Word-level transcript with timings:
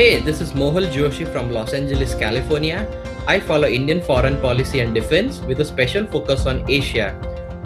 Hey, 0.00 0.18
this 0.18 0.40
is 0.40 0.52
Mohal 0.52 0.86
Joshi 0.92 1.30
from 1.30 1.50
Los 1.52 1.74
Angeles, 1.74 2.14
California. 2.14 2.88
I 3.28 3.38
follow 3.38 3.68
Indian 3.68 4.00
foreign 4.00 4.40
policy 4.40 4.80
and 4.80 4.94
defense 4.94 5.40
with 5.40 5.60
a 5.60 5.64
special 5.70 6.06
focus 6.06 6.46
on 6.46 6.64
Asia. 6.70 7.08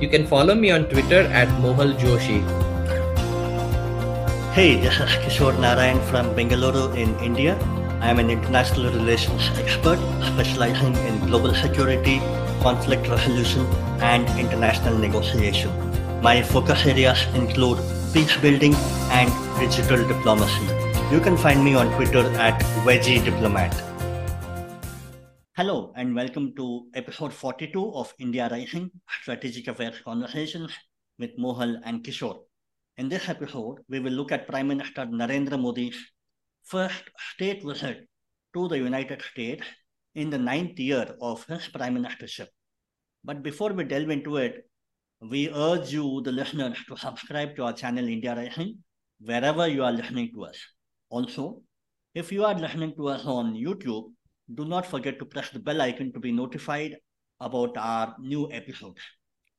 You 0.01 0.09
can 0.09 0.27
follow 0.27 0.57
me 0.57 0.73
on 0.73 0.87
Twitter 0.87 1.21
at 1.41 1.47
Mohal 1.63 1.95
Joshi. 1.97 2.41
Hey, 4.53 4.75
this 4.81 4.99
is 5.05 5.15
Kishor 5.23 5.57
Narayan 5.61 6.01
from 6.11 6.35
Bengaluru 6.35 6.97
in 6.97 7.17
India. 7.21 7.57
I 8.01 8.11
am 8.11 8.19
an 8.19 8.31
international 8.31 8.91
relations 8.91 9.49
expert 9.57 10.01
specializing 10.33 10.97
in 11.07 11.21
global 11.29 11.55
security, 11.55 12.19
conflict 12.63 13.07
resolution, 13.07 13.65
and 14.13 14.29
international 14.41 14.99
negotiation. 14.99 15.71
My 16.21 16.43
focus 16.43 16.85
areas 16.85 17.29
include 17.35 17.79
peace 18.13 18.37
building 18.39 18.75
and 19.21 19.31
digital 19.61 20.09
diplomacy. 20.09 20.84
You 21.13 21.21
can 21.21 21.37
find 21.37 21.63
me 21.63 21.75
on 21.75 21.95
Twitter 21.97 22.27
at 22.39 22.59
Veggie 22.83 23.23
Diplomat. 23.23 23.73
Hello, 25.55 25.93
and 25.97 26.15
welcome 26.15 26.55
to 26.57 26.87
episode 26.95 27.33
42 27.33 27.95
of 27.95 28.15
India 28.19 28.49
Rising 28.51 28.91
Strategic 29.21 29.69
Affairs 29.69 30.01
Conversations 30.03 30.73
with 31.19 31.37
Mohal 31.39 31.77
and 31.85 32.03
Kishor. 32.03 32.39
In 32.97 33.11
this 33.11 33.29
episode, 33.29 33.81
we 33.89 34.01
will 34.01 34.13
look 34.13 34.33
at 34.33 34.49
Prime 34.49 34.67
Minister 34.67 35.05
Narendra 35.05 35.61
Modi's 35.61 35.99
first 36.65 37.05
state 37.35 37.63
visit 37.63 38.09
to 38.55 38.67
the 38.69 38.79
United 38.79 39.21
States 39.21 39.67
in 40.15 40.31
the 40.31 40.39
ninth 40.39 40.81
year 40.81 41.15
of 41.21 41.45
his 41.45 41.69
prime 41.69 41.97
ministership. 41.97 42.49
But 43.23 43.43
before 43.43 43.75
we 43.75 43.85
delve 43.85 44.09
into 44.09 44.39
it, 44.39 44.67
we 45.21 45.51
urge 45.51 45.93
you, 45.93 46.23
the 46.23 46.33
listeners, 46.33 46.79
to 46.89 46.97
subscribe 46.97 47.57
to 47.57 47.65
our 47.65 47.75
channel 47.75 48.09
India 48.09 48.35
Rising 48.35 48.79
wherever 49.21 49.69
you 49.69 49.85
are 49.85 49.93
listening 49.93 50.31
to 50.35 50.47
us. 50.47 50.57
Also, 51.15 51.63
if 52.17 52.33
you 52.33 52.45
are 52.45 52.55
listening 52.59 52.93
to 52.97 53.07
us 53.07 53.25
on 53.25 53.55
YouTube, 53.55 54.07
do 54.53 54.65
not 54.65 54.85
forget 54.85 55.17
to 55.21 55.25
press 55.25 55.49
the 55.51 55.61
bell 55.61 55.81
icon 55.81 56.13
to 56.13 56.19
be 56.19 56.33
notified 56.33 56.97
about 57.39 57.77
our 57.77 58.17
new 58.19 58.51
episodes. 58.51 59.01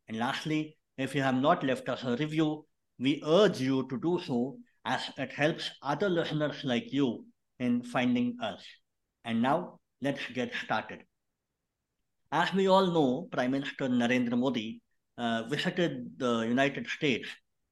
And 0.09 0.20
lastly, 0.20 0.75
if 0.97 1.16
you 1.16 1.22
have 1.22 1.39
not 1.39 1.64
left 1.64 1.88
us 1.88 2.03
a 2.03 2.17
review, 2.17 2.66
we 3.00 3.23
urge 3.25 3.62
you 3.62 3.88
to 3.88 3.97
do 4.02 4.20
so 4.25 4.58
as 4.84 5.09
it 5.17 5.31
helps 5.31 5.70
other 5.81 6.09
listeners 6.09 6.66
like 6.66 6.92
you 6.92 7.25
in 7.59 7.84
finding 7.84 8.36
us. 8.42 8.62
And 9.23 9.42
now, 9.42 9.80
let's 10.02 10.28
get 10.34 10.52
started. 10.66 11.03
As 12.34 12.53
we 12.53 12.67
all 12.67 12.88
know, 12.88 13.30
Prime 13.31 13.52
Minister 13.52 13.88
Narendra 13.88 14.38
Modi 14.38 14.81
uh, 15.17 15.44
visited 15.44 16.19
the 16.19 16.40
United 16.42 16.86
States, 16.88 17.30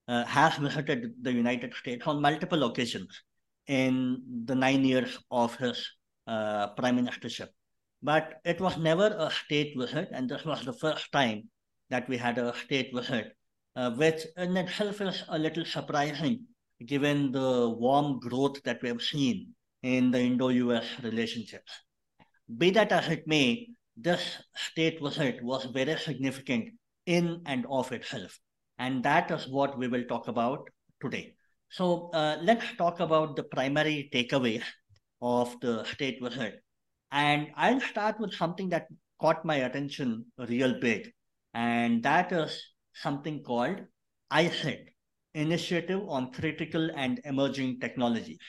uh, 0.07 0.23
has 0.23 0.55
visited 0.55 1.11
the 1.21 1.33
United 1.33 1.73
States 1.73 2.07
on 2.07 2.21
multiple 2.21 2.63
occasions 2.63 3.23
in 3.67 4.21
the 4.45 4.55
nine 4.55 4.83
years 4.83 5.17
of 5.31 5.55
his 5.55 5.89
uh, 6.27 6.67
prime 6.75 6.97
ministership. 6.97 7.49
But 8.01 8.41
it 8.43 8.59
was 8.59 8.77
never 8.77 9.15
a 9.17 9.31
state 9.31 9.75
visit, 9.77 10.09
and 10.11 10.29
this 10.29 10.43
was 10.43 10.65
the 10.65 10.73
first 10.73 11.11
time 11.11 11.49
that 11.89 12.07
we 12.09 12.17
had 12.17 12.37
a 12.37 12.53
state 12.55 12.91
visit, 12.93 13.33
uh, 13.75 13.91
which 13.91 14.25
in 14.37 14.57
itself 14.57 14.99
is 15.01 15.23
a 15.29 15.39
little 15.39 15.65
surprising 15.65 16.45
given 16.85 17.31
the 17.31 17.69
warm 17.69 18.19
growth 18.19 18.61
that 18.63 18.81
we 18.81 18.89
have 18.89 19.01
seen 19.01 19.53
in 19.83 20.11
the 20.11 20.19
Indo 20.19 20.49
US 20.49 20.85
relationships. 21.01 21.71
Be 22.57 22.71
that 22.71 22.91
as 22.91 23.07
it 23.07 23.25
may, 23.25 23.69
this 23.95 24.41
state 24.55 25.01
visit 25.01 25.41
was 25.43 25.65
very 25.65 25.97
significant 25.97 26.73
in 27.05 27.41
and 27.45 27.65
of 27.69 27.91
itself. 27.91 28.39
And 28.79 29.03
that 29.03 29.31
is 29.31 29.47
what 29.47 29.77
we 29.77 29.87
will 29.87 30.03
talk 30.05 30.27
about 30.27 30.69
today. 31.01 31.35
So 31.73 32.11
uh, 32.13 32.37
let's 32.39 32.65
talk 32.77 32.99
about 32.99 33.35
the 33.35 33.41
primary 33.41 34.07
takeaway 34.13 34.61
of 35.23 35.59
the 35.59 35.83
state 35.85 36.21
visit. 36.21 36.61
And 37.11 37.47
I'll 37.55 37.81
start 37.81 38.19
with 38.19 38.31
something 38.31 38.69
that 38.69 38.85
caught 39.19 39.43
my 39.43 39.55
attention 39.55 40.25
real 40.37 40.79
big. 40.79 41.11
And 41.55 42.03
that 42.03 42.31
is 42.31 42.61
something 42.93 43.41
called 43.41 43.77
ICET, 44.31 44.85
Initiative 45.33 46.01
on 46.07 46.31
Critical 46.31 46.91
and 46.95 47.19
Emerging 47.25 47.79
Technologies. 47.79 48.45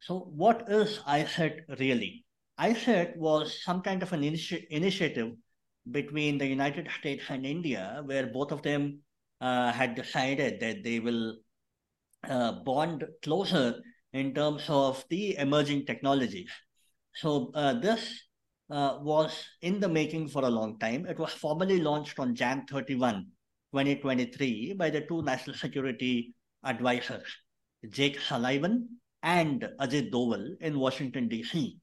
So 0.00 0.28
what 0.34 0.64
is 0.68 0.98
ICET 1.06 1.78
really? 1.78 2.24
ICET 2.58 3.16
was 3.16 3.62
some 3.62 3.80
kind 3.80 4.02
of 4.02 4.12
an 4.12 4.22
initi- 4.22 4.66
initiative 4.70 5.34
between 5.88 6.36
the 6.36 6.46
United 6.48 6.88
States 6.98 7.22
and 7.28 7.46
India, 7.46 8.02
where 8.06 8.26
both 8.26 8.50
of 8.50 8.62
them 8.62 9.02
uh, 9.40 9.70
had 9.70 9.94
decided 9.94 10.58
that 10.58 10.82
they 10.82 10.98
will 10.98 11.36
uh, 12.28 12.52
bond 12.64 13.04
closer 13.22 13.80
in 14.12 14.34
terms 14.34 14.64
of 14.68 15.04
the 15.10 15.36
emerging 15.36 15.86
technologies. 15.86 16.50
So 17.14 17.50
uh, 17.54 17.74
this 17.74 18.22
uh, 18.70 18.98
was 19.00 19.32
in 19.62 19.80
the 19.80 19.88
making 19.88 20.28
for 20.28 20.44
a 20.44 20.50
long 20.50 20.78
time. 20.78 21.06
It 21.06 21.18
was 21.18 21.32
formally 21.32 21.80
launched 21.80 22.18
on 22.18 22.34
Jan 22.34 22.66
31, 22.66 23.26
2023 23.72 24.74
by 24.74 24.90
the 24.90 25.02
two 25.02 25.22
national 25.22 25.56
security 25.56 26.34
advisors, 26.64 27.26
Jake 27.88 28.20
Sullivan 28.20 28.88
and 29.22 29.68
Ajit 29.80 30.10
Doval 30.10 30.56
in 30.60 30.78
Washington, 30.78 31.28
D.C. 31.28 31.78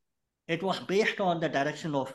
It 0.47 0.61
was 0.61 0.79
based 0.79 1.19
on 1.21 1.39
the 1.39 1.49
direction 1.49 1.95
of 1.95 2.13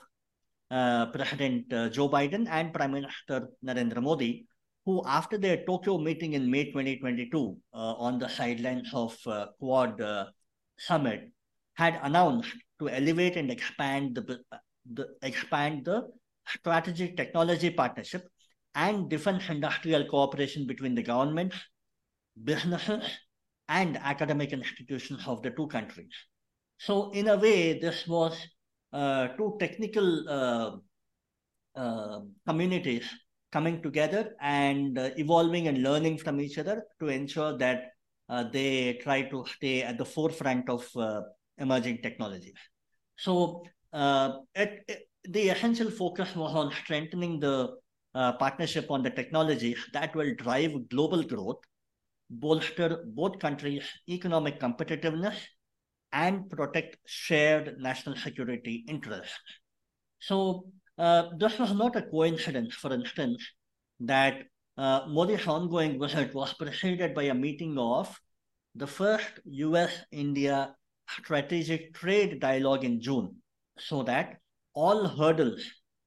uh, 0.70 1.06
President 1.06 1.72
uh, 1.72 1.88
Joe 1.88 2.08
Biden 2.08 2.46
and 2.48 2.72
Prime 2.72 2.92
Minister 2.92 3.48
Narendra 3.64 4.02
Modi, 4.02 4.46
who, 4.88 5.03
after 5.04 5.37
their 5.37 5.66
Tokyo 5.66 5.99
meeting 5.99 6.32
in 6.32 6.50
May 6.50 6.65
2022 6.65 7.59
uh, 7.75 7.76
on 7.76 8.19
the 8.19 8.26
sidelines 8.26 8.88
of 8.94 9.15
uh, 9.26 9.49
Quad 9.59 10.00
uh, 10.00 10.25
Summit, 10.78 11.31
had 11.75 12.00
announced 12.03 12.54
to 12.78 12.88
elevate 12.88 13.37
and 13.37 13.50
expand 13.50 14.15
the, 14.15 14.38
the 14.94 15.06
expand 15.21 15.84
the 15.84 16.09
strategic 16.47 17.19
technology 17.19 17.69
partnership 17.69 18.27
and 18.75 19.10
defense 19.10 19.50
industrial 19.50 20.06
cooperation 20.06 20.66
between 20.66 20.94
the 20.94 21.03
governments, 21.03 21.56
businesses, 22.43 23.04
and 23.69 23.98
academic 23.98 24.54
institutions 24.54 25.21
of 25.27 25.43
the 25.43 25.50
two 25.50 25.66
countries. 25.66 26.15
So, 26.78 27.10
in 27.10 27.28
a 27.28 27.37
way, 27.37 27.78
this 27.78 28.09
was 28.09 28.34
uh, 28.94 29.28
two 29.37 29.59
technical 29.60 30.28
uh, 30.31 30.77
uh, 31.78 32.21
communities 32.47 33.04
coming 33.50 33.82
together 33.82 34.34
and 34.41 34.98
uh, 34.98 35.10
evolving 35.16 35.69
and 35.69 35.82
learning 35.82 36.19
from 36.19 36.41
each 36.41 36.59
other 36.59 36.82
to 37.00 37.09
ensure 37.09 37.56
that 37.59 37.91
uh, 38.28 38.44
they 38.53 38.98
try 39.03 39.22
to 39.22 39.44
stay 39.56 39.82
at 39.82 39.97
the 39.97 40.04
forefront 40.04 40.69
of 40.69 40.86
uh, 40.97 41.22
emerging 41.56 41.98
technology. 42.03 42.53
So 43.16 43.64
it, 43.94 44.84
it, 44.86 45.09
the 45.25 45.48
essential 45.48 45.91
focus 45.91 46.36
was 46.36 46.54
on 46.54 46.72
strengthening 46.72 47.41
the 47.41 47.75
partnership 48.14 48.91
on 48.91 49.03
the 49.03 49.10
technologies 49.10 49.78
that 49.92 50.15
will 50.15 50.34
drive 50.36 50.88
global 50.91 51.22
growth, 51.22 51.59
bolster 52.30 53.04
both 53.06 53.38
countries' 53.38 53.88
economic 54.09 54.60
competitiveness, 54.60 55.36
and 56.12 56.48
protect 56.50 56.97
shared 57.06 57.78
national 57.78 58.16
security 58.16 58.84
interests. 58.88 59.41
So 60.20 60.66
uh, 60.98 61.31
this 61.38 61.59
was 61.59 61.72
not 61.75 61.97
a 61.97 62.03
coincidence, 62.03 62.75
for 62.75 62.92
instance, 62.92 63.42
that 64.00 64.42
uh, 64.76 65.06
Modi's 65.09 65.47
ongoing 65.47 66.00
visit 66.00 66.34
was 66.34 66.53
preceded 66.54 67.14
by 67.14 67.25
a 67.25 67.34
meeting 67.34 67.78
of 67.78 68.19
the 68.75 68.86
first 68.86 69.41
US 69.44 69.92
India 70.10 70.75
strategic 71.09 71.94
trade 71.94 72.41
dialogue 72.41 72.84
in 72.84 73.00
June, 73.00 73.36
so 73.78 74.03
that 74.03 74.38
all 74.75 75.06
hurdles 75.06 75.64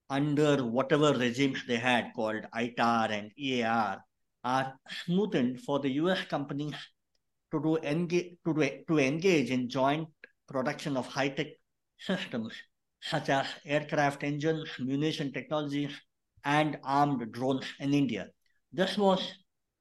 under 0.10 0.64
whatever 0.66 1.14
regimes 1.14 1.66
they 1.68 1.78
had 1.78 2.12
called 2.16 2.46
ITAR 2.54 3.12
and 3.12 3.32
EAR 3.38 4.04
are 4.44 4.74
smoothened 5.06 5.62
for 5.62 5.80
the 5.80 5.92
US 6.02 6.26
companies 6.26 6.76
to, 7.52 7.62
do 7.62 7.78
engage, 7.78 8.36
to, 8.46 8.54
do, 8.54 8.70
to 8.88 9.00
engage 9.00 9.52
in 9.52 9.70
joint 9.70 10.08
production 10.48 10.98
of 10.98 11.08
high 11.08 11.30
tech 11.30 11.48
systems 11.98 12.54
such 13.02 13.30
as 13.30 13.48
aircraft 13.66 14.24
engines, 14.24 14.70
munition 14.80 15.34
technologies, 15.34 15.92
and 16.46 16.78
armed 16.84 17.32
drones 17.32 17.66
in 17.80 17.94
India. 17.94 18.28
This 18.72 18.98
was, 18.98 19.22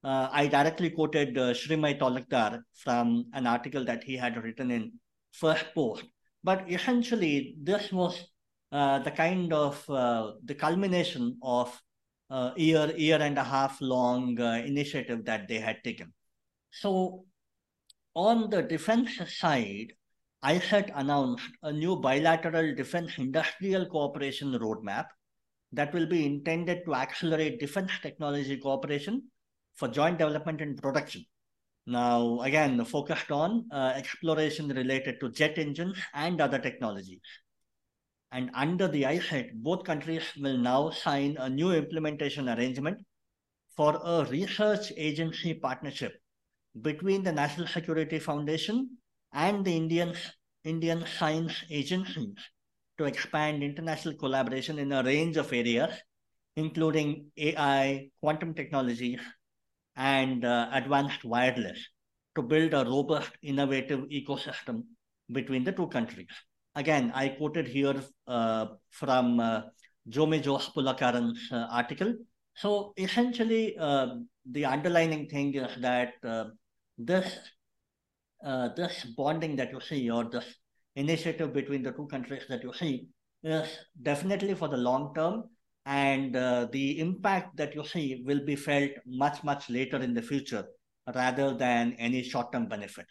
uh, 0.03 0.29
I 0.31 0.47
directly 0.47 0.89
quoted 0.89 1.37
uh, 1.37 1.53
Sreemoy 1.53 1.99
Talukdar 1.99 2.61
from 2.75 3.25
an 3.33 3.47
article 3.47 3.85
that 3.85 4.03
he 4.03 4.17
had 4.17 4.43
written 4.43 4.71
in 4.71 4.93
Firstpost. 5.39 6.03
But 6.43 6.69
essentially, 6.71 7.55
this 7.61 7.91
was 7.91 8.25
uh, 8.71 8.99
the 8.99 9.11
kind 9.11 9.53
of 9.53 9.87
uh, 9.89 10.31
the 10.43 10.55
culmination 10.55 11.37
of 11.43 11.79
uh, 12.29 12.51
year, 12.55 12.91
year 12.95 13.21
and 13.21 13.37
a 13.37 13.43
half 13.43 13.79
long 13.81 14.39
uh, 14.39 14.63
initiative 14.65 15.25
that 15.25 15.47
they 15.47 15.59
had 15.59 15.83
taken. 15.83 16.13
So 16.71 17.25
on 18.15 18.49
the 18.49 18.63
defense 18.63 19.19
side, 19.27 19.93
ICET 20.43 20.91
announced 20.95 21.49
a 21.61 21.71
new 21.71 21.95
bilateral 21.95 22.73
defense 22.73 23.17
industrial 23.19 23.85
cooperation 23.85 24.53
roadmap 24.53 25.05
that 25.71 25.93
will 25.93 26.07
be 26.07 26.25
intended 26.25 26.83
to 26.85 26.95
accelerate 26.95 27.59
defense 27.59 27.91
technology 28.01 28.57
cooperation 28.57 29.21
for 29.75 29.87
joint 29.87 30.17
development 30.17 30.61
and 30.61 30.81
production. 30.81 31.23
Now, 31.85 32.41
again, 32.41 32.83
focused 32.85 33.31
on 33.31 33.67
uh, 33.71 33.93
exploration 33.95 34.67
related 34.69 35.19
to 35.19 35.31
jet 35.31 35.57
engines 35.57 35.97
and 36.13 36.41
other 36.41 36.59
technologies. 36.59 37.21
And 38.31 38.49
under 38.55 38.87
the 38.87 39.03
ICET, 39.03 39.53
both 39.55 39.83
countries 39.83 40.23
will 40.39 40.57
now 40.57 40.89
sign 40.89 41.37
a 41.39 41.49
new 41.49 41.71
implementation 41.71 42.49
arrangement 42.49 42.97
for 43.75 43.99
a 44.03 44.25
research 44.25 44.91
agency 44.97 45.53
partnership 45.53 46.13
between 46.81 47.23
the 47.23 47.31
National 47.31 47.67
Security 47.67 48.19
Foundation 48.19 48.97
and 49.33 49.65
the 49.65 49.75
Indian, 49.75 50.13
Indian 50.63 51.05
Science 51.17 51.63
Agencies 51.69 52.35
to 52.97 53.05
expand 53.05 53.63
international 53.63 54.15
collaboration 54.15 54.79
in 54.79 54.91
a 54.91 55.03
range 55.03 55.37
of 55.37 55.51
areas, 55.53 55.93
including 56.55 57.31
AI, 57.37 58.09
quantum 58.19 58.53
technology, 58.53 59.17
and 59.95 60.45
uh, 60.45 60.69
advanced 60.71 61.23
wireless 61.23 61.79
to 62.35 62.41
build 62.41 62.73
a 62.73 62.85
robust, 62.85 63.31
innovative 63.41 64.01
ecosystem 64.09 64.83
between 65.31 65.63
the 65.63 65.71
two 65.71 65.87
countries. 65.87 66.29
Again, 66.75 67.11
I 67.13 67.29
quoted 67.29 67.67
here 67.67 68.01
uh, 68.27 68.67
from 68.91 69.39
uh, 69.39 69.61
Jome 70.07 70.41
Joshpulakaran's 70.41 71.51
uh, 71.51 71.67
article. 71.69 72.13
So 72.55 72.93
essentially, 72.97 73.75
uh, 73.77 74.15
the 74.49 74.65
underlining 74.65 75.27
thing 75.27 75.53
is 75.55 75.81
that 75.81 76.13
uh, 76.23 76.45
this 76.97 77.37
uh, 78.45 78.69
this 78.75 79.05
bonding 79.17 79.55
that 79.55 79.71
you 79.71 79.79
see 79.79 80.09
or 80.09 80.25
this 80.25 80.45
initiative 80.95 81.53
between 81.53 81.83
the 81.83 81.91
two 81.91 82.07
countries 82.07 82.43
that 82.49 82.63
you 82.63 82.73
see 82.73 83.07
is 83.43 83.67
definitely 84.01 84.53
for 84.53 84.67
the 84.67 84.77
long 84.77 85.13
term 85.15 85.43
and 85.85 86.35
uh, 86.35 86.67
the 86.71 86.99
impact 86.99 87.55
that 87.57 87.73
you 87.73 87.85
see 87.85 88.23
will 88.25 88.43
be 88.45 88.55
felt 88.55 88.91
much 89.05 89.43
much 89.43 89.69
later 89.69 89.97
in 89.97 90.13
the 90.13 90.21
future 90.21 90.65
rather 91.15 91.53
than 91.55 91.93
any 91.93 92.21
short 92.21 92.51
term 92.51 92.67
benefit 92.67 93.05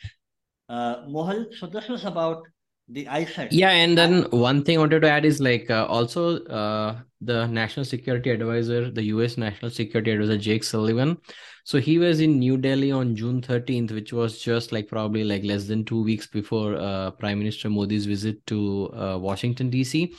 uh, 0.69 0.97
mohal 1.09 1.45
so 1.59 1.67
this 1.67 1.89
was 1.89 2.05
about 2.05 2.43
the 2.93 3.07
ICET. 3.07 3.49
Yeah, 3.51 3.71
and 3.71 3.97
then 3.97 4.23
one 4.31 4.65
thing 4.65 4.77
I 4.77 4.81
wanted 4.81 5.03
to 5.03 5.11
add 5.11 5.25
is 5.25 5.41
like 5.41 5.71
uh, 5.71 5.87
also 5.87 6.45
uh, 6.47 7.01
the 7.21 7.47
national 7.47 7.85
security 7.85 8.31
advisor, 8.31 8.91
the 8.91 9.05
US 9.05 9.37
national 9.37 9.71
security 9.71 10.11
advisor 10.11 10.37
Jake 10.37 10.65
Sullivan. 10.65 11.19
So 11.65 11.79
he 11.79 11.99
was 11.99 12.21
in 12.21 12.39
New 12.39 12.57
Delhi 12.57 12.91
on 12.91 13.15
June 13.15 13.43
13th, 13.43 13.93
which 13.93 14.13
was 14.13 14.41
just 14.41 14.73
like 14.73 14.89
probably 14.89 15.25
like 15.25 15.45
less 15.45 15.67
than 15.67 15.85
two 15.85 16.03
weeks 16.03 16.27
before 16.27 16.77
uh, 16.77 17.13
Prime 17.13 17.39
Minister 17.39 17.71
Modi's 17.71 18.07
visit 18.07 18.45
to 18.47 18.91
uh, 18.95 19.19
Washington 19.19 19.71
DC, 19.71 20.11
right. 20.11 20.13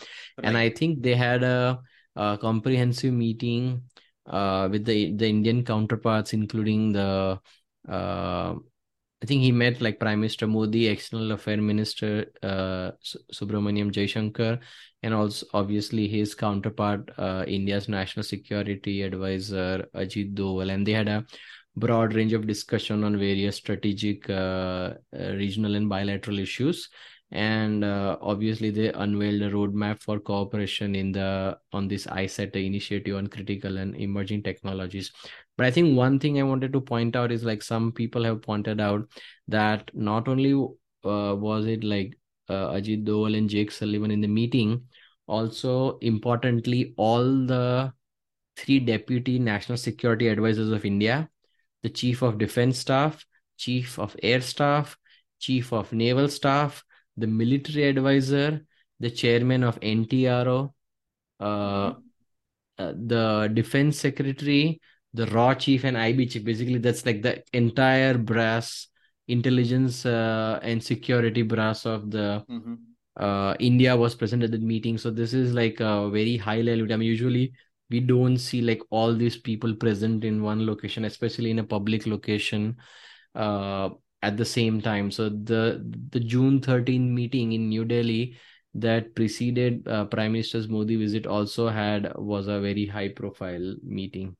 and 0.43 0.57
I 0.57 0.69
think 0.69 1.01
they 1.01 1.15
had 1.15 1.43
a, 1.43 1.79
a 2.15 2.37
comprehensive 2.39 3.13
meeting 3.13 3.81
uh, 4.27 4.69
with 4.71 4.85
the 4.85 5.13
the 5.15 5.27
Indian 5.27 5.65
counterparts, 5.65 6.31
including 6.31 6.93
the 6.93 7.39
uh, 7.89 8.53
I 9.21 9.27
think 9.27 9.43
he 9.43 9.51
met 9.51 9.81
like 9.81 9.99
Prime 9.99 10.19
Minister 10.19 10.47
Modi, 10.47 10.87
External 10.87 11.31
Affairs 11.33 11.61
Minister 11.61 12.25
uh, 12.41 12.91
Subrahmanyam 13.31 13.91
Jaishankar, 13.91 14.59
and 15.03 15.13
also 15.13 15.45
obviously 15.53 16.07
his 16.07 16.33
counterpart, 16.33 17.11
uh, 17.19 17.45
India's 17.47 17.87
National 17.87 18.23
Security 18.23 19.03
Advisor 19.03 19.85
Ajit 19.93 20.33
Doval, 20.33 20.73
and 20.73 20.87
they 20.87 20.93
had 20.93 21.07
a 21.07 21.23
broad 21.75 22.15
range 22.15 22.33
of 22.33 22.47
discussion 22.47 23.03
on 23.03 23.19
various 23.19 23.57
strategic, 23.57 24.27
uh, 24.29 24.93
uh 25.15 25.33
regional, 25.35 25.75
and 25.75 25.87
bilateral 25.87 26.39
issues. 26.39 26.89
And 27.33 27.85
uh, 27.85 28.17
obviously, 28.21 28.71
they 28.71 28.91
unveiled 28.91 29.41
a 29.41 29.51
roadmap 29.51 30.01
for 30.01 30.19
cooperation 30.19 30.95
in 30.95 31.13
the 31.13 31.57
on 31.71 31.87
this 31.87 32.05
ICET 32.05 32.55
initiative 32.55 33.15
on 33.15 33.27
critical 33.27 33.77
and 33.77 33.95
emerging 33.95 34.43
technologies. 34.43 35.11
But 35.57 35.65
I 35.65 35.71
think 35.71 35.97
one 35.97 36.19
thing 36.19 36.39
I 36.39 36.43
wanted 36.43 36.73
to 36.73 36.81
point 36.81 37.15
out 37.15 37.31
is 37.31 37.43
like 37.43 37.61
some 37.61 37.91
people 37.91 38.23
have 38.23 38.41
pointed 38.41 38.81
out 38.81 39.07
that 39.47 39.91
not 39.93 40.27
only 40.27 40.53
uh, 40.53 41.35
was 41.35 41.65
it 41.67 41.83
like 41.83 42.17
uh, 42.49 42.69
Ajit 42.69 43.05
Doval 43.05 43.37
and 43.37 43.49
Jake 43.49 43.71
Sullivan 43.71 44.11
in 44.11 44.21
the 44.21 44.27
meeting, 44.27 44.83
also 45.27 45.97
importantly, 45.99 46.93
all 46.97 47.23
the 47.45 47.93
three 48.57 48.79
deputy 48.79 49.39
national 49.39 49.77
security 49.77 50.27
advisors 50.27 50.71
of 50.71 50.85
India, 50.85 51.29
the 51.83 51.89
chief 51.89 52.21
of 52.21 52.37
defense 52.37 52.79
staff, 52.79 53.25
chief 53.57 53.99
of 53.99 54.15
air 54.21 54.41
staff, 54.41 54.97
chief 55.39 55.71
of 55.73 55.91
naval 55.93 56.27
staff, 56.27 56.83
the 57.17 57.27
military 57.27 57.83
advisor, 57.83 58.61
the 58.99 59.09
chairman 59.09 59.63
of 59.63 59.79
NTRO, 59.79 60.73
uh, 61.39 61.45
mm-hmm. 61.45 61.99
uh, 62.77 62.93
the 62.93 63.51
defense 63.53 63.99
secretary, 63.99 64.81
the 65.13 65.25
raw 65.27 65.53
chief 65.53 65.83
and 65.83 65.97
ib 65.97 66.25
chief. 66.25 66.43
Basically 66.43 66.77
that's 66.77 67.05
like 67.05 67.21
the 67.21 67.43
entire 67.53 68.17
brass 68.17 68.87
intelligence 69.27 70.05
uh, 70.05 70.59
and 70.61 70.83
security 70.83 71.41
brass 71.41 71.85
of 71.85 72.11
the 72.11 72.43
mm-hmm. 72.49 72.75
uh, 73.17 73.53
india 73.59 73.95
was 73.95 74.15
present 74.15 74.43
at 74.43 74.51
the 74.51 74.59
meeting. 74.59 74.97
So 74.97 75.11
this 75.11 75.33
is 75.33 75.53
like 75.53 75.79
a 75.79 76.09
very 76.09 76.37
high 76.37 76.61
level. 76.61 76.91
I 76.91 76.97
mean 76.97 77.09
usually 77.09 77.53
we 77.89 77.99
don't 77.99 78.37
see 78.37 78.61
like 78.61 78.81
all 78.89 79.13
these 79.13 79.37
people 79.37 79.75
present 79.75 80.23
in 80.23 80.41
one 80.41 80.65
location 80.65 81.05
especially 81.05 81.51
in 81.51 81.59
a 81.59 81.63
public 81.63 82.07
location 82.07 82.77
uh, 83.35 83.89
at 84.21 84.37
the 84.37 84.45
same 84.45 84.81
time. 84.81 85.11
So 85.11 85.29
the 85.29 85.83
the 86.11 86.19
june 86.19 86.61
13 86.61 87.13
meeting 87.13 87.51
in 87.53 87.69
new 87.69 87.85
delhi 87.85 88.37
that 88.73 89.13
preceded 89.15 89.85
uh, 89.85 90.05
prime 90.05 90.31
minister's 90.31 90.69
modi 90.69 90.95
visit 90.95 91.27
also 91.27 91.67
had 91.67 92.13
was 92.15 92.47
a 92.47 92.61
very 92.61 92.85
high 92.85 93.09
profile 93.09 93.75
meeting 93.83 94.37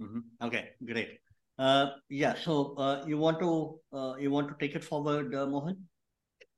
Mm-hmm. 0.00 0.46
Okay, 0.46 0.70
great. 0.84 1.18
Uh, 1.58 1.90
yeah. 2.08 2.34
So 2.34 2.74
uh, 2.76 3.04
you 3.06 3.18
want 3.18 3.38
to 3.40 3.78
uh, 3.92 4.14
you 4.18 4.30
want 4.30 4.48
to 4.48 4.54
take 4.58 4.74
it 4.74 4.82
forward, 4.82 5.34
uh, 5.34 5.46
Mohan? 5.46 5.76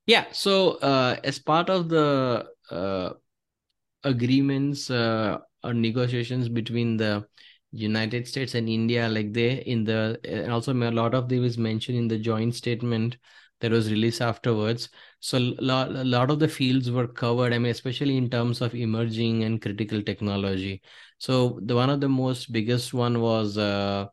Yeah. 0.06 0.26
So 0.32 0.78
uh, 0.78 1.16
as 1.24 1.38
part 1.38 1.68
of 1.68 1.88
the 1.88 2.46
uh, 2.70 3.10
agreements 4.04 4.90
or 4.90 5.42
negotiations 5.64 6.48
between 6.48 6.96
the 6.96 7.26
United 7.72 8.28
States 8.28 8.54
and 8.54 8.68
India, 8.68 9.08
like 9.08 9.32
they 9.32 9.62
in 9.62 9.84
the 9.84 10.20
and 10.24 10.52
also 10.52 10.72
a 10.72 10.90
lot 10.90 11.14
of 11.14 11.28
them 11.28 11.44
is 11.44 11.58
mentioned 11.58 11.98
in 11.98 12.06
the 12.06 12.18
joint 12.18 12.54
statement 12.54 13.16
that 13.60 13.72
was 13.72 13.90
released 13.90 14.20
afterwards. 14.20 14.88
So 15.20 15.38
a 15.38 15.54
lot, 15.60 15.90
a 15.90 16.04
lot 16.04 16.30
of 16.30 16.40
the 16.40 16.48
fields 16.48 16.90
were 16.90 17.06
covered. 17.06 17.52
I 17.52 17.58
mean, 17.58 17.70
especially 17.70 18.16
in 18.16 18.28
terms 18.28 18.60
of 18.60 18.74
emerging 18.74 19.44
and 19.44 19.62
critical 19.62 20.02
technology. 20.02 20.82
So 21.22 21.60
the 21.62 21.76
one 21.76 21.88
of 21.88 22.00
the 22.00 22.08
most 22.08 22.50
biggest 22.50 22.92
one 22.92 23.20
was 23.20 23.56
uh, 23.56 24.08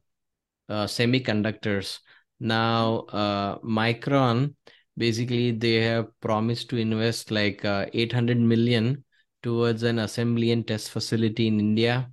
uh, 0.69 0.86
semiconductors. 0.86 2.01
Now, 2.39 3.00
uh, 3.10 3.57
Micron 3.62 4.53
basically 4.95 5.50
they 5.50 5.81
have 5.86 6.07
promised 6.22 6.69
to 6.69 6.77
invest 6.77 7.31
like 7.31 7.65
uh, 7.65 7.88
800 7.95 8.38
million 8.38 9.03
towards 9.41 9.81
an 9.81 9.98
assembly 9.98 10.51
and 10.51 10.67
test 10.67 10.91
facility 10.91 11.48
in 11.48 11.60
India. 11.60 12.12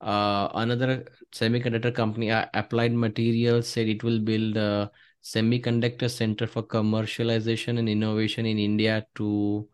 Uh, 0.00 0.48
another 0.54 1.04
semiconductor 1.34 1.94
company, 1.94 2.30
uh, 2.30 2.46
Applied 2.54 2.94
Materials, 2.94 3.68
said 3.68 3.88
it 3.88 4.02
will 4.02 4.20
build 4.20 4.56
a 4.56 4.90
semiconductor 5.22 6.10
center 6.10 6.46
for 6.46 6.62
commercialization 6.62 7.78
and 7.78 7.90
innovation 7.90 8.46
in 8.46 8.58
India 8.58 9.06
to 9.16 9.68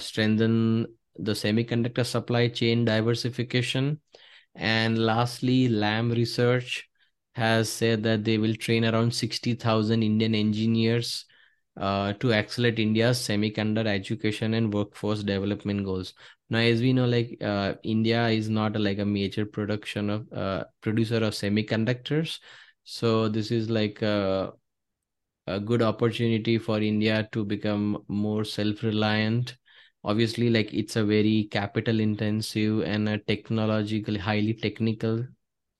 strengthen 0.00 0.97
the 1.18 1.32
semiconductor 1.32 2.04
supply 2.04 2.48
chain 2.48 2.84
diversification. 2.84 4.00
And 4.54 4.98
lastly, 4.98 5.68
Lam 5.68 6.10
Research 6.10 6.88
has 7.34 7.70
said 7.70 8.02
that 8.02 8.24
they 8.24 8.38
will 8.38 8.54
train 8.54 8.84
around 8.84 9.14
60,000 9.14 10.02
Indian 10.02 10.34
engineers 10.34 11.24
uh, 11.78 12.12
to 12.14 12.32
accelerate 12.32 12.78
India's 12.78 13.18
semiconductor 13.18 13.86
education 13.86 14.54
and 14.54 14.74
workforce 14.74 15.22
development 15.22 15.84
goals. 15.84 16.14
Now, 16.50 16.58
as 16.58 16.80
we 16.80 16.92
know, 16.92 17.06
like 17.06 17.36
uh, 17.40 17.74
India 17.84 18.26
is 18.28 18.48
not 18.48 18.78
like 18.80 18.98
a 18.98 19.04
major 19.04 19.46
production 19.46 20.10
of 20.10 20.32
uh, 20.32 20.64
producer 20.80 21.18
of 21.18 21.34
semiconductors, 21.34 22.40
so 22.84 23.28
this 23.28 23.50
is 23.50 23.68
like 23.68 24.00
a, 24.00 24.52
a 25.46 25.60
good 25.60 25.82
opportunity 25.82 26.56
for 26.58 26.80
India 26.80 27.28
to 27.32 27.44
become 27.44 28.02
more 28.08 28.44
self-reliant 28.44 29.57
obviously 30.04 30.50
like 30.50 30.72
it's 30.72 30.96
a 30.96 31.04
very 31.04 31.48
capital 31.50 32.00
intensive 32.00 32.82
and 32.82 33.08
a 33.08 33.18
technologically 33.18 34.18
highly 34.18 34.54
technical 34.54 35.24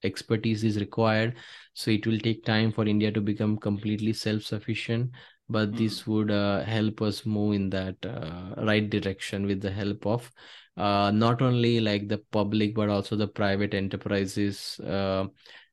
expertise 0.04 0.64
is 0.64 0.78
required 0.78 1.36
so 1.74 1.90
it 1.90 2.06
will 2.06 2.18
take 2.18 2.44
time 2.44 2.72
for 2.72 2.84
india 2.86 3.10
to 3.10 3.20
become 3.20 3.56
completely 3.56 4.12
self 4.12 4.42
sufficient 4.42 5.10
but 5.48 5.72
mm. 5.72 5.78
this 5.78 6.06
would 6.06 6.30
uh, 6.30 6.62
help 6.64 7.02
us 7.02 7.24
move 7.26 7.54
in 7.54 7.70
that 7.70 7.96
uh, 8.06 8.54
right 8.64 8.90
direction 8.90 9.46
with 9.46 9.60
the 9.60 9.70
help 9.70 10.06
of 10.06 10.30
uh, 10.76 11.10
not 11.12 11.42
only 11.42 11.80
like 11.80 12.08
the 12.08 12.18
public 12.30 12.74
but 12.74 12.88
also 12.88 13.16
the 13.16 13.26
private 13.26 13.74
enterprises 13.74 14.78
uh, 14.80 15.26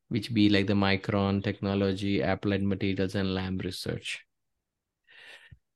which 0.08 0.32
be 0.32 0.48
like 0.48 0.66
the 0.66 0.72
micron 0.72 1.42
technology 1.42 2.20
applied 2.20 2.62
materials 2.62 3.14
and 3.14 3.34
lam 3.34 3.58
research 3.58 4.24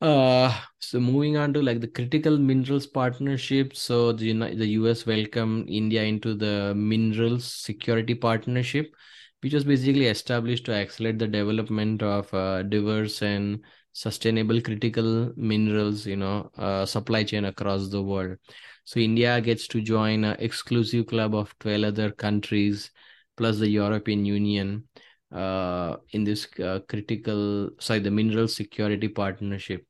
uh, 0.00 0.59
so 0.78 0.99
moving 0.99 1.37
on 1.37 1.52
to 1.52 1.61
like 1.62 1.80
the 1.80 1.87
critical 1.88 2.38
minerals 2.38 2.87
partnership. 2.87 3.76
So 3.76 4.12
the 4.12 4.33
the 4.54 4.69
US 4.80 5.04
welcomed 5.07 5.69
India 5.69 6.02
into 6.04 6.35
the 6.35 6.75
minerals 6.75 7.45
security 7.52 8.14
partnership, 8.14 8.95
which 9.42 9.52
was 9.52 9.64
basically 9.64 10.07
established 10.07 10.64
to 10.66 10.73
accelerate 10.75 11.19
the 11.19 11.28
development 11.28 12.02
of 12.02 12.33
uh, 12.33 12.62
diverse 12.62 13.21
and 13.23 13.61
sustainable 13.92 14.61
critical 14.62 15.33
minerals, 15.37 16.07
you 16.07 16.16
know, 16.16 16.50
uh, 16.57 16.87
supply 16.87 17.23
chain 17.25 17.45
across 17.45 17.90
the 17.90 18.02
world. 18.02 18.38
So 18.85 19.00
India 19.00 19.38
gets 19.42 19.69
to 19.69 19.83
join 19.83 20.25
an 20.25 20.37
exclusive 20.38 21.09
club 21.09 21.35
of 21.35 21.54
12 21.59 21.85
other 21.85 22.11
countries 22.11 22.90
plus 23.37 23.59
the 23.59 23.69
European 23.69 24.25
Union 24.25 24.85
uh, 25.33 25.97
in 26.12 26.25
this 26.25 26.49
uh, 26.59 26.80
critical, 26.88 27.71
sorry, 27.78 28.00
the 28.00 28.11
mineral 28.11 28.49
security 28.49 29.09
partnership. 29.09 29.85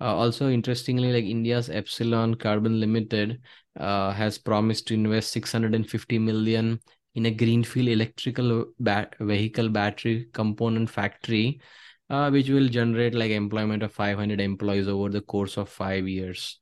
Uh, 0.00 0.14
also, 0.16 0.48
interestingly, 0.48 1.12
like 1.12 1.24
India's 1.24 1.70
Epsilon 1.70 2.34
Carbon 2.34 2.80
Limited 2.80 3.40
uh, 3.78 4.12
has 4.12 4.38
promised 4.38 4.88
to 4.88 4.94
invest 4.94 5.30
650 5.30 6.18
million 6.18 6.80
in 7.14 7.26
a 7.26 7.30
greenfield 7.30 7.88
electrical 7.88 8.66
bat- 8.80 9.14
vehicle 9.20 9.68
battery 9.68 10.26
component 10.32 10.90
factory, 10.90 11.60
uh, 12.10 12.28
which 12.30 12.48
will 12.48 12.68
generate 12.68 13.14
like 13.14 13.30
employment 13.30 13.82
of 13.82 13.92
500 13.92 14.40
employees 14.40 14.88
over 14.88 15.08
the 15.08 15.20
course 15.20 15.56
of 15.56 15.68
five 15.68 16.08
years. 16.08 16.58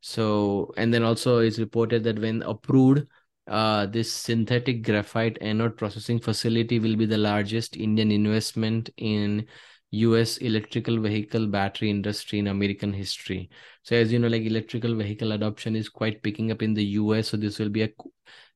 So, 0.00 0.72
and 0.76 0.94
then 0.94 1.02
also 1.02 1.38
it's 1.38 1.58
reported 1.58 2.04
that 2.04 2.18
when 2.20 2.42
approved, 2.42 3.06
uh, 3.48 3.86
this 3.86 4.12
synthetic 4.12 4.84
graphite 4.84 5.38
anode 5.40 5.76
processing 5.76 6.20
facility 6.20 6.78
will 6.78 6.96
be 6.96 7.06
the 7.06 7.18
largest 7.18 7.76
Indian 7.76 8.12
investment 8.12 8.90
in 8.98 9.46
US 9.90 10.36
electrical 10.38 11.00
vehicle 11.00 11.46
battery 11.46 11.90
industry 11.90 12.38
in 12.38 12.48
American 12.48 12.92
history. 12.92 13.48
So 13.82 13.96
as 13.96 14.12
you 14.12 14.18
know, 14.18 14.28
like 14.28 14.42
electrical 14.42 14.94
vehicle 14.94 15.32
adoption 15.32 15.74
is 15.74 15.88
quite 15.88 16.22
picking 16.22 16.50
up 16.50 16.62
in 16.62 16.74
the 16.74 16.84
US. 16.84 17.28
So 17.28 17.36
this 17.36 17.58
will 17.58 17.70
be 17.70 17.82
a 17.82 17.88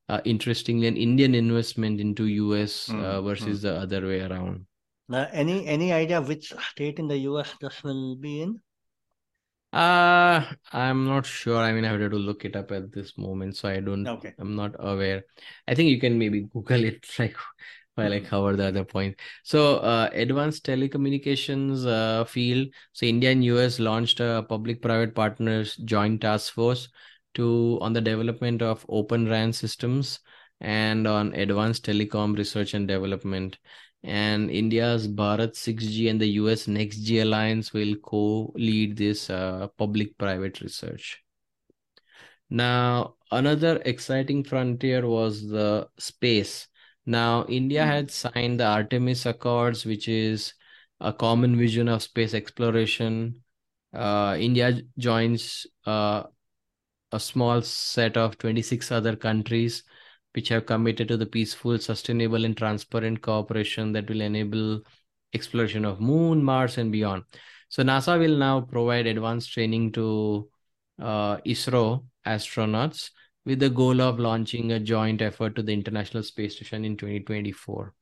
uh, 0.09 0.21
interestingly 0.25 0.87
an 0.87 0.97
Indian 0.97 1.33
investment 1.33 1.99
into 1.99 2.25
US 2.25 2.87
mm, 2.89 3.03
uh, 3.03 3.21
versus 3.21 3.59
mm. 3.59 3.61
the 3.63 3.75
other 3.75 4.05
way 4.05 4.21
around. 4.21 4.65
Uh, 5.11 5.27
any 5.31 5.65
any 5.67 5.91
idea 5.91 6.21
which 6.21 6.53
state 6.71 6.99
in 6.99 7.07
the 7.07 7.17
US 7.29 7.53
this 7.59 7.83
will 7.83 8.15
be 8.15 8.41
in? 8.41 8.59
Uh 9.73 10.45
I'm 10.71 11.05
not 11.05 11.25
sure. 11.25 11.57
I 11.57 11.73
mean, 11.73 11.83
I 11.83 11.89
have 11.89 12.11
to 12.11 12.17
look 12.17 12.45
it 12.45 12.55
up 12.55 12.71
at 12.71 12.91
this 12.91 13.17
moment, 13.17 13.55
so 13.55 13.69
I 13.69 13.79
don't. 13.79 14.07
Okay. 14.07 14.33
I'm 14.37 14.55
not 14.55 14.75
aware. 14.77 15.25
I 15.67 15.73
think 15.73 15.89
you 15.89 15.99
can 15.99 16.19
maybe 16.19 16.41
Google 16.41 16.83
it, 16.83 17.07
like 17.19 17.35
while 17.95 18.11
I 18.11 18.19
mm-hmm. 18.19 18.27
cover 18.27 18.55
the 18.55 18.67
other 18.67 18.83
point. 18.83 19.19
So, 19.43 19.77
uh, 19.77 20.09
advanced 20.13 20.65
telecommunications 20.65 21.85
uh, 21.85 22.25
field. 22.25 22.69
So, 22.93 23.05
India 23.05 23.31
and 23.31 23.43
US 23.45 23.79
launched 23.79 24.19
a 24.19 24.45
public-private 24.47 25.13
partners 25.13 25.75
joint 25.77 26.21
task 26.21 26.53
force 26.53 26.89
to 27.35 27.77
on 27.81 27.93
the 27.93 28.01
development 28.01 28.61
of 28.61 28.85
open 28.89 29.27
RAN 29.27 29.53
systems 29.53 30.19
and 30.61 31.07
on 31.07 31.33
advanced 31.33 31.85
telecom 31.85 32.37
research 32.37 32.73
and 32.73 32.87
development. 32.87 33.57
And 34.03 34.51
India's 34.51 35.07
Bharat 35.07 35.55
6G 35.55 36.09
and 36.09 36.19
the 36.19 36.27
US 36.41 36.67
Next 36.67 36.97
G 36.99 37.19
alliance 37.19 37.73
will 37.73 37.95
co-lead 37.95 38.97
this 38.97 39.29
uh, 39.29 39.67
public-private 39.77 40.61
research. 40.61 41.23
Now, 42.49 43.15
another 43.31 43.81
exciting 43.85 44.43
frontier 44.43 45.07
was 45.07 45.47
the 45.47 45.87
space. 45.97 46.67
Now, 47.05 47.45
India 47.47 47.83
hmm. 47.83 47.89
had 47.89 48.11
signed 48.11 48.59
the 48.59 48.65
Artemis 48.65 49.25
Accords, 49.25 49.85
which 49.85 50.07
is 50.07 50.53
a 50.99 51.11
common 51.11 51.57
vision 51.57 51.89
of 51.89 52.03
space 52.03 52.33
exploration. 52.33 53.41
Uh, 53.93 54.37
India 54.39 54.81
joins 54.97 55.67
uh, 55.85 56.23
a 57.11 57.19
small 57.19 57.61
set 57.61 58.17
of 58.17 58.37
26 58.37 58.91
other 58.91 59.15
countries 59.15 59.83
which 60.33 60.49
have 60.49 60.65
committed 60.65 61.07
to 61.09 61.17
the 61.17 61.25
peaceful, 61.25 61.77
sustainable, 61.77 62.43
and 62.43 62.57
transparent 62.57 63.21
cooperation 63.21 63.91
that 63.91 64.09
will 64.09 64.21
enable 64.21 64.81
exploration 65.33 65.85
of 65.85 65.99
moon, 65.99 66.43
Mars, 66.43 66.77
and 66.77 66.91
beyond. 66.91 67.23
So 67.69 67.83
NASA 67.83 68.17
will 68.17 68.37
now 68.37 68.61
provide 68.61 69.05
advanced 69.07 69.51
training 69.53 69.91
to 69.93 70.49
uh, 70.99 71.37
ISRO 71.37 72.05
astronauts 72.25 73.11
with 73.45 73.59
the 73.59 73.69
goal 73.69 74.01
of 74.01 74.19
launching 74.19 74.71
a 74.71 74.79
joint 74.79 75.21
effort 75.21 75.55
to 75.55 75.63
the 75.63 75.73
International 75.73 76.23
Space 76.23 76.55
Station 76.55 76.85
in 76.85 76.97
2024. 76.97 77.93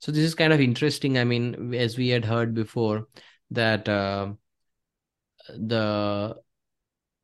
So 0.00 0.12
this 0.12 0.24
is 0.24 0.34
kind 0.34 0.52
of 0.52 0.60
interesting. 0.60 1.18
I 1.18 1.24
mean, 1.24 1.74
as 1.74 1.96
we 1.96 2.08
had 2.08 2.24
heard 2.24 2.54
before, 2.54 3.08
that 3.50 3.88
uh, 3.88 4.32
the 5.48 6.36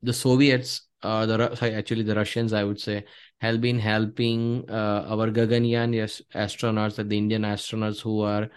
the 0.01 0.13
Soviets 0.13 0.81
uh, 1.05 1.25
the 1.25 1.55
sorry, 1.55 1.75
actually 1.75 2.03
the 2.03 2.15
Russians, 2.15 2.51
I 2.51 2.63
would 2.63 2.79
say, 2.79 3.05
have 3.39 3.61
been 3.61 3.77
helping 3.79 4.65
uh, 4.69 5.05
our 5.07 5.29
Gaganyaan 5.29 5.93
yes, 5.93 6.21
astronauts, 6.33 6.95
the 6.95 7.17
Indian 7.17 7.43
astronauts 7.43 8.01
who 8.01 8.21
are 8.21 8.49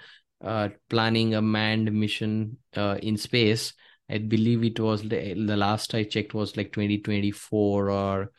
uh, 0.43 0.71
planning 0.89 1.35
a 1.35 1.43
manned 1.43 1.93
mission 1.93 2.57
uh, 2.75 2.97
in 3.03 3.17
space. 3.19 3.75
I 4.09 4.19
believe 4.19 4.65
it 4.65 4.81
was 4.81 5.03
the, 5.03 5.35
the 5.35 5.57
last 5.57 5.95
I 5.95 6.05
checked 6.05 6.33
was 6.33 6.57
like 6.57 6.73
2024 6.73 7.91
or 7.91 8.33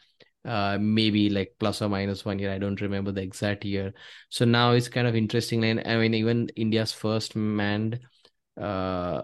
uh, 0.46 0.78
maybe 0.80 1.30
like 1.30 1.54
plus 1.60 1.82
or 1.82 1.90
minus 1.90 2.26
one 2.26 2.40
year. 2.40 2.52
I 2.52 2.58
don't 2.58 2.82
remember 2.82 3.12
the 3.12 3.22
exact 3.22 3.66
year. 3.66 3.94
So 4.30 4.46
now 4.46 4.72
it's 4.72 4.88
kind 4.88 5.08
of 5.08 5.16
interesting. 5.16 5.64
And 5.64 5.82
I 5.86 5.98
mean, 5.98 6.14
even 6.14 6.50
India's 6.56 6.92
first 6.92 7.36
manned, 7.36 8.00
uh, 8.60 9.24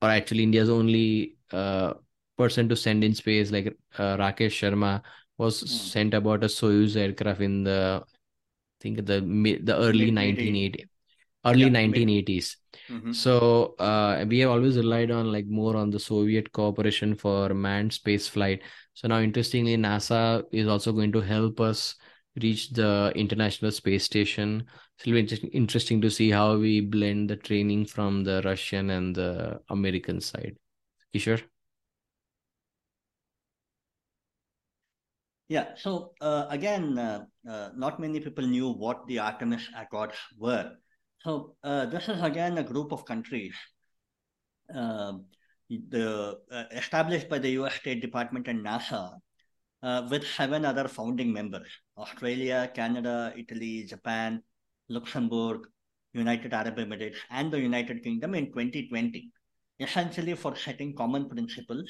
or 0.00 0.08
actually 0.08 0.44
India's 0.44 0.70
only 0.70 1.36
uh, 1.52 1.94
person 2.38 2.68
to 2.68 2.76
send 2.76 3.04
in 3.04 3.14
space, 3.14 3.50
like 3.50 3.76
uh, 3.98 4.16
Rakesh 4.16 4.58
Sharma, 4.60 5.02
was 5.38 5.62
mm. 5.62 5.68
sent 5.68 6.14
about 6.14 6.44
a 6.44 6.46
Soyuz 6.46 6.96
aircraft 6.96 7.40
in 7.40 7.64
the, 7.64 8.02
I 8.02 8.78
think 8.80 9.04
the 9.06 9.20
mid, 9.22 9.66
the 9.66 9.76
early 9.76 10.10
1980s, 10.10 10.86
early 11.44 11.64
yeah, 11.64 11.68
1980s. 11.68 12.56
Mm-hmm. 12.90 13.12
So 13.12 13.74
uh, 13.78 14.24
we 14.28 14.40
have 14.40 14.50
always 14.50 14.76
relied 14.76 15.10
on 15.10 15.32
like 15.32 15.46
more 15.46 15.76
on 15.76 15.90
the 15.90 15.98
Soviet 15.98 16.52
cooperation 16.52 17.14
for 17.14 17.52
manned 17.54 17.92
space 17.92 18.28
flight. 18.28 18.62
So 18.94 19.08
now, 19.08 19.20
interestingly, 19.20 19.76
NASA 19.76 20.44
is 20.52 20.68
also 20.68 20.92
going 20.92 21.12
to 21.12 21.20
help 21.20 21.60
us 21.60 21.94
reach 22.40 22.70
the 22.70 23.12
International 23.14 23.70
Space 23.70 24.04
Station. 24.04 24.64
So 24.98 25.10
it'll 25.10 25.22
be 25.22 25.48
interesting 25.48 26.00
to 26.00 26.10
see 26.10 26.30
how 26.30 26.56
we 26.56 26.80
blend 26.80 27.30
the 27.30 27.36
training 27.36 27.86
from 27.86 28.24
the 28.24 28.42
Russian 28.44 28.90
and 28.90 29.14
the 29.14 29.60
American 29.68 30.20
side. 30.20 30.56
Kishor? 31.14 31.42
Yeah, 35.48 35.74
so 35.76 36.12
uh, 36.20 36.46
again, 36.48 36.96
uh, 36.98 37.24
uh, 37.48 37.70
not 37.76 38.00
many 38.00 38.20
people 38.20 38.46
knew 38.46 38.70
what 38.70 39.06
the 39.06 39.18
Artemis 39.18 39.68
Accords 39.76 40.16
were. 40.38 40.72
So 41.18 41.56
uh, 41.62 41.86
this 41.86 42.08
is 42.08 42.22
again 42.22 42.56
a 42.58 42.62
group 42.64 42.90
of 42.90 43.04
countries 43.04 43.54
um, 44.74 45.26
the, 45.88 46.38
uh, 46.50 46.64
established 46.72 47.28
by 47.28 47.38
the 47.38 47.50
US 47.50 47.74
State 47.74 48.00
Department 48.00 48.48
and 48.48 48.64
NASA 48.64 49.18
uh, 49.82 50.06
with 50.10 50.26
seven 50.26 50.64
other 50.64 50.88
founding 50.88 51.32
members 51.32 51.68
Australia, 51.96 52.70
Canada, 52.74 53.32
Italy, 53.36 53.84
Japan, 53.84 54.42
Luxembourg, 54.88 55.66
United 56.12 56.52
Arab 56.52 56.76
Emirates, 56.76 57.16
and 57.30 57.50
the 57.50 57.60
United 57.60 58.02
Kingdom 58.02 58.34
in 58.34 58.46
2020, 58.46 59.30
essentially 59.80 60.34
for 60.34 60.54
setting 60.56 60.94
common 60.94 61.28
principles 61.28 61.88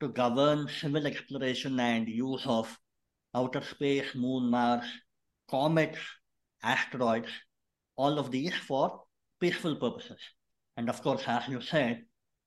to 0.00 0.08
govern 0.08 0.68
civil 0.68 1.06
exploration 1.06 1.78
and 1.78 2.08
use 2.08 2.42
of 2.46 2.78
outer 3.34 3.62
space, 3.62 4.14
moon, 4.14 4.50
Mars, 4.50 4.84
comets, 5.50 5.98
asteroids, 6.62 7.28
all 7.96 8.18
of 8.18 8.30
these 8.30 8.54
for 8.54 9.02
peaceful 9.40 9.76
purposes. 9.76 10.18
And 10.76 10.88
of 10.88 11.02
course, 11.02 11.22
as 11.26 11.46
you 11.48 11.60
said, 11.60 12.04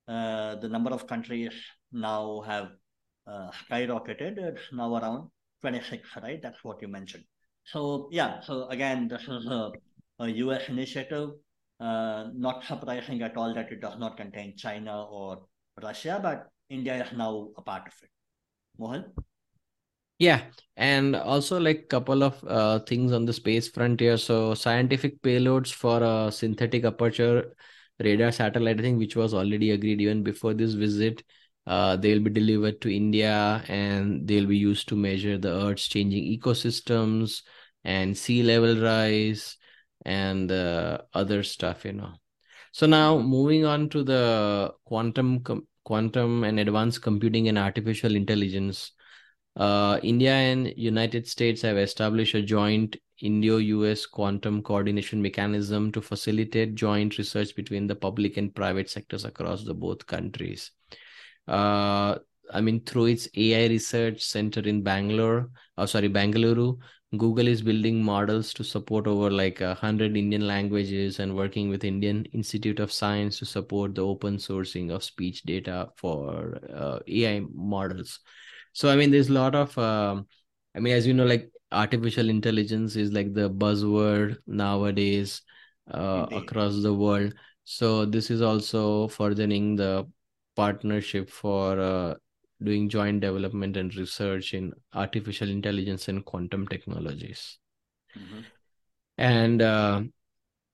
uh, 0.08 0.56
the 0.56 0.70
number 0.70 0.92
of 0.92 1.08
countries 1.08 1.54
now 1.92 2.42
have 2.46 2.70
uh, 3.28 3.50
skyrocketed. 3.52 4.38
It's 4.38 4.62
now 4.72 4.96
around 4.96 5.30
26, 5.62 6.08
right? 6.22 6.42
That's 6.42 6.64
what 6.64 6.82
you 6.82 6.88
mentioned. 6.88 7.24
So, 7.66 8.10
yeah, 8.12 8.42
so 8.42 8.68
again, 8.68 9.08
this 9.08 9.24
is 9.24 9.46
a, 9.48 9.72
a 10.20 10.28
US 10.28 10.70
initiative. 10.70 11.32
Uh, 11.80 12.28
not 12.34 12.64
surprising 12.64 13.22
at 13.22 13.36
all 13.36 13.54
that 13.54 13.72
it 13.72 13.82
does 13.82 14.00
not 14.00 14.16
contain 14.16 14.56
China 14.56 15.04
or 15.06 15.44
Russia, 15.82 16.20
but 16.22 16.48
India 16.70 17.04
is 17.04 17.12
now 17.18 17.50
a 17.58 17.62
part 17.62 17.88
of 17.88 17.94
it. 18.02 18.10
Mohan? 18.78 19.06
Yeah, 20.18 20.44
and 20.78 21.16
also 21.16 21.60
like 21.60 21.90
couple 21.90 22.24
of 22.24 22.42
uh, 22.48 22.80
things 22.80 23.12
on 23.12 23.26
the 23.26 23.34
space 23.34 23.68
frontier. 23.68 24.18
So 24.18 24.54
scientific 24.54 25.22
payloads 25.22 25.74
for 25.74 26.02
a 26.02 26.32
synthetic 26.32 26.86
aperture 26.86 27.56
radar 28.00 28.32
satellite, 28.32 28.80
I 28.80 28.84
think, 28.84 29.00
which 29.00 29.16
was 29.16 29.34
already 29.34 29.72
agreed 29.72 30.02
even 30.02 30.24
before 30.24 30.54
this 30.54 30.74
visit. 30.74 31.24
Uh, 31.68 31.96
they'll 31.96 32.20
be 32.22 32.30
delivered 32.30 32.80
to 32.82 32.96
India 32.96 33.64
and 33.68 34.28
they'll 34.28 34.46
be 34.46 34.58
used 34.58 34.88
to 34.90 34.96
measure 34.96 35.38
the 35.38 35.50
Earth's 35.50 35.88
changing 35.88 36.24
ecosystems 36.24 37.42
and 37.84 38.16
sea 38.16 38.44
level 38.44 38.80
rise 38.82 39.58
and 40.06 40.52
uh, 40.52 41.00
other 41.14 41.42
stuff, 41.42 41.86
you 41.86 41.94
know. 41.94 42.14
So 42.72 42.86
now 42.86 43.18
moving 43.18 43.66
on 43.66 43.90
to 43.90 44.04
the 44.04 44.74
quantum 44.86 45.40
com- 45.40 45.68
quantum 45.84 46.44
and 46.44 46.60
advanced 46.60 47.02
computing 47.02 47.48
and 47.48 47.58
artificial 47.58 48.16
intelligence 48.16 48.92
uh, 49.56 50.00
India 50.04 50.34
and 50.34 50.74
United 50.76 51.28
States 51.28 51.62
have 51.62 51.78
established 51.78 52.36
a 52.36 52.42
joint 52.42 52.98
Indo-US 53.22 54.06
quantum 54.06 54.62
coordination 54.62 55.22
mechanism 55.22 55.92
to 55.94 56.02
facilitate 56.02 56.76
joint 56.76 57.18
research 57.18 57.56
between 57.56 57.88
the 57.88 57.96
public 57.96 58.38
and 58.38 58.54
private 58.54 58.90
sectors 58.90 59.26
across 59.26 59.64
the 59.64 59.74
both 59.74 60.06
countries. 60.06 60.72
Uh, 61.48 62.18
I 62.52 62.62
mean, 62.62 62.82
through 62.82 63.06
its 63.06 63.28
AI 63.36 63.68
research 63.68 64.24
center 64.24 64.62
in 64.62 64.84
Bangalore, 64.84 65.50
oh, 65.78 65.86
sorry, 65.86 66.08
Bangalore, 66.08 66.78
Google 67.18 67.48
is 67.48 67.62
building 67.62 68.04
models 68.04 68.54
to 68.54 68.64
support 68.64 69.08
over 69.08 69.32
like 69.32 69.62
a 69.62 69.74
hundred 69.76 70.18
Indian 70.18 70.46
languages 70.48 71.20
and 71.20 71.36
working 71.36 71.70
with 71.70 71.84
Indian 71.84 72.26
Institute 72.34 72.80
of 72.80 72.92
Science 72.92 73.40
to 73.40 73.46
support 73.46 73.96
the 73.96 74.06
open 74.06 74.38
sourcing 74.38 74.92
of 74.92 75.04
speech 75.04 75.44
data 75.44 75.90
for 75.96 76.60
uh, 76.74 77.00
AI 77.08 77.42
models. 77.54 78.20
So 78.74 78.90
I 78.90 78.96
mean, 78.96 79.12
there's 79.12 79.30
a 79.30 79.34
lot 79.34 79.56
of, 79.56 79.78
um, 79.78 80.28
I 80.76 80.80
mean, 80.80 80.94
as 80.94 81.08
you 81.08 81.14
know, 81.14 81.26
like 81.26 81.50
artificial 81.76 82.30
intelligence 82.30 82.96
is 82.96 83.12
like 83.12 83.34
the 83.34 83.50
buzzword 83.50 84.38
nowadays 84.48 85.42
uh, 85.92 86.26
across 86.32 86.82
the 86.82 86.94
world. 86.94 87.34
So 87.64 88.06
this 88.06 88.30
is 88.32 88.42
also 88.42 89.08
furthering 89.08 89.76
the 89.76 90.08
partnership 90.56 91.30
for 91.30 91.80
uh, 91.80 92.14
doing 92.64 92.90
joint 92.90 93.22
development 93.22 93.78
and 93.78 93.94
research 93.96 94.54
in 94.54 94.72
artificial 94.94 95.50
intelligence 95.50 96.08
and 96.08 96.24
quantum 96.24 96.68
technologies. 96.68 97.58
Mm-hmm. 98.18 98.40
And 99.18 99.62
uh, 99.62 100.04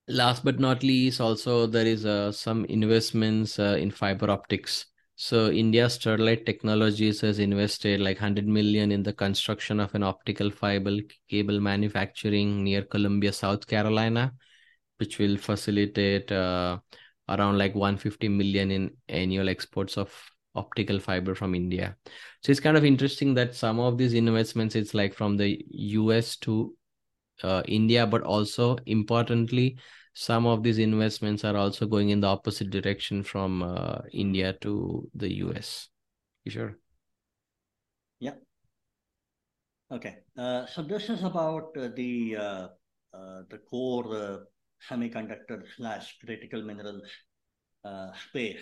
last 0.07 0.43
but 0.43 0.59
not 0.59 0.83
least, 0.83 1.21
also 1.21 1.65
there 1.65 1.85
is 1.85 2.05
uh, 2.05 2.31
some 2.31 2.65
investments 2.65 3.57
uh, 3.57 3.77
in 3.79 3.91
fiber 3.91 4.29
optics. 4.29 4.85
So 5.23 5.51
India 5.51 5.85
Sterlite 5.85 6.47
Technologies 6.47 7.21
has 7.21 7.37
invested 7.37 7.99
like 7.99 8.17
100 8.17 8.47
million 8.47 8.91
in 8.91 9.03
the 9.03 9.13
construction 9.13 9.79
of 9.79 9.93
an 9.93 10.01
optical 10.01 10.49
fiber 10.49 10.97
cable 11.29 11.59
manufacturing 11.59 12.63
near 12.63 12.81
Columbia, 12.81 13.31
South 13.31 13.67
Carolina, 13.67 14.33
which 14.97 15.19
will 15.19 15.37
facilitate 15.37 16.31
uh, 16.31 16.79
around 17.29 17.59
like 17.59 17.75
150 17.75 18.29
million 18.29 18.71
in 18.71 18.97
annual 19.09 19.47
exports 19.47 19.95
of 19.95 20.11
optical 20.55 20.99
fiber 20.99 21.35
from 21.35 21.53
India. 21.53 21.95
So 22.41 22.51
it's 22.51 22.59
kind 22.59 22.75
of 22.75 22.83
interesting 22.83 23.35
that 23.35 23.53
some 23.53 23.79
of 23.79 23.99
these 23.99 24.15
investments 24.15 24.75
it's 24.75 24.95
like 24.95 25.13
from 25.13 25.37
the 25.37 25.63
US 25.69 26.35
to 26.37 26.75
uh, 27.43 27.61
India, 27.67 28.07
but 28.07 28.23
also 28.23 28.75
importantly, 28.87 29.77
some 30.13 30.45
of 30.45 30.61
these 30.63 30.77
investments 30.77 31.43
are 31.45 31.55
also 31.55 31.85
going 31.85 32.09
in 32.09 32.19
the 32.19 32.27
opposite 32.27 32.69
direction 32.69 33.23
from 33.23 33.63
uh, 33.63 33.99
India 34.11 34.53
to 34.61 35.09
the 35.15 35.33
US. 35.45 35.89
You 36.43 36.51
sure? 36.51 36.77
Yeah. 38.19 38.35
Okay. 39.91 40.17
Uh, 40.37 40.65
so 40.65 40.81
this 40.81 41.09
is 41.09 41.23
about 41.23 41.75
uh, 41.77 41.89
the 41.95 42.37
uh, 42.37 42.67
uh, 43.13 43.41
the 43.49 43.59
core 43.69 44.15
uh, 44.15 44.37
semiconductor 44.89 45.63
slash 45.77 46.17
critical 46.23 46.61
minerals 46.61 47.09
space. 48.29 48.61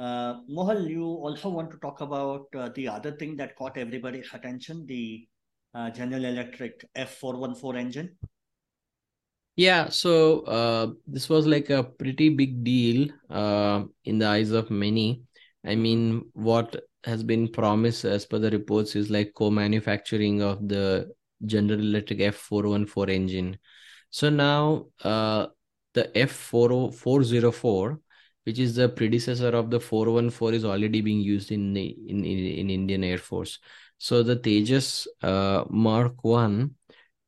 Mohal, 0.00 0.88
you 0.88 1.04
also 1.04 1.48
want 1.48 1.70
to 1.72 1.78
talk 1.78 2.00
about 2.00 2.46
the 2.74 2.86
other 2.86 3.12
thing 3.12 3.36
that 3.36 3.56
caught 3.56 3.76
everybody's 3.76 4.32
attention, 4.32 4.86
the 4.86 5.26
General 5.94 6.24
Electric 6.24 6.84
F414 6.96 7.76
engine. 7.76 8.16
Yeah, 9.58 9.88
so 9.88 10.42
uh, 10.42 10.92
this 11.08 11.28
was 11.28 11.44
like 11.44 11.68
a 11.68 11.82
pretty 11.82 12.28
big 12.28 12.62
deal 12.62 13.08
uh, 13.28 13.86
in 14.04 14.20
the 14.20 14.28
eyes 14.28 14.52
of 14.52 14.70
many. 14.70 15.22
I 15.66 15.74
mean, 15.74 16.26
what 16.32 16.76
has 17.02 17.24
been 17.24 17.48
promised 17.48 18.04
as 18.04 18.24
per 18.24 18.38
the 18.38 18.52
reports 18.52 18.94
is 18.94 19.10
like 19.10 19.32
co-manufacturing 19.34 20.42
of 20.42 20.68
the 20.68 21.12
General 21.44 21.80
Electric 21.80 22.20
F414 22.20 23.10
engine. 23.10 23.58
So 24.10 24.30
now 24.30 24.86
uh, 25.02 25.48
the 25.92 26.04
F404 26.16 27.98
which 28.44 28.60
is 28.60 28.76
the 28.76 28.88
predecessor 28.88 29.48
of 29.48 29.70
the 29.70 29.80
414 29.80 30.54
is 30.54 30.64
already 30.64 31.00
being 31.00 31.20
used 31.20 31.50
in 31.50 31.72
the 31.72 31.96
in, 32.06 32.24
in, 32.24 32.38
in 32.60 32.70
Indian 32.70 33.02
Air 33.02 33.18
Force. 33.18 33.58
So 33.98 34.22
the 34.22 34.36
Tejas 34.36 35.08
uh, 35.20 35.64
Mark 35.68 36.22
1 36.22 36.76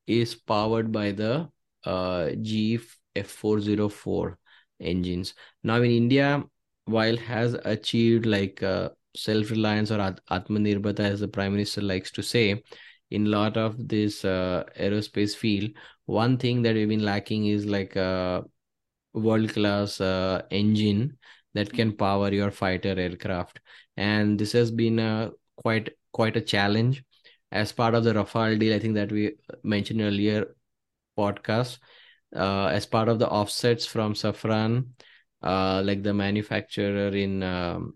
is 0.06 0.36
powered 0.36 0.92
by 0.92 1.10
the 1.10 1.50
uh, 1.84 2.30
GE 2.42 2.80
F404 3.16 4.38
engines. 4.80 5.34
Now 5.62 5.76
in 5.76 5.90
India, 5.90 6.44
while 6.84 7.16
has 7.16 7.54
achieved 7.64 8.26
like 8.26 8.62
uh, 8.62 8.90
self-reliance 9.16 9.90
or 9.90 10.00
at- 10.00 10.20
Atmanirbharta 10.30 11.00
as 11.00 11.20
the 11.20 11.28
Prime 11.28 11.52
Minister 11.52 11.80
likes 11.82 12.10
to 12.12 12.22
say, 12.22 12.62
in 13.10 13.26
a 13.26 13.30
lot 13.30 13.56
of 13.56 13.88
this 13.88 14.24
uh, 14.24 14.64
aerospace 14.78 15.34
field, 15.36 15.70
one 16.06 16.36
thing 16.38 16.62
that 16.62 16.74
we've 16.74 16.88
been 16.88 17.04
lacking 17.04 17.46
is 17.46 17.66
like 17.66 17.96
a 17.96 18.44
world 19.12 19.52
class 19.52 20.00
uh, 20.00 20.42
engine 20.50 21.16
that 21.54 21.72
can 21.72 21.92
power 21.96 22.32
your 22.32 22.50
fighter 22.50 22.98
aircraft 22.98 23.60
and 23.96 24.38
this 24.38 24.52
has 24.52 24.70
been 24.70 24.98
a 24.98 25.30
quite 25.56 25.90
quite 26.12 26.36
a 26.36 26.40
challenge 26.40 27.02
as 27.52 27.72
part 27.72 27.94
of 27.94 28.04
the 28.04 28.12
rafale 28.12 28.58
deal 28.58 28.74
i 28.74 28.78
think 28.78 28.94
that 28.94 29.10
we 29.10 29.32
mentioned 29.64 30.00
earlier 30.00 30.46
podcast 31.20 31.78
uh, 32.36 32.66
as 32.66 32.86
part 32.86 33.08
of 33.08 33.18
the 33.18 33.28
offsets 33.28 33.86
from 33.86 34.14
safran 34.14 34.84
uh, 35.42 35.82
like 35.84 36.02
the 36.02 36.14
manufacturer 36.14 37.08
in 37.08 37.42
um, 37.42 37.94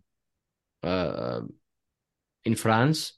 uh, 0.83 1.41
in 2.45 2.55
france 2.55 3.15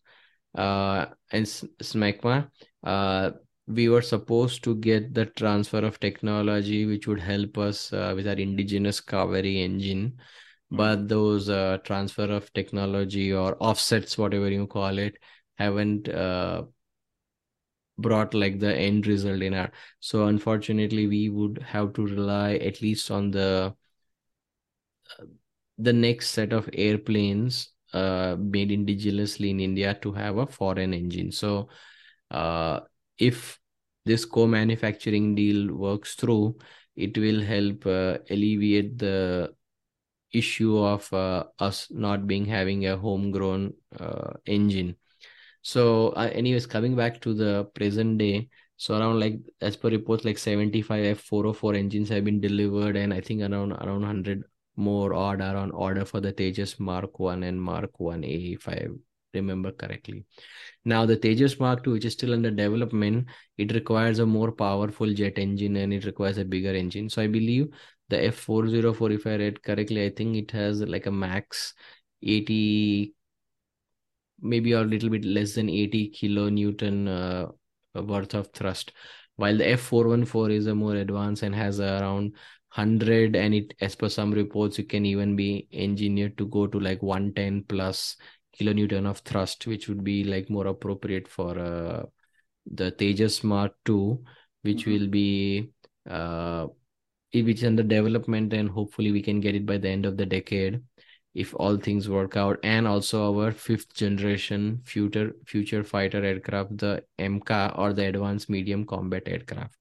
uh, 0.56 1.06
and 1.32 1.46
Snecma 1.46 2.50
uh, 2.84 3.30
we 3.66 3.88
were 3.88 4.02
supposed 4.02 4.62
to 4.64 4.76
get 4.76 5.12
the 5.12 5.26
transfer 5.26 5.84
of 5.84 5.98
technology 5.98 6.86
which 6.86 7.06
would 7.06 7.20
help 7.20 7.58
us 7.58 7.92
uh, 7.92 8.12
with 8.14 8.28
our 8.28 8.34
indigenous 8.34 9.00
Kaveri 9.00 9.64
engine 9.64 10.12
mm-hmm. 10.12 10.76
but 10.76 11.08
those 11.08 11.48
uh, 11.48 11.78
transfer 11.84 12.30
of 12.30 12.52
technology 12.52 13.32
or 13.32 13.56
offsets 13.60 14.16
whatever 14.16 14.50
you 14.50 14.66
call 14.66 14.98
it 14.98 15.16
haven't 15.58 16.08
uh, 16.08 16.62
brought 17.98 18.34
like 18.34 18.58
the 18.60 18.74
end 18.74 19.06
result 19.06 19.42
in 19.42 19.54
our 19.54 19.70
so 20.00 20.26
unfortunately 20.26 21.06
we 21.06 21.28
would 21.28 21.58
have 21.62 21.92
to 21.92 22.06
rely 22.06 22.54
at 22.56 22.82
least 22.82 23.10
on 23.10 23.30
the 23.30 23.74
the 25.78 25.92
next 25.92 26.30
set 26.30 26.52
of 26.52 26.68
airplanes 26.72 27.72
uh, 27.92 28.36
made 28.38 28.70
indigenously 28.70 29.50
in 29.50 29.60
india 29.60 29.94
to 29.94 30.12
have 30.12 30.36
a 30.38 30.46
foreign 30.46 30.92
engine 30.92 31.30
so 31.30 31.68
uh, 32.30 32.80
if 33.18 33.58
this 34.04 34.24
co-manufacturing 34.24 35.34
deal 35.34 35.74
works 35.74 36.14
through, 36.14 36.56
it 36.94 37.18
will 37.18 37.42
help 37.42 37.84
uh, 37.86 38.18
alleviate 38.30 38.98
the 38.98 39.52
issue 40.32 40.78
of 40.78 41.12
uh, 41.12 41.44
us 41.58 41.88
not 41.90 42.26
being 42.26 42.44
having 42.44 42.86
a 42.86 42.96
homegrown 42.96 43.74
uh, 43.98 44.32
engine. 44.46 44.96
So, 45.66 46.10
uh, 46.10 46.30
anyways, 46.32 46.64
coming 46.64 46.94
back 46.94 47.20
to 47.22 47.34
the 47.34 47.64
present 47.74 48.18
day, 48.18 48.50
so 48.76 48.96
around 48.96 49.18
like 49.18 49.40
as 49.60 49.76
per 49.76 49.88
reports, 49.88 50.24
like 50.24 50.38
75 50.38 51.04
F404 51.18 51.74
engines 51.74 52.08
have 52.10 52.24
been 52.24 52.40
delivered, 52.40 52.94
and 52.96 53.12
I 53.12 53.20
think 53.20 53.40
around 53.42 53.72
around 53.72 54.02
100 54.02 54.44
more 54.76 55.12
odd 55.12 55.40
are 55.40 55.56
on 55.56 55.72
order 55.72 56.04
for 56.04 56.20
the 56.20 56.32
Tejas 56.32 56.78
Mark 56.78 57.18
1 57.18 57.42
and 57.42 57.60
Mark 57.60 57.98
1A, 57.98 58.52
if 58.52 58.68
I 58.68 58.86
remember 59.34 59.72
correctly. 59.72 60.24
Now 60.84 61.04
the 61.04 61.16
Tejas 61.16 61.58
Mark 61.58 61.82
II, 61.82 61.94
which 61.94 62.04
is 62.04 62.12
still 62.12 62.32
under 62.34 62.52
development, 62.52 63.26
it 63.58 63.74
requires 63.74 64.20
a 64.20 64.26
more 64.26 64.52
powerful 64.52 65.12
jet 65.12 65.36
engine 65.36 65.74
and 65.74 65.92
it 65.92 66.04
requires 66.04 66.38
a 66.38 66.44
bigger 66.44 66.76
engine. 66.76 67.10
So 67.10 67.22
I 67.22 67.26
believe 67.26 67.70
the 68.08 68.26
F404, 68.26 69.10
if 69.10 69.26
I 69.26 69.34
read 69.34 69.64
correctly, 69.64 70.04
I 70.06 70.10
think 70.10 70.36
it 70.36 70.52
has 70.52 70.80
like 70.80 71.06
a 71.06 71.10
max 71.10 71.74
80, 72.22 73.15
maybe 74.40 74.72
a 74.72 74.80
little 74.80 75.10
bit 75.10 75.24
less 75.24 75.54
than 75.54 75.68
80 75.68 76.10
kilonewton 76.10 77.08
uh, 77.08 78.02
worth 78.02 78.34
of 78.34 78.52
thrust. 78.52 78.92
While 79.36 79.58
the 79.58 79.64
F414 79.64 80.52
is 80.52 80.66
a 80.66 80.74
more 80.74 80.96
advanced 80.96 81.42
and 81.42 81.54
has 81.54 81.80
around 81.80 82.32
100 82.74 83.36
and 83.36 83.54
it 83.54 83.74
as 83.80 83.94
per 83.94 84.08
some 84.08 84.32
reports 84.32 84.78
it 84.78 84.88
can 84.88 85.06
even 85.06 85.36
be 85.36 85.66
engineered 85.72 86.36
to 86.38 86.46
go 86.46 86.66
to 86.66 86.78
like 86.78 87.02
110 87.02 87.64
plus 87.68 88.16
kilonewton 88.58 89.06
of 89.06 89.18
thrust, 89.18 89.66
which 89.66 89.88
would 89.88 90.02
be 90.02 90.24
like 90.24 90.50
more 90.50 90.66
appropriate 90.66 91.28
for 91.28 91.58
uh, 91.58 92.02
the 92.66 92.92
Tejas 92.92 93.44
Mark 93.44 93.72
II, 93.88 94.18
which 94.62 94.84
mm-hmm. 94.84 94.90
will 94.90 95.08
be 95.08 95.70
uh, 96.08 96.66
which 97.32 97.58
is 97.58 97.64
under 97.64 97.82
development, 97.82 98.52
and 98.54 98.70
hopefully 98.70 99.12
we 99.12 99.20
can 99.20 99.40
get 99.40 99.54
it 99.54 99.66
by 99.66 99.76
the 99.76 99.88
end 99.88 100.06
of 100.06 100.16
the 100.16 100.24
decade 100.24 100.80
if 101.36 101.54
all 101.54 101.76
things 101.76 102.08
work 102.08 102.36
out 102.36 102.58
and 102.62 102.88
also 102.88 103.18
our 103.32 103.52
fifth 103.52 103.94
generation 103.94 104.80
future 104.84 105.32
future 105.46 105.84
fighter 105.84 106.24
aircraft 106.24 106.76
the 106.78 107.02
mca 107.18 107.78
or 107.78 107.92
the 107.92 108.06
advanced 108.06 108.48
medium 108.50 108.84
combat 108.86 109.22
aircraft 109.26 109.76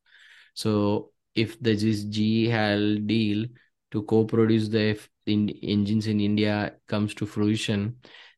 so 0.53 1.11
if 1.35 1.59
this 1.59 2.03
GE 2.03 3.07
deal 3.07 3.45
to 3.91 4.03
co-produce 4.03 4.67
the 4.69 4.91
F- 4.91 5.09
in, 5.25 5.49
engines 5.63 6.07
in 6.07 6.19
india 6.19 6.73
comes 6.87 7.13
to 7.15 7.25
fruition 7.25 7.95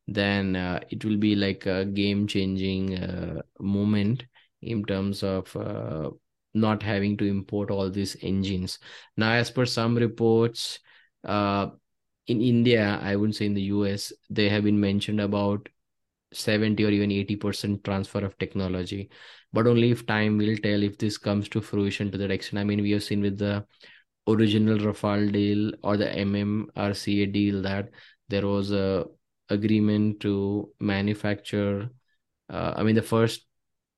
then 0.07 0.55
uh, 0.55 0.79
it 0.89 1.03
will 1.03 1.17
be 1.17 1.35
like 1.35 1.65
a 1.65 1.85
game 1.85 2.27
changing 2.27 2.97
uh, 2.97 3.41
moment 3.59 4.25
in 4.61 4.83
terms 4.85 5.23
of 5.23 5.53
uh, 5.55 6.09
not 6.53 6.81
having 6.81 7.17
to 7.17 7.25
import 7.25 7.69
all 7.69 7.89
these 7.89 8.15
engines. 8.21 8.79
Now, 9.17 9.33
as 9.33 9.51
per 9.51 9.65
some 9.65 9.95
reports, 9.95 10.79
uh, 11.23 11.67
in 12.27 12.41
India, 12.41 12.99
I 13.01 13.15
wouldn't 13.15 13.35
say 13.35 13.45
in 13.45 13.53
the 13.53 13.69
US, 13.73 14.11
they 14.29 14.49
have 14.49 14.63
been 14.63 14.79
mentioned 14.79 15.21
about 15.21 15.69
70 16.33 16.83
or 16.83 16.89
even 16.89 17.11
80% 17.11 17.83
transfer 17.83 18.19
of 18.19 18.37
technology. 18.37 19.09
But 19.53 19.67
only 19.67 19.91
if 19.91 20.05
time 20.05 20.37
will 20.37 20.57
tell 20.57 20.83
if 20.83 20.97
this 20.97 21.17
comes 21.17 21.47
to 21.49 21.61
fruition 21.61 22.11
to 22.11 22.17
that 22.17 22.31
extent. 22.31 22.59
I 22.59 22.63
mean, 22.65 22.81
we 22.81 22.91
have 22.91 23.03
seen 23.03 23.21
with 23.21 23.37
the 23.37 23.65
original 24.27 24.77
Rafale 24.77 25.31
deal 25.31 25.71
or 25.83 25.95
the 25.95 26.07
MMRCA 26.07 27.31
deal 27.31 27.61
that 27.61 27.89
there 28.27 28.45
was 28.45 28.71
a 28.71 29.05
agreement 29.49 30.19
to 30.19 30.69
manufacture. 30.79 31.89
Uh, 32.49 32.73
I 32.75 32.83
mean, 32.83 32.95
the 32.95 33.01
first 33.01 33.45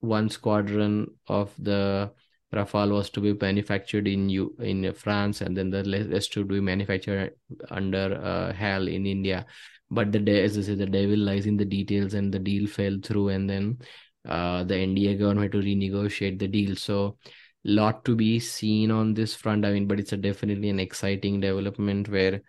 one 0.02 0.30
squadron 0.30 1.08
of 1.28 1.52
the 1.58 2.12
Rafale 2.54 2.92
was 2.92 3.10
to 3.12 3.22
be 3.22 3.34
manufactured 3.34 4.08
in 4.08 4.30
U 4.30 4.56
in 4.60 4.92
France, 4.94 5.42
and 5.42 5.56
then 5.56 5.70
the 5.70 5.84
rest 6.12 6.34
to 6.34 6.46
be 6.46 6.60
manufactured 6.60 7.34
under 7.70 8.20
uh, 8.24 8.54
HAL 8.54 8.88
in 8.88 9.06
India. 9.06 9.46
But 9.92 10.12
the 10.12 10.20
day 10.20 10.44
as 10.44 10.58
I 10.58 10.62
say, 10.62 10.76
the 10.76 10.86
devil 10.86 11.18
lies 11.18 11.46
in 11.46 11.58
the 11.58 11.66
details, 11.66 12.14
and 12.14 12.34
the 12.34 12.40
deal 12.40 12.68
fell 12.68 12.98
through, 13.04 13.30
and 13.30 13.50
then 13.50 13.80
uh, 14.28 14.64
the 14.64 14.76
NDA 14.76 15.20
government 15.20 15.54
had 15.54 15.62
to 15.62 15.68
renegotiate 15.68 16.40
the 16.40 16.48
deal. 16.48 16.76
So, 16.76 17.18
lot 17.64 18.04
to 18.06 18.16
be 18.16 18.40
seen 18.40 18.90
on 18.90 19.14
this 19.14 19.36
front. 19.36 19.66
I 19.66 19.72
mean, 19.72 19.88
but 19.88 20.00
it's 20.00 20.14
a 20.14 20.18
definitely 20.18 20.70
an 20.70 20.80
exciting 20.80 21.40
development 21.40 22.10
where 22.10 22.42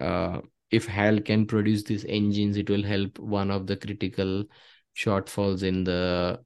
uh, 0.00 0.40
if 0.70 0.86
HAL 0.86 1.20
can 1.20 1.46
produce 1.46 1.84
these 1.84 2.04
engines, 2.06 2.56
it 2.56 2.68
will 2.68 2.82
help 2.82 3.18
one 3.18 3.50
of 3.50 3.66
the 3.66 3.76
critical 3.76 4.44
shortfalls 4.96 5.62
in 5.62 5.84
the 5.84 6.40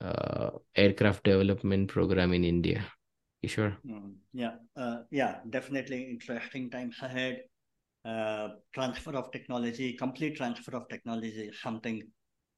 uh, 0.00 0.50
aircraft 0.74 1.24
development 1.24 1.88
program 1.88 2.32
in 2.32 2.44
India. 2.44 2.84
You 3.42 3.48
sure? 3.48 3.76
Mm, 3.86 4.14
yeah, 4.32 4.56
uh, 4.76 5.02
yeah, 5.10 5.38
definitely 5.50 6.04
interesting 6.10 6.70
times 6.70 6.96
ahead. 7.02 7.42
Uh, 8.04 8.48
transfer 8.72 9.16
of 9.16 9.30
technology, 9.32 9.92
complete 9.94 10.36
transfer 10.36 10.76
of 10.76 10.88
technology 10.88 11.28
is 11.28 11.60
something 11.60 12.02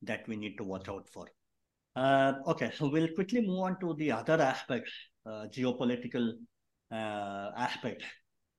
that 0.02 0.26
we 0.28 0.36
need 0.36 0.56
to 0.58 0.64
watch 0.64 0.88
out 0.88 1.08
for. 1.12 1.26
Uh, 1.96 2.34
okay, 2.46 2.70
so 2.76 2.88
we'll 2.88 3.08
quickly 3.14 3.40
move 3.40 3.60
on 3.60 3.80
to 3.80 3.94
the 3.94 4.12
other 4.12 4.40
aspects, 4.40 4.92
uh, 5.26 5.46
geopolitical 5.50 6.32
uh, 6.92 7.50
aspects. 7.56 8.04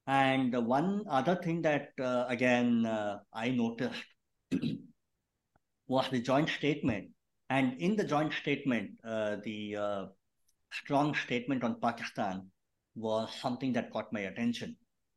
And 0.07 0.53
one 0.65 1.03
other 1.09 1.35
thing 1.35 1.61
that, 1.61 1.89
again, 2.27 2.85
I 3.31 3.49
noticed 3.49 4.03
was 5.87 6.09
the 6.09 6.19
joint 6.19 6.49
statement 6.49 7.09
and 7.49 7.81
in 7.81 7.95
the 7.95 8.03
joint 8.03 8.33
statement, 8.33 8.91
uh, 9.03 9.37
the 9.43 9.75
uh, 9.75 10.05
strong 10.71 11.15
statement 11.15 11.63
on 11.63 11.79
Pakistan 11.81 12.47
was 12.95 13.29
something 13.41 13.73
that 13.73 13.91
caught 13.91 14.13
my 14.13 14.21
attention. 14.21 14.75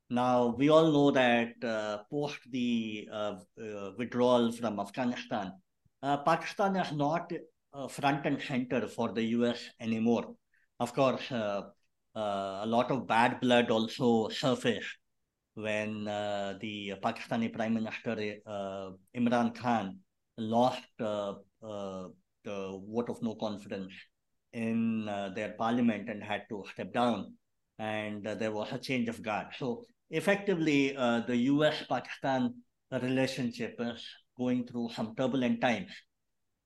Now, 0.08 0.54
we 0.58 0.68
all 0.68 0.92
know 0.92 1.10
that 1.10 1.62
uh, 1.64 2.04
post 2.10 2.38
the 2.50 3.08
uh, 3.10 3.36
uh, 3.60 3.90
withdrawal 3.98 4.52
from 4.52 4.80
Afghanistan, 4.80 5.52
uh, 6.02 6.18
Pakistan 6.18 6.76
is 6.76 6.92
not 6.92 7.32
front 7.88 8.26
and 8.26 8.40
center 8.40 8.86
for 8.86 9.12
the 9.12 9.22
US 9.36 9.70
anymore. 9.80 10.34
Of 10.80 10.92
course, 10.94 11.30
a 11.30 11.72
lot 12.14 12.90
of 12.90 13.06
bad 13.06 13.40
blood 13.40 13.70
also 13.70 14.28
surfaced 14.28 14.98
when 15.54 16.04
the 16.04 16.94
Pakistani 17.02 17.50
Prime 17.50 17.74
Minister 17.74 18.16
Imran 19.16 19.54
Khan 19.54 19.98
lost 20.36 20.82
the 22.44 22.80
vote 22.88 23.08
of 23.08 23.22
no 23.22 23.34
confidence 23.34 23.92
in 24.52 25.08
uh, 25.08 25.30
their 25.34 25.52
parliament 25.52 26.08
and 26.08 26.22
had 26.22 26.42
to 26.48 26.64
step 26.72 26.92
down. 26.92 27.34
And 27.78 28.26
uh, 28.26 28.34
there 28.34 28.52
was 28.52 28.72
a 28.72 28.78
change 28.78 29.08
of 29.08 29.22
guard. 29.22 29.48
So 29.58 29.84
effectively, 30.10 30.96
uh, 30.96 31.20
the 31.26 31.36
US 31.36 31.84
Pakistan 31.88 32.54
relationship 32.90 33.76
is 33.78 34.04
going 34.38 34.66
through 34.66 34.90
some 34.94 35.14
turbulent 35.16 35.60
times. 35.60 35.90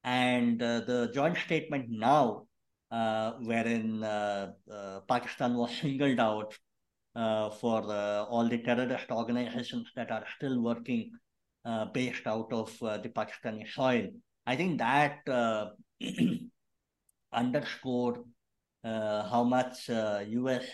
And 0.02 0.62
uh, 0.62 0.80
the 0.80 1.10
joint 1.14 1.36
statement 1.38 1.86
now, 1.88 2.46
uh, 2.90 3.32
wherein 3.42 4.00
Pakistan 5.08 5.54
was 5.54 5.70
singled 5.80 6.20
out 6.20 6.54
for 7.60 7.92
all 8.28 8.48
the 8.48 8.58
terrorist 8.58 9.10
organizations 9.10 9.88
that 9.96 10.10
are 10.10 10.24
still 10.36 10.60
working 10.60 11.10
based 11.92 12.26
out 12.26 12.52
of 12.52 12.76
the 12.78 13.10
Pakistani 13.14 13.68
soil, 13.68 14.08
I 14.46 14.54
think 14.54 14.78
that 14.78 15.26
uh, 15.28 15.70
underscored 17.32 18.18
uh, 18.84 19.28
how 19.28 19.42
much 19.42 19.90
uh, 19.90 20.22
US 20.26 20.64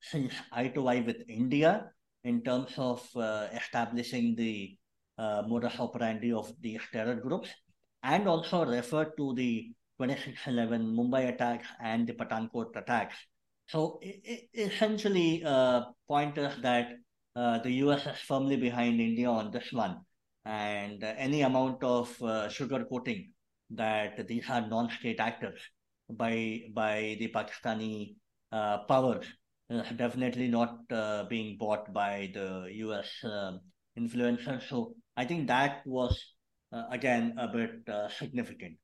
sees 0.00 0.32
eye 0.52 0.68
to 0.68 0.86
eye 0.86 1.00
with 1.00 1.16
India 1.28 1.90
in 2.22 2.42
terms 2.42 2.72
of 2.78 3.04
uh, 3.16 3.48
establishing 3.52 4.36
the 4.36 4.76
uh, 5.18 5.42
modus 5.46 5.80
operandi 5.80 6.32
of 6.32 6.52
these 6.60 6.80
terror 6.92 7.16
groups, 7.16 7.48
and 8.02 8.28
also 8.28 8.64
referred 8.64 9.16
to 9.16 9.34
the 9.34 9.72
2611 9.98 10.86
Mumbai 10.86 11.28
attacks 11.28 11.66
and 11.82 12.06
the 12.06 12.12
Pathankot 12.12 12.76
attacks. 12.76 13.16
So 13.66 13.98
it, 14.02 14.20
it 14.54 14.72
essentially 14.72 15.42
uh, 15.44 15.86
pointers 16.06 16.54
that 16.62 16.90
uh, 17.34 17.58
the 17.58 17.72
US 17.84 18.06
is 18.06 18.18
firmly 18.18 18.56
behind 18.56 19.00
India 19.00 19.28
on 19.28 19.50
this 19.50 19.72
one 19.72 19.96
and 20.46 21.02
uh, 21.02 21.12
any 21.18 21.42
amount 21.42 21.82
of 21.82 22.08
uh, 22.22 22.46
sugarcoating 22.48 23.30
that 23.70 24.28
these 24.28 24.48
are 24.48 24.66
non-state 24.66 25.18
actors 25.18 25.60
by 26.08 26.62
by 26.72 27.16
the 27.18 27.28
Pakistani 27.28 28.14
uh, 28.52 28.78
powers, 28.84 29.26
uh, 29.70 29.82
definitely 29.96 30.46
not 30.46 30.78
uh, 30.92 31.24
being 31.24 31.56
bought 31.58 31.92
by 31.92 32.30
the 32.32 32.68
U.S. 32.86 33.10
Um, 33.24 33.60
influencers. 33.98 34.68
So 34.68 34.94
I 35.16 35.24
think 35.24 35.48
that 35.48 35.82
was 35.84 36.16
uh, 36.72 36.84
again 36.92 37.34
a 37.38 37.48
bit 37.48 37.72
significant. 38.16 38.76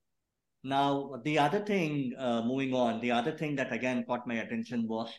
Now 0.65 1.13
the 1.23 1.39
other 1.39 1.59
thing, 1.59 2.13
moving 2.45 2.73
on, 2.73 2.99
the 2.99 3.11
other 3.11 3.31
thing 3.31 3.55
that 3.55 3.71
again 3.71 4.03
caught 4.05 4.27
my 4.27 4.35
attention 4.35 4.85
was 4.87 5.09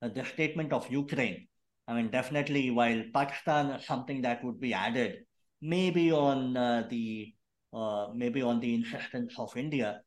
the 0.00 0.24
statement 0.24 0.72
of 0.72 0.90
Ukraine. 0.90 1.46
I 1.86 1.94
mean, 1.94 2.10
definitely, 2.10 2.70
while 2.70 3.02
Pakistan 3.12 3.70
is 3.70 3.86
something 3.86 4.22
that 4.22 4.42
would 4.42 4.58
be 4.58 4.72
added, 4.72 5.18
maybe 5.64 6.12
on 6.12 6.56
uh, 6.56 6.86
the 6.90 7.32
uh, 7.72 8.08
maybe 8.14 8.42
on 8.42 8.60
the 8.60 8.74
insistence 8.74 9.34
of 9.38 9.56
India, 9.56 10.00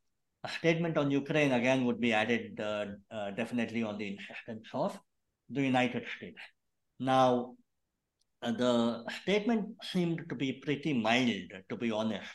a 0.44 0.48
statement 0.48 0.96
on 0.96 1.10
Ukraine 1.10 1.52
again 1.52 1.84
would 1.84 2.00
be 2.00 2.12
added 2.12 2.58
uh, 2.60 2.86
uh, 3.10 3.30
definitely 3.32 3.82
on 3.82 3.98
the 3.98 4.08
insistence 4.14 4.68
of 4.72 4.98
the 5.50 5.60
United 5.60 6.04
States. 6.16 6.40
Now, 7.00 7.56
uh, 8.40 8.52
the 8.52 9.04
statement 9.22 9.66
seemed 9.82 10.22
to 10.28 10.34
be 10.34 10.52
pretty 10.64 10.94
mild, 10.94 11.50
to 11.68 11.76
be 11.76 11.90
honest. 11.90 12.30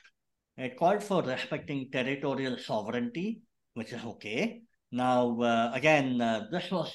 It 0.57 0.77
called 0.77 1.01
for 1.01 1.23
respecting 1.23 1.89
territorial 1.91 2.57
sovereignty, 2.59 3.41
which 3.73 3.91
is 3.93 4.03
okay. 4.03 4.61
Now, 4.91 5.39
uh, 5.41 5.71
again, 5.73 6.19
this 6.51 6.69
was 6.69 6.93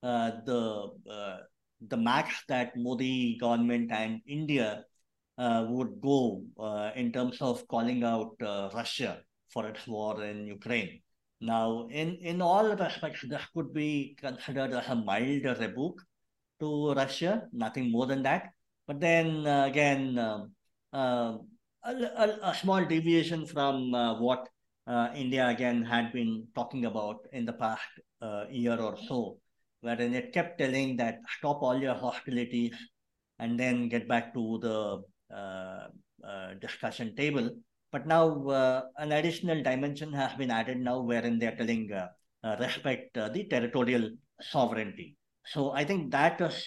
the 0.00 0.90
the 1.86 1.96
max 1.98 2.44
that 2.48 2.72
Modi 2.76 3.36
government 3.38 3.90
and 3.92 4.20
India 4.26 4.84
would 5.38 6.00
go 6.00 6.42
uh, 6.58 6.90
in 6.94 7.12
terms 7.12 7.38
of 7.40 7.66
calling 7.68 8.04
out 8.04 8.34
uh, 8.42 8.70
Russia 8.74 9.20
for 9.48 9.66
its 9.66 9.86
war 9.86 10.22
in 10.24 10.46
Ukraine. 10.46 11.00
Now, 11.40 11.88
in, 11.90 12.16
in 12.16 12.40
all 12.40 12.74
respects, 12.74 13.22
this 13.28 13.42
could 13.54 13.72
be 13.74 14.16
considered 14.20 14.72
as 14.72 14.88
a 14.88 14.94
mild 14.94 15.44
rebuke 15.44 16.00
to 16.60 16.94
Russia, 16.94 17.48
nothing 17.52 17.90
more 17.90 18.06
than 18.06 18.22
that. 18.22 18.50
But 18.86 19.00
then 19.00 19.46
again, 19.46 20.18
um, 20.18 20.52
uh, 20.92 21.38
a, 21.84 21.92
a, 21.92 22.50
a, 22.50 22.54
small 22.54 22.84
deviation 22.84 23.46
from 23.46 23.92
uh, 23.94 24.18
what 24.20 24.48
uh, 24.86 25.08
India 25.14 25.48
again 25.48 25.82
had 25.84 26.12
been 26.12 26.46
talking 26.54 26.84
about 26.84 27.26
in 27.32 27.44
the 27.44 27.52
past 27.52 27.82
year 28.50 28.80
or 28.80 28.96
so, 29.06 29.38
wherein 29.80 30.14
it 30.14 30.32
kept 30.32 30.58
telling 30.58 30.96
that 30.96 31.18
stop 31.36 31.62
all 31.62 31.78
your 31.78 31.94
hostilities 31.94 32.74
and 33.38 33.58
then 33.60 33.88
get 33.88 34.08
back 34.08 34.32
to 34.32 34.58
the 34.62 34.70
uh, 34.70 34.96
uh, 34.96 34.98
discussion 36.60 37.14
table. 37.16 37.50
But 37.92 38.06
now 38.06 38.48
uh, 38.48 38.82
an 38.98 39.12
additional 39.12 39.62
dimension 39.62 40.12
has 40.12 40.32
been 40.34 40.50
added 40.50 40.78
now 40.78 41.00
wherein 41.00 41.38
they're 41.38 41.56
telling 41.56 41.90
respect 42.60 43.14
the 43.14 43.46
territorial 43.48 44.10
sovereignty. 44.40 45.16
So 45.46 45.72
I 45.72 45.84
think 45.84 46.10
that 46.12 46.40
is 46.40 46.64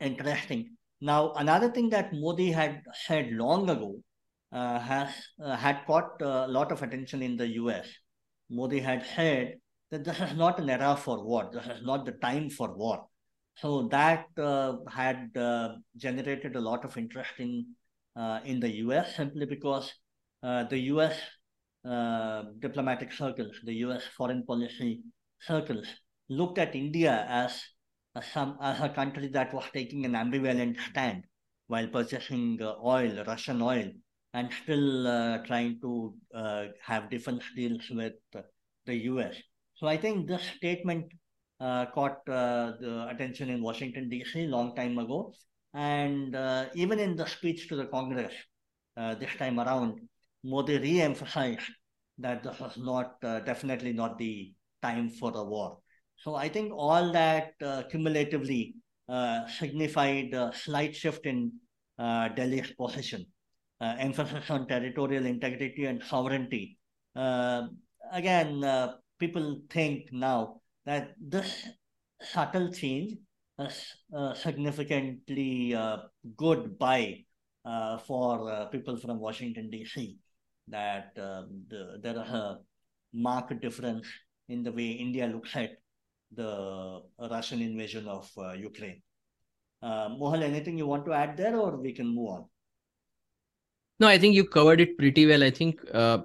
interesting. 0.00 0.76
Now, 1.00 1.32
another 1.34 1.70
thing 1.70 1.90
that 1.90 2.12
Modi 2.12 2.50
had 2.50 2.82
said 3.06 3.32
long 3.32 3.70
ago 3.70 4.02
uh, 4.52 4.78
has 4.80 5.14
uh, 5.42 5.56
had 5.56 5.86
caught 5.86 6.20
a 6.20 6.48
lot 6.48 6.72
of 6.72 6.82
attention 6.82 7.22
in 7.22 7.36
the 7.36 7.46
US. 7.62 7.86
Modi 8.50 8.80
had 8.80 9.06
said 9.14 9.54
that 9.90 10.04
this 10.04 10.20
is 10.20 10.36
not 10.36 10.58
an 10.58 10.68
era 10.68 10.96
for 10.96 11.24
war. 11.24 11.48
This 11.52 11.66
is 11.66 11.82
not 11.84 12.04
the 12.04 12.12
time 12.12 12.50
for 12.50 12.74
war. 12.76 13.06
So 13.56 13.88
that 13.88 14.26
uh, 14.38 14.76
had 14.88 15.36
uh, 15.36 15.74
generated 15.96 16.56
a 16.56 16.60
lot 16.60 16.84
of 16.84 16.96
interest 16.96 17.32
in 17.38 17.66
uh, 18.16 18.40
in 18.44 18.58
the 18.60 18.70
US 18.84 19.16
simply 19.16 19.46
because 19.46 19.92
the 20.70 20.78
US 20.94 21.16
diplomatic 22.60 23.12
circles, 23.12 23.56
the 23.64 23.74
US 23.86 24.04
foreign 24.16 24.44
policy 24.44 25.02
circles 25.40 25.86
looked 26.28 26.58
at 26.58 26.74
India 26.74 27.26
as 27.28 27.62
a, 28.14 28.22
some, 28.22 28.56
as 28.60 28.80
a 28.80 28.88
country 28.88 29.28
that 29.28 29.52
was 29.52 29.64
taking 29.72 30.04
an 30.04 30.12
ambivalent 30.12 30.80
stand 30.80 31.24
while 31.66 31.86
purchasing 31.86 32.60
uh, 32.62 32.74
oil, 32.84 33.24
Russian 33.26 33.62
oil, 33.62 33.90
and 34.34 34.50
still 34.62 35.06
uh, 35.06 35.38
trying 35.46 35.78
to 35.80 36.14
uh, 36.34 36.64
have 36.82 37.10
defense 37.10 37.44
deals 37.54 37.88
with 37.90 38.14
the 38.86 38.94
US. 39.10 39.36
So 39.76 39.86
I 39.86 39.96
think 39.96 40.28
this 40.28 40.42
statement 40.56 41.12
caught 41.60 42.18
uh, 42.28 42.72
the 42.80 43.08
attention 43.10 43.50
in 43.50 43.62
Washington, 43.62 44.08
D.C. 44.08 44.46
long 44.46 44.74
time 44.74 44.98
ago. 44.98 45.32
And 45.74 46.34
uh, 46.34 46.66
even 46.74 46.98
in 46.98 47.14
the 47.16 47.26
speech 47.26 47.68
to 47.68 47.76
the 47.76 47.86
Congress 47.86 48.34
this 48.96 49.30
time 49.38 49.58
around, 49.58 49.98
Modi 50.44 50.78
re-emphasized 50.78 51.70
that 52.18 52.42
this 52.42 52.58
was 52.60 52.76
not 52.76 53.20
definitely 53.20 53.92
not 53.92 54.18
the 54.18 54.52
time 54.82 55.08
for 55.08 55.32
a 55.34 55.44
war. 55.44 55.78
So 56.16 56.34
I 56.34 56.48
think 56.48 56.72
all 56.74 57.12
that 57.12 57.52
cumulatively 57.90 58.74
signified 59.58 60.34
a 60.34 60.52
slight 60.54 60.94
shift 60.94 61.24
in 61.24 61.52
Delhi's 61.98 62.72
position. 62.72 63.24
Uh, 63.82 63.96
emphasis 63.98 64.50
on 64.50 64.68
territorial 64.68 65.24
integrity 65.24 65.86
and 65.86 66.02
sovereignty. 66.02 66.76
Uh, 67.16 67.62
again, 68.12 68.62
uh, 68.62 68.92
people 69.18 69.58
think 69.70 70.12
now 70.12 70.59
that 70.86 71.14
this 71.20 71.68
subtle 72.22 72.72
change 72.72 73.18
is 73.58 73.94
significantly 74.34 75.76
good 76.36 76.78
buy 76.78 77.24
for 78.06 78.68
people 78.72 78.96
from 78.96 79.20
Washington, 79.20 79.70
D.C. 79.70 80.16
That 80.68 81.12
um, 81.18 81.64
the, 81.68 81.98
there 82.02 82.14
is 82.14 82.30
a 82.30 82.58
marked 83.12 83.60
difference 83.60 84.06
in 84.48 84.62
the 84.62 84.72
way 84.72 84.90
India 84.90 85.26
looks 85.26 85.56
at 85.56 85.70
the 86.32 87.00
Russian 87.18 87.62
invasion 87.62 88.06
of 88.08 88.30
uh, 88.38 88.52
Ukraine. 88.52 89.02
Uh, 89.82 90.08
Mohal, 90.10 90.42
anything 90.42 90.76
you 90.78 90.86
want 90.86 91.04
to 91.06 91.12
add 91.12 91.36
there, 91.36 91.56
or 91.56 91.76
we 91.76 91.92
can 91.92 92.14
move 92.14 92.28
on? 92.28 92.44
No, 93.98 94.08
I 94.08 94.18
think 94.18 94.34
you 94.34 94.44
covered 94.44 94.80
it 94.80 94.96
pretty 94.98 95.26
well. 95.26 95.42
I 95.42 95.50
think 95.50 95.80
uh, 95.92 95.96
uh, 95.96 96.22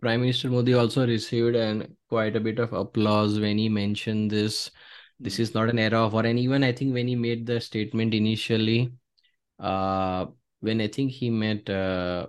Prime 0.00 0.20
Minister 0.20 0.50
Modi 0.50 0.74
also 0.74 1.06
received 1.06 1.56
an 1.56 1.96
quite 2.08 2.36
a 2.36 2.40
bit 2.40 2.58
of 2.58 2.72
applause 2.72 3.38
when 3.40 3.58
he 3.58 3.68
mentioned 3.68 4.30
this. 4.30 4.70
This 5.18 5.38
is 5.38 5.54
not 5.54 5.70
an 5.70 5.78
era 5.78 6.04
of 6.04 6.12
war, 6.12 6.26
and 6.26 6.38
even 6.38 6.62
I 6.62 6.72
think 6.72 6.92
when 6.92 7.08
he 7.08 7.16
made 7.16 7.46
the 7.46 7.60
statement 7.60 8.12
initially, 8.12 8.92
uh, 9.58 10.26
when 10.60 10.80
I 10.80 10.88
think 10.88 11.12
he 11.12 11.30
met 11.30 11.68
uh, 11.70 12.26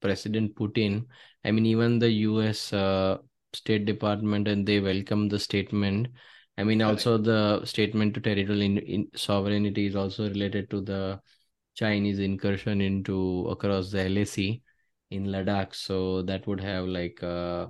President 0.00 0.54
Putin, 0.54 1.06
I 1.44 1.50
mean 1.50 1.64
even 1.66 1.98
the 1.98 2.10
U.S. 2.10 2.72
Uh, 2.72 3.18
State 3.54 3.86
Department 3.86 4.48
and 4.48 4.66
they 4.66 4.80
welcomed 4.80 5.30
the 5.30 5.38
statement. 5.38 6.08
I 6.58 6.64
mean, 6.64 6.82
also 6.82 7.18
the 7.18 7.64
statement 7.64 8.14
to 8.14 8.20
territorial 8.20 8.62
in, 8.62 8.78
in 8.78 9.08
sovereignty 9.14 9.86
is 9.86 9.96
also 9.96 10.28
related 10.28 10.68
to 10.70 10.80
the 10.80 11.20
Chinese 11.74 12.18
incursion 12.18 12.80
into 12.80 13.46
across 13.48 13.90
the 13.90 14.08
LAC 14.08 14.60
in 15.10 15.26
Ladakh. 15.26 15.74
So 15.74 16.22
that 16.22 16.46
would 16.46 16.60
have 16.60 16.86
like 16.86 17.22
uh, 17.22 17.68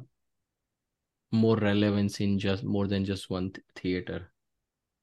more 1.32 1.56
relevance 1.56 2.20
in 2.20 2.38
just 2.38 2.64
more 2.64 2.86
than 2.86 3.04
just 3.04 3.30
one 3.30 3.50
th- 3.52 3.64
theater. 3.74 4.32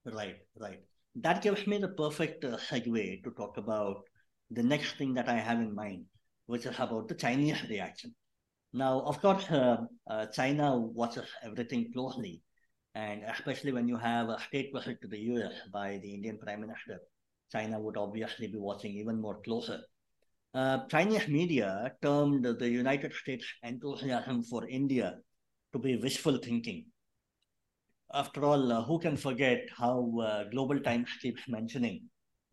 Right, 0.05 0.37
right. 0.59 0.79
That 1.15 1.41
gives 1.41 1.65
me 1.67 1.77
the 1.77 1.89
perfect 1.89 2.43
uh, 2.45 2.57
segue 2.57 3.23
to 3.23 3.31
talk 3.31 3.57
about 3.57 4.03
the 4.51 4.63
next 4.63 4.97
thing 4.97 5.13
that 5.15 5.29
I 5.29 5.37
have 5.37 5.59
in 5.59 5.73
mind, 5.73 6.05
which 6.45 6.65
is 6.65 6.79
about 6.79 7.07
the 7.07 7.15
Chinese 7.15 7.61
reaction. 7.69 8.13
Now, 8.73 9.01
of 9.01 9.21
course, 9.21 9.49
uh, 9.49 9.85
uh, 10.07 10.25
China 10.27 10.77
watches 10.77 11.27
everything 11.43 11.91
closely, 11.93 12.41
and 12.95 13.23
especially 13.23 13.71
when 13.71 13.87
you 13.87 13.97
have 13.97 14.29
a 14.29 14.39
state 14.39 14.71
visit 14.73 15.01
to 15.01 15.07
the 15.07 15.19
US 15.31 15.53
by 15.71 15.97
the 15.97 16.13
Indian 16.13 16.37
Prime 16.37 16.61
Minister, 16.61 16.99
China 17.51 17.79
would 17.79 17.97
obviously 17.97 18.47
be 18.47 18.57
watching 18.57 18.93
even 18.93 19.21
more 19.21 19.41
closer. 19.41 19.81
Uh, 20.55 20.87
Chinese 20.87 21.27
media 21.27 21.91
termed 22.01 22.45
the 22.45 22.69
United 22.69 23.11
States 23.11 23.45
enthusiasm 23.61 24.41
for 24.41 24.65
India 24.69 25.17
to 25.73 25.79
be 25.79 25.97
wishful 25.97 26.37
thinking. 26.37 26.85
After 28.13 28.45
all, 28.45 28.71
uh, 28.71 28.81
who 28.83 28.97
can 28.99 29.17
forget 29.17 29.67
how 29.77 30.17
uh, 30.21 30.45
Global 30.45 30.79
Times 30.79 31.09
keeps 31.21 31.41
mentioning 31.49 32.03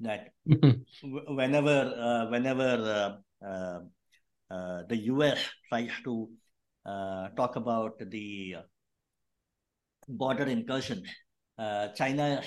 that 0.00 0.30
whenever 1.02 1.94
uh, 1.96 2.28
whenever 2.28 3.20
uh, 3.46 3.80
uh, 4.50 4.82
the 4.88 4.96
US 5.12 5.38
tries 5.68 5.92
to 6.02 6.28
talk 7.36 7.54
about 7.54 8.00
the 8.10 8.56
border 10.08 10.46
incursion, 10.46 11.04
China 11.94 12.42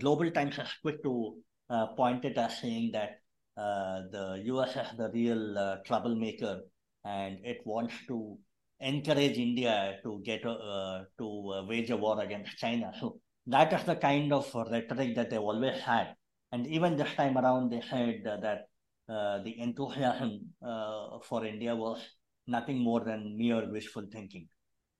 Global 0.00 0.32
Times 0.32 0.58
is 0.58 0.68
quick 0.82 1.00
to 1.04 1.36
uh, 1.70 1.86
it 2.24 2.36
as 2.36 2.58
saying 2.58 2.90
that 2.92 3.20
the 3.56 4.42
US 4.44 4.76
is 4.76 4.96
the 4.96 5.10
real 5.12 5.58
uh, 5.58 5.76
troublemaker 5.84 6.60
and 7.04 7.38
it 7.44 7.58
wants 7.64 7.94
to 8.08 8.38
encourage 8.80 9.38
India 9.38 9.98
to 10.02 10.20
get 10.24 10.42
to 10.42 11.64
wage 11.68 11.90
a 11.90 11.96
war 11.96 12.20
against 12.20 12.58
China. 12.58 12.92
So 13.00 13.20
that 13.46 13.72
is 13.72 13.84
the 13.84 13.96
kind 13.96 14.32
of 14.32 14.52
rhetoric 14.54 15.14
that 15.16 15.30
they've 15.30 15.40
always 15.40 15.80
had. 15.80 16.14
And 16.52 16.66
even 16.66 16.96
this 16.96 17.14
time 17.14 17.38
around, 17.38 17.70
they 17.70 17.80
said 17.80 18.22
that 18.24 18.68
uh, 19.08 19.42
the 19.42 19.58
enthusiasm 19.60 20.40
uh, 20.66 21.18
for 21.22 21.44
India 21.44 21.74
was 21.74 22.00
nothing 22.46 22.78
more 22.78 23.04
than 23.04 23.36
mere 23.38 23.70
wishful 23.70 24.04
thinking. 24.12 24.48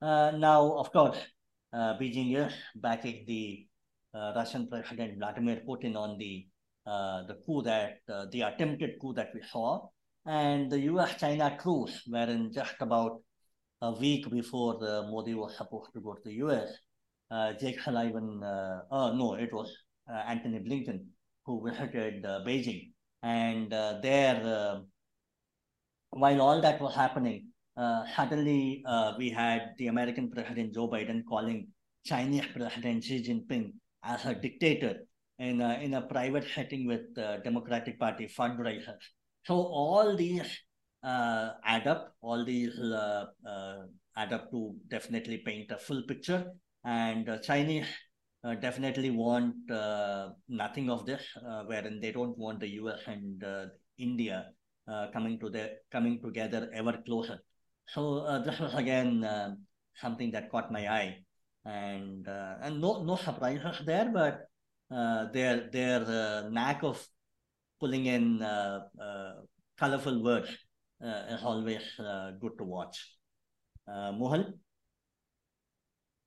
Uh, 0.01 0.33
now, 0.37 0.73
of 0.73 0.93
course, 0.93 1.19
Beijing 1.75 2.37
is 2.37 2.53
backing 2.77 3.25
the 3.27 3.67
Russian 4.15 4.69
President 4.69 5.19
Vladimir 5.19 5.63
Putin 5.67 5.97
on 5.97 6.17
the 6.19 6.47
uh, 6.47 6.56
the 6.87 7.37
coup 7.45 7.63
that 7.63 7.99
uh, 8.09 8.27
the 8.31 8.43
attempted 8.43 8.99
coup 9.01 9.13
that 9.15 9.31
we 9.35 9.43
saw, 9.43 9.89
and 10.25 10.71
the 10.71 10.81
U.S.-China 10.81 11.61
truce, 11.61 12.03
wherein 12.07 12.53
just 12.53 12.75
about 12.81 13.23
a 13.83 13.93
week 13.93 14.31
before 14.31 14.79
the 14.79 15.07
Modi 15.11 15.35
was 15.35 15.57
supposed 15.57 15.93
to 15.95 16.01
go 16.01 16.15
to 16.15 16.21
the 16.25 16.35
U.S., 16.35 16.69
uh, 17.31 17.53
Jake 17.55 17.81
Sullivan, 17.81 18.43
uh, 18.43 18.83
uh, 18.91 19.13
no, 19.13 19.35
it 19.35 19.53
was 19.53 19.71
uh, 20.09 20.23
Antony 20.29 20.61
Blinken 20.61 21.01
who 21.45 21.65
visited 21.65 22.23
Beijing, 22.23 22.91
and 23.23 23.71
there, 23.71 24.81
while 26.11 26.41
all 26.41 26.61
that 26.61 26.81
was 26.81 26.95
happening, 26.95 27.47
suddenly 28.17 28.85
we 29.17 29.31
had 29.31 29.75
the 29.79 29.87
American 29.87 30.31
President 30.31 30.75
Joe 30.75 30.89
Biden 30.89 31.23
calling 31.29 31.69
Chinese 32.05 32.47
President 32.53 33.05
Xi 33.05 33.23
Jinping 33.23 33.73
as 34.03 34.25
a 34.27 34.35
dictator 34.35 35.07
in 35.39 35.61
a, 35.61 35.75
in 35.81 35.95
a 35.95 36.03
private 36.03 36.47
setting 36.55 36.87
with 36.87 37.17
uh, 37.19 37.39
Democratic 37.39 37.99
Party 37.99 38.27
fundraisers. 38.27 39.03
So 39.45 39.55
all 39.55 40.17
these 40.17 40.51
uh, 41.07 41.53
add 41.65 41.87
up, 41.87 42.15
all 42.21 42.45
these 42.45 42.77
uh, 42.79 43.27
uh 43.47 43.83
add 44.17 44.33
up 44.33 44.51
to 44.51 44.75
definitely 44.89 45.39
paint 45.39 45.71
a 45.71 45.77
full 45.79 46.03
picture. 46.03 46.51
And 46.85 47.29
uh, 47.29 47.39
Chinese 47.39 47.87
uh, 48.43 48.55
definitely 48.55 49.11
want 49.11 49.55
nothing 50.49 50.91
of 50.91 51.05
this, 51.05 51.23
wherein 51.67 52.01
they 52.01 52.13
don't 52.13 52.37
want 52.39 52.61
the 52.61 52.69
US 52.81 53.01
and 53.07 53.45
India 53.99 54.47
coming 55.13 55.39
to 55.41 55.51
the 55.51 55.73
coming 55.93 56.21
together 56.23 56.71
ever 56.75 56.99
closer. 57.05 57.39
So 57.89 58.43
this 58.45 58.59
was 58.59 58.75
again 58.75 59.23
something 59.95 60.31
that 60.33 60.51
caught 60.51 60.73
my 60.73 60.89
eye, 60.89 61.19
and 61.65 62.27
and 62.27 62.81
no 62.81 63.03
no 63.05 63.17
surprises 63.17 63.83
there, 63.85 64.11
but 64.13 64.49
uh, 64.91 65.27
their 65.33 65.69
their 65.71 66.03
uh, 66.03 66.49
knack 66.49 66.83
of 66.83 67.07
pulling 67.81 68.07
in 68.07 68.43
uh, 68.43 68.81
colorful 69.79 70.23
words 70.23 70.51
is 71.01 71.43
always 71.43 71.83
good 72.41 72.57
to 72.59 72.65
watch. 72.65 73.17
Mohal? 73.89 74.55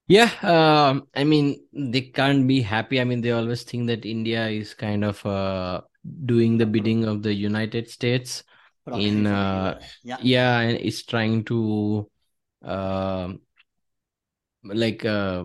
Yeah, 0.08 0.32
uh, 0.42 1.02
I 1.14 1.24
mean, 1.24 1.62
they 1.72 2.02
can't 2.02 2.48
be 2.48 2.62
happy. 2.62 3.00
I 3.00 3.04
mean, 3.04 3.22
they 3.22 3.32
always 3.32 3.62
think 3.62 3.88
that 3.88 4.06
India 4.06 4.48
is 4.48 4.74
kind 4.74 5.06
of 5.06 5.24
uh, 5.24 5.82
doing 6.26 6.58
the 6.58 6.66
bidding 6.66 7.06
of 7.06 7.22
the 7.22 7.34
United 7.34 7.90
States 7.90 8.44
in 8.88 9.28
uh, 9.28 9.80
yeah. 10.04 10.18
yeah, 10.22 10.60
and 10.60 10.78
it's 10.78 11.04
trying 11.06 11.44
to 11.46 12.10
uh, 12.66 13.34
like 14.64 15.06
uh, 15.06 15.44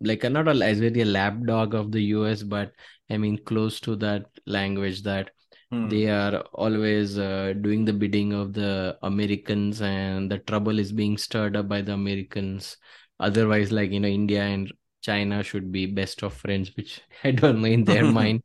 like 0.00 0.24
a, 0.24 0.30
not 0.30 0.48
a, 0.48 0.64
as 0.64 0.78
very 0.78 1.00
a 1.00 1.04
lapdog 1.04 1.74
of 1.74 1.92
the 1.92 2.02
US, 2.04 2.42
but 2.42 2.72
I 3.10 3.16
mean 3.16 3.38
close 3.38 3.80
to 3.80 3.96
that 3.96 4.26
language 4.46 5.02
that 5.02 5.30
hmm. 5.70 5.88
they 5.88 6.08
are 6.08 6.40
always 6.52 7.18
uh, 7.18 7.54
doing 7.60 7.84
the 7.84 7.92
bidding 7.92 8.32
of 8.32 8.52
the 8.52 8.98
Americans, 9.02 9.80
and 9.82 10.30
the 10.30 10.38
trouble 10.38 10.78
is 10.78 10.92
being 10.92 11.16
stirred 11.16 11.56
up 11.56 11.68
by 11.68 11.82
the 11.82 11.92
Americans. 11.92 12.76
Otherwise, 13.18 13.72
like 13.72 13.90
you 13.90 14.00
know, 14.00 14.08
India 14.08 14.42
and 14.42 14.72
China 15.02 15.42
should 15.42 15.72
be 15.72 15.86
best 15.86 16.22
of 16.22 16.34
friends, 16.34 16.76
which 16.76 17.00
I 17.24 17.30
don't 17.30 17.62
know 17.62 17.68
in 17.68 17.84
their 17.84 18.04
mind, 18.20 18.42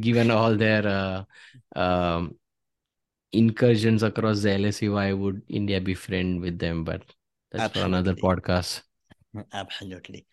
given 0.00 0.30
all 0.30 0.56
their 0.56 0.86
uh, 0.86 1.78
um, 1.78 2.36
incursions 3.32 4.02
across 4.02 4.42
the 4.42 4.58
LAC. 4.58 4.90
Why 4.90 5.12
would 5.12 5.42
India 5.48 5.80
be 5.80 5.94
friend 5.94 6.40
with 6.40 6.58
them? 6.58 6.84
But 6.84 7.02
that's 7.52 7.64
Absolutely. 7.64 7.80
for 7.80 7.86
another 7.86 8.14
podcast. 8.14 8.82
Absolutely. 9.52 10.26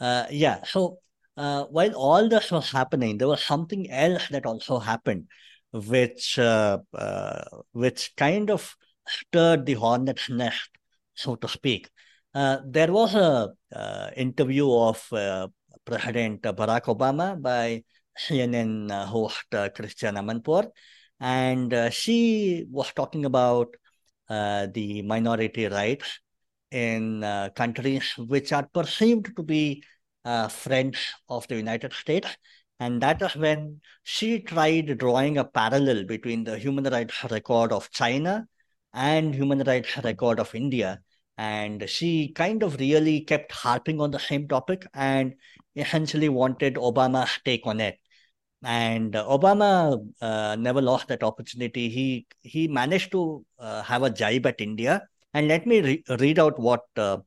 Uh, 0.00 0.26
yeah. 0.30 0.62
So 0.64 0.98
uh, 1.36 1.64
while 1.64 1.94
all 1.94 2.28
this 2.28 2.50
was 2.50 2.70
happening, 2.70 3.18
there 3.18 3.28
was 3.28 3.42
something 3.42 3.90
else 3.90 4.28
that 4.28 4.46
also 4.46 4.78
happened, 4.78 5.26
which 5.72 6.38
uh, 6.38 6.78
uh 6.92 7.44
which 7.72 8.14
kind 8.16 8.50
of 8.50 8.76
stirred 9.06 9.66
the 9.66 9.74
hornet's 9.74 10.30
nest, 10.30 10.70
so 11.14 11.34
to 11.36 11.48
speak. 11.48 11.90
Uh, 12.34 12.58
there 12.66 12.92
was 12.92 13.14
a 13.14 13.52
uh, 13.74 14.10
interview 14.16 14.70
of 14.72 15.06
President 15.84 16.42
Barack 16.42 16.84
Obama 16.84 17.40
by 17.40 17.84
CNN 18.18 18.90
host 19.06 19.44
Christiane 19.50 20.16
Amanpour, 20.16 20.70
and 21.20 21.92
she 21.92 22.66
was 22.70 22.92
talking 22.92 23.24
about 23.24 23.74
the 24.28 25.02
minority 25.02 25.66
rights 25.66 26.20
in 26.74 27.22
uh, 27.22 27.48
countries 27.54 28.14
which 28.18 28.52
are 28.52 28.68
perceived 28.74 29.34
to 29.36 29.42
be 29.42 29.82
uh, 30.24 30.48
friends 30.48 30.98
of 31.28 31.46
the 31.46 31.54
United 31.56 31.92
States. 31.92 32.28
And 32.80 33.00
that 33.00 33.22
is 33.22 33.36
when 33.36 33.80
she 34.02 34.40
tried 34.40 34.98
drawing 34.98 35.38
a 35.38 35.44
parallel 35.44 36.04
between 36.04 36.42
the 36.42 36.58
human 36.58 36.84
rights 36.84 37.22
record 37.30 37.72
of 37.72 37.90
China 37.92 38.48
and 38.92 39.32
human 39.34 39.60
rights 39.60 39.96
record 40.02 40.40
of 40.40 40.52
India. 40.54 41.00
And 41.38 41.88
she 41.88 42.32
kind 42.32 42.64
of 42.64 42.80
really 42.80 43.20
kept 43.20 43.52
harping 43.52 44.00
on 44.00 44.10
the 44.10 44.18
same 44.18 44.48
topic 44.48 44.84
and 44.94 45.34
essentially 45.76 46.28
wanted 46.28 46.74
Obama's 46.74 47.38
take 47.44 47.66
on 47.66 47.80
it. 47.80 47.98
And 48.64 49.12
Obama 49.12 50.04
uh, 50.20 50.56
never 50.58 50.82
lost 50.82 51.06
that 51.08 51.22
opportunity. 51.22 51.88
He 51.88 52.26
he 52.42 52.66
managed 52.66 53.12
to 53.12 53.44
uh, 53.58 53.82
have 53.82 54.02
a 54.02 54.10
jibe 54.10 54.46
at 54.46 54.60
India 54.60 55.02
and 55.34 55.48
let 55.48 55.66
me 55.66 55.80
re- 55.80 56.04
read 56.20 56.38
out 56.38 56.58
what 56.58 56.82
uh, 56.96 57.18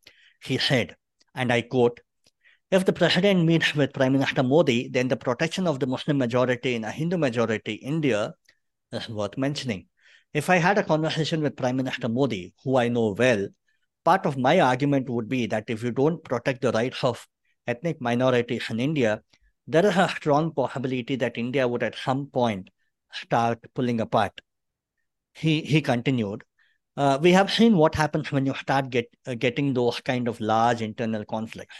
he 0.44 0.58
said. 0.58 0.96
And 1.36 1.52
I 1.54 1.62
quote 1.62 2.00
If 2.72 2.86
the 2.86 2.94
president 2.94 3.46
meets 3.46 3.76
with 3.76 3.94
Prime 3.94 4.14
Minister 4.14 4.44
Modi, 4.44 4.90
then 4.90 5.10
the 5.10 5.18
protection 5.18 5.68
of 5.68 5.80
the 5.80 5.88
Muslim 5.88 6.18
majority 6.18 6.76
in 6.76 6.84
a 6.84 6.92
Hindu 6.92 7.18
majority 7.18 7.74
India 7.74 8.34
is 8.92 9.10
worth 9.10 9.38
mentioning. 9.38 9.88
If 10.34 10.50
I 10.50 10.58
had 10.58 10.78
a 10.78 10.84
conversation 10.84 11.42
with 11.42 11.56
Prime 11.56 11.76
Minister 11.78 12.10
Modi, 12.10 12.54
who 12.64 12.78
I 12.78 12.88
know 12.88 13.16
well, 13.18 13.48
part 14.04 14.26
of 14.26 14.38
my 14.38 14.60
argument 14.60 15.10
would 15.10 15.28
be 15.28 15.46
that 15.48 15.66
if 15.68 15.84
you 15.84 15.92
don't 15.92 16.24
protect 16.24 16.62
the 16.62 16.72
rights 16.72 17.04
of 17.04 17.28
ethnic 17.68 18.02
minorities 18.02 18.70
in 18.70 18.80
India, 18.80 19.22
there 19.68 19.86
is 19.86 19.98
a 19.98 20.08
strong 20.08 20.54
possibility 20.54 21.16
that 21.18 21.38
India 21.38 21.68
would 21.68 21.84
at 21.84 21.96
some 21.96 22.28
point 22.28 22.70
start 23.12 23.60
pulling 23.74 24.00
apart. 24.00 24.40
He, 25.34 25.62
he 25.62 25.82
continued, 25.82 26.44
uh, 26.98 27.20
we 27.22 27.32
have 27.32 27.52
seen 27.52 27.78
what 27.78 27.94
happens 27.94 28.32
when 28.32 28.46
you 28.46 28.54
start 28.56 28.90
get, 28.90 29.06
uh, 29.28 29.36
getting 29.36 29.74
those 29.74 30.02
kind 30.02 30.28
of 30.28 30.42
large 30.42 30.82
internal 30.82 31.24
conflicts. 31.24 31.76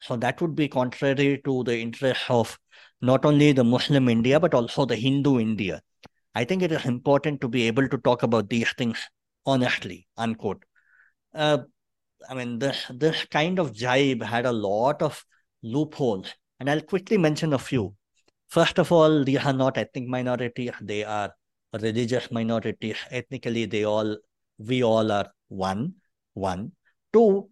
So 0.00 0.16
that 0.16 0.40
would 0.40 0.54
be 0.54 0.68
contrary 0.68 1.40
to 1.44 1.64
the 1.64 1.78
interests 1.78 2.26
of 2.28 2.58
not 3.00 3.24
only 3.24 3.52
the 3.52 3.64
Muslim 3.64 4.08
India, 4.08 4.38
but 4.38 4.54
also 4.54 4.84
the 4.84 4.94
Hindu 4.94 5.40
India. 5.40 5.80
I 6.34 6.44
think 6.44 6.62
it 6.62 6.70
is 6.70 6.84
important 6.84 7.40
to 7.40 7.48
be 7.48 7.66
able 7.66 7.88
to 7.88 7.98
talk 7.98 8.22
about 8.22 8.48
these 8.48 8.72
things 8.76 8.98
honestly, 9.46 10.06
unquote. 10.16 10.62
Uh, 11.34 11.58
I 12.28 12.34
mean, 12.34 12.58
this, 12.58 12.84
this 12.90 13.24
kind 13.24 13.58
of 13.58 13.72
jibe 13.72 14.22
had 14.22 14.44
a 14.44 14.52
lot 14.52 15.00
of 15.02 15.24
loopholes, 15.62 16.32
and 16.60 16.68
I'll 16.68 16.82
quickly 16.82 17.16
mention 17.16 17.54
a 17.54 17.58
few. 17.58 17.94
First 18.48 18.78
of 18.78 18.92
all, 18.92 19.24
these 19.24 19.44
are 19.44 19.52
not 19.52 19.78
ethnic 19.78 20.06
minorities, 20.06 20.72
they 20.80 21.04
are 21.04 21.32
religious 21.72 22.30
minorities. 22.30 22.96
Ethnically, 23.10 23.66
they 23.66 23.84
all 23.84 24.16
we 24.58 24.82
all 24.82 25.10
are 25.10 25.30
one. 25.48 25.94
One. 26.34 26.72
Two, 27.12 27.48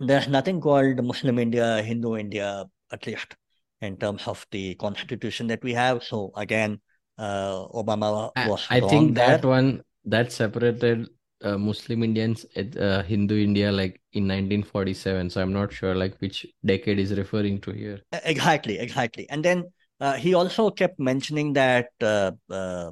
there's 0.00 0.28
nothing 0.28 0.60
called 0.60 1.04
Muslim 1.04 1.38
India, 1.38 1.82
Hindu 1.82 2.16
India, 2.16 2.64
at 2.92 3.06
least 3.06 3.36
in 3.80 3.96
terms 3.96 4.26
of 4.26 4.46
the 4.50 4.74
constitution 4.76 5.46
that 5.48 5.62
we 5.62 5.74
have. 5.74 6.02
So 6.02 6.32
again, 6.36 6.80
uh, 7.18 7.66
Obama 7.68 8.30
was. 8.46 8.66
I, 8.70 8.78
I 8.78 8.80
think 8.80 9.14
that 9.16 9.42
there. 9.42 9.50
one 9.50 9.82
that 10.06 10.32
separated 10.32 11.08
uh, 11.42 11.58
Muslim 11.58 12.02
Indians, 12.02 12.46
uh, 12.56 13.02
Hindu 13.02 13.36
India, 13.36 13.70
like 13.70 14.00
in 14.12 14.24
1947. 14.24 15.30
So 15.30 15.42
I'm 15.42 15.52
not 15.52 15.72
sure 15.72 15.94
like 15.94 16.16
which 16.18 16.46
decade 16.64 16.98
is 16.98 17.12
referring 17.12 17.60
to 17.62 17.70
here. 17.72 18.00
Exactly, 18.24 18.78
exactly. 18.78 19.28
And 19.30 19.44
then 19.44 19.64
uh, 20.00 20.14
he 20.14 20.34
also 20.34 20.70
kept 20.70 20.98
mentioning 20.98 21.52
that 21.52 21.90
uh, 22.00 22.32
uh, 22.50 22.90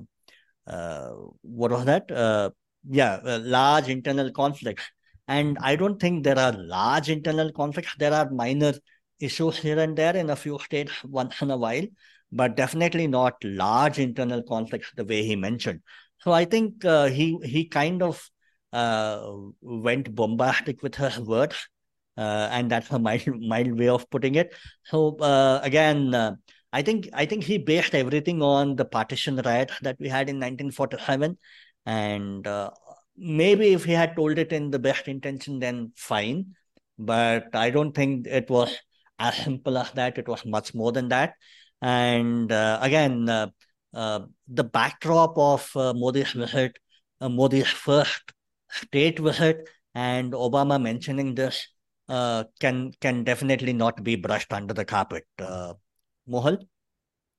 uh, 0.67 1.11
what 1.43 1.71
was 1.71 1.85
that? 1.87 2.53
Yeah, 2.89 3.21
large 3.25 3.89
internal 3.89 4.31
conflicts. 4.31 4.83
And 5.29 5.57
I 5.61 5.77
don't 5.77 6.01
think 6.01 6.25
there 6.25 6.39
are 6.39 6.53
large 6.53 7.09
internal 7.09 7.53
conflicts. 7.53 7.95
There 7.99 8.13
are 8.13 8.31
minor 8.31 8.75
issues 9.21 9.57
here 9.57 9.79
and 9.79 9.97
there 9.97 10.17
in 10.17 10.31
a 10.31 10.37
few 10.37 10.59
states 10.59 10.93
once 11.05 11.41
in 11.43 11.51
a 11.51 11.57
while, 11.57 11.87
but 12.33 12.57
definitely 12.57 13.07
not 13.07 13.35
large 13.45 13.99
internal 13.99 14.43
conflicts 14.43 14.91
the 14.97 15.05
way 15.05 15.25
he 15.25 15.37
mentioned. 15.37 15.81
So 16.19 16.33
I 16.33 16.45
think 16.45 16.85
uh, 16.85 17.07
he 17.07 17.39
he 17.45 17.67
kind 17.67 18.03
of 18.03 18.29
uh, 18.73 19.31
went 19.61 20.15
bombastic 20.15 20.83
with 20.83 20.95
his 20.95 21.19
words, 21.19 21.57
uh, 22.17 22.49
and 22.51 22.71
that's 22.71 22.91
a 22.91 22.99
mild 22.99 23.27
mild 23.41 23.79
way 23.79 23.89
of 23.89 24.09
putting 24.11 24.35
it. 24.35 24.55
So 24.85 25.17
uh, 25.19 25.61
again, 25.63 26.15
uh, 26.15 26.35
I 26.73 26.83
think 26.83 27.09
I 27.13 27.27
think 27.27 27.45
he 27.45 27.59
based 27.59 27.95
everything 27.95 28.43
on 28.43 28.77
the 28.77 28.85
partition 28.85 29.37
riot 29.37 29.71
that 29.83 29.97
we 30.01 30.09
had 30.09 30.29
in 30.29 30.39
1947 30.39 31.39
and 31.87 32.47
uh, 32.47 32.71
maybe 33.17 33.73
if 33.73 33.85
he 33.85 33.93
had 33.93 34.17
told 34.17 34.39
it 34.39 34.53
in 34.53 34.71
the 34.71 34.79
best 34.79 35.09
intention, 35.09 35.59
then 35.59 35.93
fine. 35.97 36.55
But 36.99 37.55
I 37.55 37.71
don't 37.71 37.93
think 37.93 38.27
it 38.27 38.49
was 38.51 38.77
as 39.19 39.37
simple 39.37 39.79
as 39.79 39.91
that. 39.93 40.19
It 40.19 40.29
was 40.29 40.45
much 40.45 40.75
more 40.75 40.93
than 40.93 41.09
that. 41.09 41.35
And 41.81 42.53
uh, 42.53 42.79
again, 42.81 43.29
uh, 43.29 43.49
uh, 43.93 44.21
the 44.49 44.65
backdrop 44.65 45.37
of 45.37 45.69
uh, 45.75 45.93
Modi's 45.95 46.33
visit, 46.33 46.79
uh, 47.21 47.29
Modi's 47.29 47.69
first 47.69 48.23
state 48.71 49.19
visit, 49.19 49.69
and 49.95 50.33
Obama 50.33 50.81
mentioning 50.81 51.35
this 51.35 51.69
can 52.09 52.93
can 53.01 53.25
definitely 53.25 53.73
not 53.73 54.03
be 54.03 54.17
brushed 54.17 54.53
under 54.53 54.75
the 54.75 54.85
carpet. 54.85 55.25
Mohal? 56.29 56.59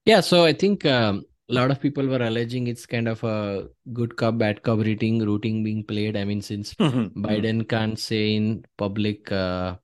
Yeah, 0.05 0.19
so 0.19 0.43
I 0.43 0.53
think 0.53 0.85
um, 0.85 1.23
a 1.49 1.53
lot 1.53 1.71
of 1.71 1.81
people 1.81 2.07
were 2.07 2.23
alleging 2.23 2.67
it's 2.67 2.85
kind 2.85 3.07
of 3.07 3.23
a 3.23 3.67
good 3.91 4.15
cop 4.15 4.37
bad 4.37 4.63
cop 4.63 4.79
routing 4.79 5.25
routing 5.25 5.63
being 5.63 5.83
played 5.83 6.15
i 6.15 6.23
mean 6.23 6.41
since 6.41 6.73
mm-hmm. 6.75 6.99
mm-hmm. 6.99 7.25
biden 7.25 7.67
can't 7.67 7.99
say 7.99 8.35
in 8.35 8.65
public 8.77 9.31
uh, 9.31 9.75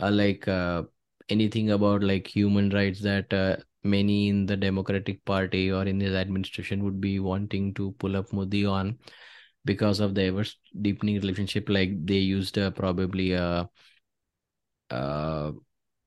uh, 0.00 0.10
like 0.10 0.46
uh, 0.46 0.82
anything 1.28 1.70
about 1.70 2.02
like 2.02 2.26
human 2.26 2.70
rights 2.70 3.00
that 3.00 3.32
uh, 3.32 3.56
many 3.82 4.28
in 4.28 4.44
the 4.46 4.56
democratic 4.56 5.24
party 5.24 5.70
or 5.70 5.84
in 5.84 6.00
his 6.00 6.14
administration 6.14 6.84
would 6.84 7.00
be 7.00 7.18
wanting 7.18 7.72
to 7.74 7.92
pull 7.92 8.16
up 8.16 8.32
modi 8.32 8.66
on 8.66 8.98
because 9.64 10.00
of 10.00 10.14
the 10.14 10.24
ever 10.24 10.44
deepening 10.82 11.16
relationship 11.16 11.68
like 11.68 11.90
they 12.04 12.18
used 12.18 12.58
uh, 12.58 12.70
probably 12.70 13.34
uh, 13.34 13.64
uh 14.90 15.52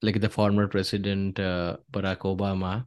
like 0.02 0.20
the 0.20 0.30
former 0.30 0.68
president 0.68 1.40
uh, 1.40 1.78
barack 1.92 2.20
obama 2.20 2.86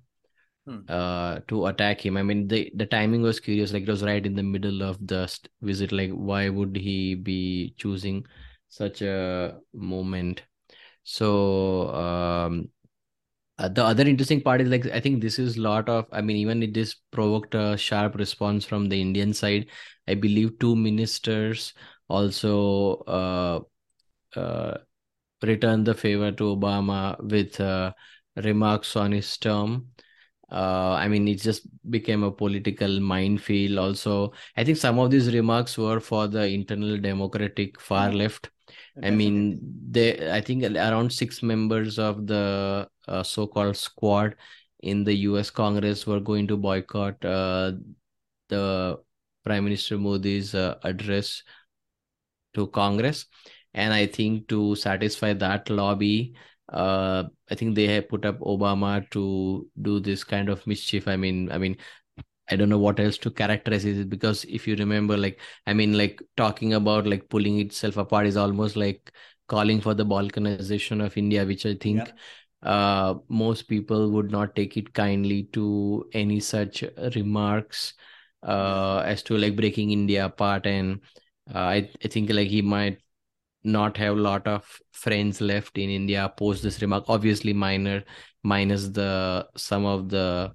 Hmm. 0.67 0.81
uh 0.89 1.41
to 1.49 1.67
attack 1.67 2.05
him. 2.05 2.17
I 2.17 2.23
mean 2.23 2.49
the 2.49 2.73
the 2.75 2.87
timing 2.87 3.21
was 3.23 3.39
curious 3.39 3.73
like 3.73 3.83
it 3.83 3.89
was 3.89 4.03
right 4.03 4.25
in 4.25 4.35
the 4.35 4.43
middle 4.43 4.83
of 4.83 5.07
the 5.07 5.29
visit 5.61 5.93
like 5.93 6.11
why 6.11 6.49
would 6.49 6.75
he 6.77 7.15
be 7.15 7.75
choosing 7.77 8.25
such 8.69 9.03
a 9.03 9.59
moment? 9.75 10.43
So 11.05 11.95
um 11.95 12.71
uh, 13.59 13.69
the 13.69 13.85
other 13.85 14.05
interesting 14.05 14.41
part 14.41 14.61
is 14.61 14.69
like 14.69 14.87
i 14.87 15.01
think 15.01 15.21
this 15.21 15.39
is 15.39 15.57
a 15.57 15.61
lot 15.61 15.89
of 15.89 16.07
i 16.13 16.21
mean 16.21 16.37
even 16.37 16.73
this 16.73 16.95
provoked 17.13 17.55
a 17.55 17.77
sharp 17.77 18.17
response 18.17 18.65
from 18.65 18.89
the 18.89 19.01
indian 19.01 19.33
side. 19.33 19.69
I 20.09 20.15
believe 20.15 20.59
two 20.59 20.77
ministers 20.77 21.73
also 22.09 22.97
uh, 23.07 23.61
uh 24.39 24.79
returned 25.43 25.87
the 25.87 25.95
favor 25.95 26.33
to 26.33 26.45
obama 26.57 27.17
with 27.23 27.61
uh, 27.61 27.93
remarks 28.37 28.97
on 28.97 29.13
his 29.13 29.37
term 29.39 29.89
uh, 30.51 30.97
I 30.99 31.09
mean, 31.09 31.27
it 31.29 31.41
just 31.41 31.67
became 31.91 32.23
a 32.23 32.31
political 32.31 33.01
minefield. 33.01 33.79
Also, 33.79 34.33
I 34.57 34.65
think 34.65 34.77
some 34.77 34.99
of 34.99 35.11
these 35.11 35.33
remarks 35.33 35.79
were 35.79 36.01
for 36.01 36.29
the 36.29 36.47
internal 36.47 36.99
democratic 36.99 37.81
far 37.81 38.13
left. 38.13 38.51
Definitely. 38.95 39.09
I 39.09 39.11
mean, 39.11 39.61
they. 39.91 40.31
I 40.31 40.41
think 40.41 40.65
around 40.65 41.13
six 41.13 41.43
members 41.43 41.99
of 41.99 42.27
the 42.27 42.89
uh, 43.09 43.23
so-called 43.23 43.77
squad 43.77 44.37
in 44.81 45.03
the 45.05 45.15
U.S. 45.29 45.51
Congress 45.51 46.07
were 46.07 46.21
going 46.21 46.47
to 46.49 46.57
boycott 46.57 47.25
uh, 47.25 47.73
the 48.49 48.99
Prime 49.45 49.65
Minister 49.65 49.99
Modi's 49.99 50.55
uh, 50.55 50.77
address 50.85 51.43
to 52.55 52.67
Congress, 52.69 53.27
and 53.73 53.93
I 53.93 54.07
think 54.07 54.49
to 54.49 54.77
satisfy 54.77 55.33
that 55.33 55.71
lobby, 55.71 56.35
uh, 56.73 57.25
I 57.51 57.55
think 57.55 57.75
they 57.75 57.87
have 57.89 58.09
put 58.09 58.25
up 58.25 58.39
Obama 58.41 59.09
to 59.11 59.69
do 59.83 60.01
this 60.01 60.25
kind 60.25 60.49
of 60.49 60.67
mischief. 60.67 61.09
I 61.09 61.17
mean, 61.17 61.51
I 61.53 61.59
mean, 61.59 61.77
I 62.51 62.57
don't 62.57 62.69
know 62.69 62.79
what 62.79 63.01
else 63.01 63.19
to 63.19 63.31
characterize 63.31 63.85
it 63.85 64.09
because 64.11 64.45
if 64.45 64.67
you 64.69 64.77
remember, 64.77 65.17
like, 65.17 65.41
I 65.67 65.75
mean, 65.75 65.97
like 65.97 66.23
talking 66.37 66.75
about 66.75 67.07
like 67.07 67.29
pulling 67.29 67.59
itself 67.59 67.97
apart 67.97 68.27
is 68.27 68.37
almost 68.37 68.77
like 68.77 69.13
calling 69.49 69.81
for 69.81 69.95
the 69.95 70.05
balkanization 70.05 71.05
of 71.05 71.17
India, 71.17 71.45
which 71.45 71.67
I 71.67 71.75
think 71.75 72.13
yeah. 72.63 72.71
uh, 72.71 73.15
most 73.29 73.69
people 73.69 74.11
would 74.11 74.31
not 74.31 74.55
take 74.57 74.77
it 74.77 74.93
kindly 74.93 75.45
to 75.53 76.09
any 76.13 76.41
such 76.41 76.85
remarks 77.15 77.95
uh, 78.43 79.03
as 79.07 79.23
to 79.25 79.37
like 79.37 79.57
breaking 79.57 79.91
India 79.91 80.27
apart. 80.27 80.67
And 80.67 81.01
uh, 81.55 81.59
I, 81.59 81.91
I 82.03 82.09
think 82.09 82.31
like 82.31 82.49
he 82.49 82.63
might 82.63 82.99
not 83.65 83.97
have 83.97 84.17
a 84.17 84.21
lot 84.21 84.47
of 84.47 84.79
friends 84.93 85.41
left 85.41 85.79
in 85.79 85.91
India 85.91 86.33
post 86.37 86.63
this 86.63 86.81
remark. 86.83 87.05
Obviously, 87.09 87.53
minor 87.53 88.05
minus 88.43 88.89
the 88.89 89.47
some 89.57 89.85
of 89.85 90.09
the 90.09 90.53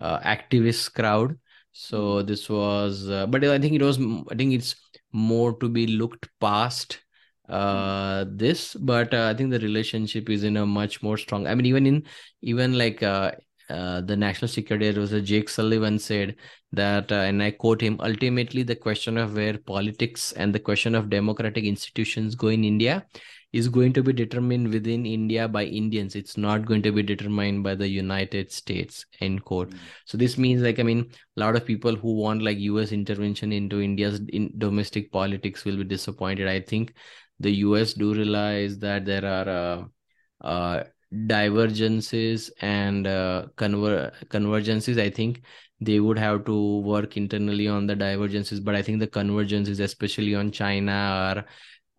uh, 0.00 0.20
activist 0.20 0.92
crowd. 0.94 1.38
So 1.72 2.22
mm. 2.22 2.26
this 2.26 2.48
was, 2.48 3.08
uh, 3.08 3.26
but 3.26 3.44
I 3.44 3.58
think 3.58 3.74
it 3.74 3.82
was. 3.82 3.98
I 3.98 4.34
think 4.34 4.52
it's 4.52 4.74
more 5.12 5.58
to 5.58 5.68
be 5.68 5.86
looked 5.86 6.28
past 6.40 7.00
uh 7.48 8.24
this 8.28 8.74
but 8.74 9.12
uh, 9.12 9.28
i 9.28 9.34
think 9.34 9.50
the 9.50 9.58
relationship 9.58 10.30
is 10.30 10.44
in 10.44 10.56
a 10.56 10.64
much 10.64 11.02
more 11.02 11.18
strong 11.18 11.46
i 11.46 11.54
mean 11.54 11.66
even 11.66 11.86
in 11.86 12.02
even 12.40 12.78
like 12.78 13.02
uh, 13.02 13.32
uh 13.70 14.00
the 14.00 14.16
national 14.16 14.48
security 14.48 14.88
advisor 14.88 15.20
jake 15.20 15.48
sullivan 15.48 15.98
said 15.98 16.36
that 16.72 17.10
uh, 17.12 17.16
and 17.16 17.42
i 17.42 17.50
quote 17.50 17.80
him 17.80 17.96
ultimately 18.00 18.62
the 18.62 18.76
question 18.76 19.16
of 19.16 19.36
where 19.36 19.58
politics 19.58 20.32
and 20.32 20.54
the 20.54 20.58
question 20.58 20.94
of 20.94 21.10
democratic 21.10 21.64
institutions 21.64 22.34
go 22.34 22.48
in 22.48 22.64
india 22.64 23.04
is 23.52 23.68
going 23.68 23.92
to 23.92 24.02
be 24.02 24.12
determined 24.12 24.72
within 24.72 25.04
India 25.04 25.46
by 25.46 25.64
Indians. 25.64 26.14
It's 26.14 26.36
not 26.38 26.64
going 26.64 26.82
to 26.82 26.92
be 26.92 27.02
determined 27.02 27.62
by 27.62 27.74
the 27.74 27.86
United 27.86 28.50
States. 28.50 29.04
End 29.20 29.44
quote. 29.44 29.70
Mm. 29.70 29.78
So 30.06 30.16
this 30.16 30.38
means 30.38 30.62
like 30.62 30.80
I 30.80 30.82
mean, 30.82 31.10
a 31.36 31.40
lot 31.40 31.54
of 31.54 31.66
people 31.66 31.94
who 31.94 32.14
want 32.14 32.42
like 32.42 32.58
U.S. 32.58 32.92
intervention 32.92 33.52
into 33.52 33.82
India's 33.82 34.20
in 34.28 34.52
domestic 34.56 35.12
politics 35.12 35.64
will 35.64 35.76
be 35.76 35.84
disappointed. 35.84 36.48
I 36.48 36.60
think 36.60 36.94
the 37.40 37.52
US 37.56 37.92
do 37.92 38.14
realize 38.14 38.78
that 38.78 39.04
there 39.04 39.24
are 39.24 39.48
uh, 39.48 40.46
uh, 40.46 40.84
divergences 41.26 42.50
and 42.60 43.06
uh, 43.06 43.46
conver- 43.56 44.12
convergences. 44.28 45.00
I 45.00 45.10
think 45.10 45.42
they 45.80 46.00
would 46.00 46.18
have 46.18 46.44
to 46.46 46.78
work 46.80 47.16
internally 47.16 47.68
on 47.68 47.86
the 47.86 47.96
divergences, 47.96 48.60
but 48.60 48.74
I 48.74 48.82
think 48.82 49.00
the 49.00 49.06
convergences, 49.06 49.80
especially 49.80 50.34
on 50.34 50.50
China, 50.50 50.92
are 50.92 51.44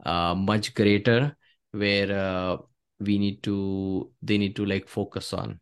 uh, 0.05 0.35
much 0.35 0.73
greater. 0.73 1.35
Where 1.71 2.11
uh, 2.11 2.57
we 2.99 3.17
need 3.17 3.41
to, 3.43 4.11
they 4.21 4.37
need 4.37 4.55
to 4.57 4.65
like 4.65 4.87
focus 4.87 5.33
on. 5.33 5.59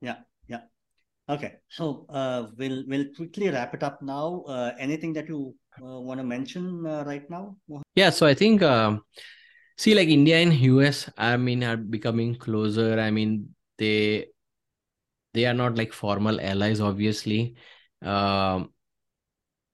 Yeah, 0.00 0.16
yeah. 0.48 0.62
Okay, 1.28 1.54
so 1.68 2.06
uh, 2.08 2.48
we'll 2.58 2.84
we'll 2.86 3.06
quickly 3.16 3.48
wrap 3.48 3.74
it 3.74 3.82
up 3.82 4.02
now. 4.02 4.42
Uh, 4.46 4.74
anything 4.78 5.12
that 5.12 5.28
you 5.28 5.54
uh, 5.80 6.00
want 6.00 6.18
to 6.18 6.24
mention 6.24 6.84
uh, 6.86 7.04
right 7.06 7.28
now? 7.30 7.56
Yeah, 7.94 8.10
so 8.10 8.26
I 8.26 8.34
think 8.34 8.62
um, 8.62 9.02
see 9.76 9.94
like 9.94 10.08
India 10.08 10.38
and 10.38 10.52
US, 10.54 11.10
I 11.16 11.36
mean, 11.36 11.64
are 11.64 11.76
becoming 11.76 12.36
closer. 12.36 12.98
I 12.98 13.10
mean, 13.10 13.54
they 13.78 14.28
they 15.34 15.46
are 15.46 15.54
not 15.54 15.76
like 15.76 15.92
formal 15.92 16.40
allies, 16.40 16.80
obviously. 16.80 17.56
Um, 18.02 18.72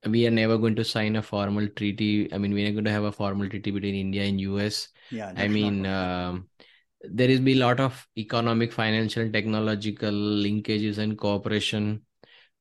we 0.06 0.26
are 0.26 0.30
never 0.30 0.58
going 0.58 0.74
to 0.76 0.84
sign 0.84 1.16
a 1.16 1.22
formal 1.22 1.68
treaty. 1.68 2.32
I 2.32 2.38
mean, 2.38 2.52
we're 2.52 2.66
not 2.66 2.72
going 2.72 2.84
to 2.84 2.90
have 2.90 3.04
a 3.04 3.12
formal 3.12 3.48
treaty 3.48 3.70
between 3.70 3.94
India 3.94 4.24
and 4.24 4.40
US. 4.40 4.88
Yeah, 5.10 5.32
I 5.36 5.46
mean, 5.46 5.86
um, 5.86 6.48
there 7.02 7.30
is 7.30 7.40
be 7.40 7.52
a 7.52 7.64
lot 7.64 7.78
of 7.78 8.06
economic, 8.16 8.72
financial, 8.72 9.30
technological 9.30 10.10
linkages 10.12 10.98
and 10.98 11.16
cooperation. 11.16 12.02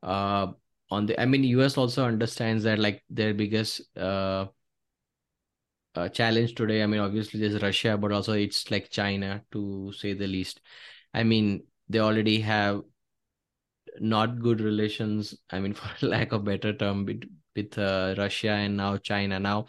Uh, 0.04 0.54
on 0.92 1.06
the 1.06 1.20
i 1.20 1.26
mean 1.26 1.44
us 1.60 1.78
also 1.78 2.06
understands 2.06 2.64
that 2.64 2.78
like 2.78 3.04
their 3.10 3.34
biggest 3.34 3.82
uh, 3.98 4.46
uh, 5.96 6.10
challenge 6.10 6.56
today. 6.56 6.84
I 6.84 6.88
mean 6.88 7.00
obviously 7.00 7.40
there's 7.40 7.62
russia 7.62 7.98
but 7.98 8.12
also 8.12 8.34
it's 8.34 8.70
like 8.72 8.90
china 8.90 9.44
to 9.52 9.92
say 9.94 10.14
the 10.14 10.28
least. 10.28 10.62
I 11.14 11.24
mean 11.24 11.64
they 11.90 12.00
already 12.00 12.40
have 12.42 12.82
not 14.00 14.40
good 14.40 14.62
relations 14.62 15.36
i 15.52 15.60
mean 15.60 15.74
for 15.80 16.06
lack 16.06 16.32
of 16.32 16.46
better 16.46 16.74
term 16.74 17.06
with, 17.06 17.24
with 17.56 17.78
uh, 17.78 18.16
russia 18.18 18.52
and 18.52 18.78
now 18.78 18.98
china. 18.98 19.40
Now 19.40 19.68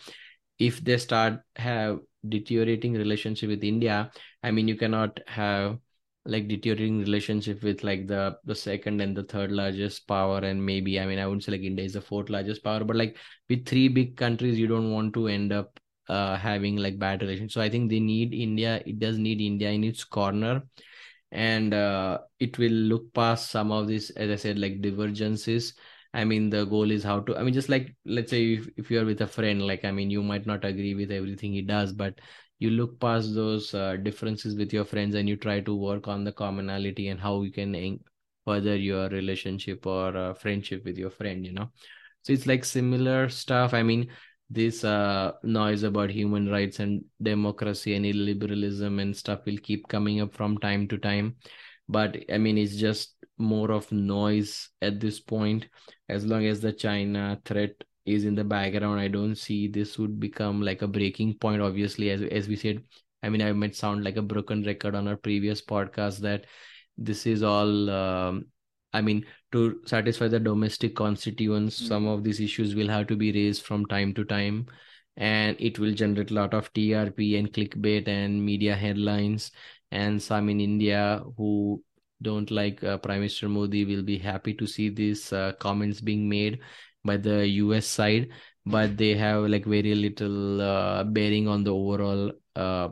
if 0.58 0.82
they 0.84 0.98
start 0.98 1.40
have 1.56 1.98
deteriorating 2.28 2.92
relationship 2.94 3.48
with 3.48 3.64
india 3.64 4.10
i 4.44 4.50
mean 4.50 4.68
you 4.68 4.76
cannot 4.76 5.18
have 5.26 5.78
like 6.24 6.46
deteriorating 6.46 7.00
relationship 7.00 7.62
with 7.64 7.82
like 7.82 8.06
the 8.06 8.36
the 8.44 8.54
second 8.54 9.00
and 9.00 9.16
the 9.16 9.24
third 9.24 9.50
largest 9.50 10.06
power 10.06 10.38
and 10.38 10.64
maybe 10.64 11.00
i 11.00 11.06
mean 11.06 11.18
i 11.18 11.26
wouldn't 11.26 11.42
say 11.42 11.50
like 11.50 11.62
india 11.62 11.84
is 11.84 11.94
the 11.94 12.00
fourth 12.00 12.30
largest 12.30 12.62
power 12.62 12.84
but 12.84 12.94
like 12.94 13.16
with 13.48 13.66
three 13.66 13.88
big 13.88 14.16
countries 14.16 14.56
you 14.56 14.68
don't 14.68 14.92
want 14.92 15.12
to 15.12 15.26
end 15.26 15.52
up 15.52 15.80
uh 16.08 16.36
having 16.36 16.76
like 16.76 16.98
bad 16.98 17.22
relations. 17.22 17.54
So 17.54 17.60
i 17.60 17.68
think 17.68 17.90
they 17.90 18.00
need 18.00 18.34
india 18.34 18.82
it 18.86 18.98
does 18.98 19.18
need 19.18 19.40
india 19.40 19.70
in 19.70 19.84
its 19.84 20.04
corner. 20.04 20.62
And 21.30 21.72
uh 21.72 22.18
it 22.38 22.58
will 22.58 22.72
look 22.72 23.12
past 23.14 23.50
some 23.50 23.72
of 23.72 23.88
these 23.88 24.10
as 24.10 24.30
i 24.30 24.36
said 24.36 24.58
like 24.58 24.80
divergences. 24.82 25.74
I 26.14 26.24
mean 26.24 26.50
the 26.50 26.66
goal 26.66 26.90
is 26.90 27.02
how 27.02 27.20
to 27.20 27.36
i 27.38 27.42
mean 27.42 27.54
just 27.54 27.70
like 27.70 27.94
let's 28.04 28.30
say 28.30 28.54
if, 28.54 28.68
if 28.76 28.90
you're 28.90 29.06
with 29.06 29.22
a 29.22 29.26
friend 29.26 29.66
like 29.66 29.84
i 29.86 29.90
mean 29.90 30.10
you 30.10 30.22
might 30.22 30.44
not 30.46 30.62
agree 30.62 30.94
with 30.94 31.10
everything 31.10 31.54
he 31.54 31.62
does 31.62 31.94
but 31.94 32.20
you 32.58 32.68
look 32.70 33.00
past 33.00 33.34
those 33.34 33.72
uh, 33.74 33.96
differences 33.96 34.54
with 34.54 34.72
your 34.72 34.84
friends 34.84 35.14
and 35.14 35.28
you 35.28 35.36
try 35.36 35.60
to 35.60 35.74
work 35.74 36.08
on 36.08 36.22
the 36.22 36.32
commonality 36.32 37.08
and 37.08 37.18
how 37.18 37.40
you 37.42 37.50
can 37.50 37.98
further 38.44 38.76
your 38.76 39.08
relationship 39.08 39.86
or 39.86 40.16
uh, 40.16 40.34
friendship 40.34 40.84
with 40.84 40.98
your 40.98 41.10
friend 41.10 41.46
you 41.46 41.52
know? 41.52 41.70
So 42.22 42.32
it's 42.32 42.46
like 42.46 42.64
similar 42.64 43.28
stuff. 43.28 43.74
I 43.74 43.82
mean 43.82 44.08
this 44.52 44.84
uh, 44.84 45.32
noise 45.42 45.82
about 45.82 46.10
human 46.10 46.48
rights 46.50 46.78
and 46.78 47.04
democracy 47.22 47.94
and 47.94 48.04
illiberalism 48.04 49.00
and 49.00 49.16
stuff 49.16 49.46
will 49.46 49.58
keep 49.58 49.88
coming 49.88 50.20
up 50.20 50.34
from 50.34 50.58
time 50.58 50.86
to 50.88 50.98
time. 50.98 51.36
But 51.88 52.16
i 52.32 52.38
mean 52.38 52.58
it's 52.58 52.76
just 52.76 53.14
more 53.38 53.72
of 53.72 53.90
noise 53.90 54.68
at 54.82 55.00
this 55.00 55.20
point. 55.20 55.66
As 56.08 56.26
long 56.26 56.44
as 56.46 56.60
the 56.60 56.72
china 56.72 57.40
threat 57.44 57.72
is 58.04 58.24
in 58.24 58.34
the 58.34 58.44
background 58.44 58.98
i 59.00 59.06
don't 59.06 59.36
see 59.36 59.68
this 59.68 59.96
would 59.96 60.18
become 60.18 60.60
like 60.60 60.82
a 60.82 60.88
breaking 60.88 61.34
point 61.38 61.62
obviously. 61.62 62.10
As 62.10 62.22
as 62.22 62.48
we 62.48 62.56
said 62.56 62.82
i 63.22 63.28
mean 63.28 63.42
i 63.42 63.52
might 63.52 63.76
sound 63.76 64.04
like 64.04 64.16
a 64.16 64.22
broken 64.22 64.62
record 64.64 64.94
on 64.94 65.08
our 65.08 65.16
previous 65.16 65.62
podcast 65.62 66.18
that 66.18 66.46
this 66.98 67.26
is 67.26 67.42
all 67.42 67.90
um, 67.90 68.46
i 68.92 69.00
mean 69.00 69.24
to 69.52 69.80
satisfy 69.86 70.28
the 70.28 70.40
domestic 70.40 70.96
constituents 70.96 71.78
mm-hmm. 71.78 71.88
some 71.88 72.06
of 72.06 72.24
these 72.24 72.40
issues 72.40 72.74
will 72.74 72.88
have 72.88 73.06
to 73.06 73.16
be 73.16 73.32
raised 73.32 73.62
from 73.62 73.86
time 73.86 74.12
to 74.14 74.24
time 74.24 74.66
and 75.16 75.56
it 75.60 75.78
will 75.78 75.92
generate 75.92 76.30
a 76.30 76.34
lot 76.34 76.54
of 76.54 76.72
trp 76.72 77.38
and 77.38 77.52
clickbait 77.52 78.08
and 78.08 78.44
media 78.44 78.74
headlines 78.74 79.50
and 79.90 80.22
some 80.22 80.48
in 80.48 80.60
india 80.60 81.22
who 81.36 81.82
don't 82.22 82.50
like 82.50 82.82
uh, 82.84 82.96
prime 82.98 83.20
minister 83.20 83.48
modi 83.48 83.84
will 83.84 84.02
be 84.02 84.16
happy 84.16 84.54
to 84.54 84.66
see 84.66 84.88
these 84.88 85.32
uh, 85.32 85.52
comments 85.58 86.00
being 86.00 86.28
made 86.28 86.60
by 87.04 87.16
the 87.16 87.46
US 87.48 87.86
side, 87.86 88.30
but 88.64 88.96
they 88.96 89.14
have 89.14 89.42
like 89.44 89.64
very 89.64 89.94
little 89.94 90.60
uh, 90.60 91.04
bearing 91.04 91.48
on 91.48 91.64
the 91.64 91.74
overall 91.74 92.32
uh, 92.56 92.88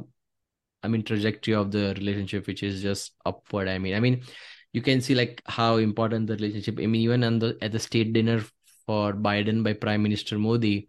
I 0.82 0.88
mean 0.88 1.02
trajectory 1.02 1.54
of 1.54 1.70
the 1.70 1.94
relationship, 1.96 2.46
which 2.46 2.62
is 2.62 2.82
just 2.82 3.12
upward. 3.24 3.68
I 3.68 3.78
mean, 3.78 3.94
I 3.94 4.00
mean, 4.00 4.22
you 4.73 4.83
can 4.83 5.01
see 5.01 5.14
like 5.14 5.43
how 5.47 5.77
important 5.77 6.27
the 6.27 6.35
relationship. 6.35 6.79
I 6.79 6.87
mean, 6.87 7.03
even 7.03 7.25
on 7.25 7.39
the 7.39 7.59
at 7.61 7.73
the 7.73 7.79
state 7.79 8.12
dinner 8.12 8.45
for 8.87 9.12
Biden 9.12 9.64
by 9.64 9.73
Prime 9.73 10.03
Minister 10.03 10.39
Modi, 10.39 10.89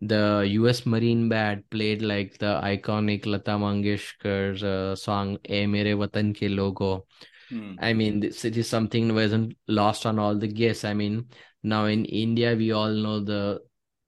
the 0.00 0.46
U.S. 0.48 0.86
Marine 0.86 1.28
Band 1.28 1.68
played 1.70 2.02
like 2.02 2.38
the 2.38 2.60
iconic 2.62 3.26
Lata 3.26 3.52
Mangeshkar's 3.52 4.62
uh, 4.62 4.94
song 4.94 5.38
"Ae 5.48 5.66
Mere 5.66 5.96
Watan 5.96 6.34
Ke 6.36 6.50
Logon." 6.50 7.02
Hmm. 7.48 7.74
I 7.78 7.92
mean, 7.92 8.20
this, 8.20 8.44
it 8.44 8.56
is 8.56 8.68
something 8.68 9.14
wasn't 9.14 9.56
lost 9.68 10.06
on 10.06 10.18
all 10.18 10.36
the 10.36 10.48
guests. 10.48 10.84
I 10.84 10.94
mean, 10.94 11.28
now 11.62 11.86
in 11.86 12.04
India, 12.04 12.54
we 12.56 12.72
all 12.72 12.90
know 12.90 13.20
the 13.20 13.60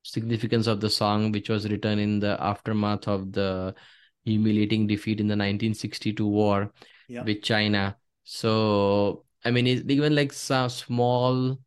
significance 0.03 0.67
of 0.67 0.81
the 0.81 0.91
song, 0.91 1.33
which 1.33 1.49
was 1.49 1.69
written 1.69 1.99
in 1.99 2.19
the 2.19 2.37
aftermath 2.41 3.07
of 3.07 3.33
the 3.33 3.75
humiliating 4.25 4.87
defeat 4.87 5.21
in 5.21 5.27
the 5.29 5.33
1962 5.33 6.27
war 6.27 6.73
yeah. 7.09 7.23
with 7.23 7.43
China. 7.43 7.97
So 8.31 9.25
I 9.45 9.51
mean, 9.51 9.67
even 9.67 10.15
like 10.15 10.33
some 10.33 10.69
small 10.69 11.59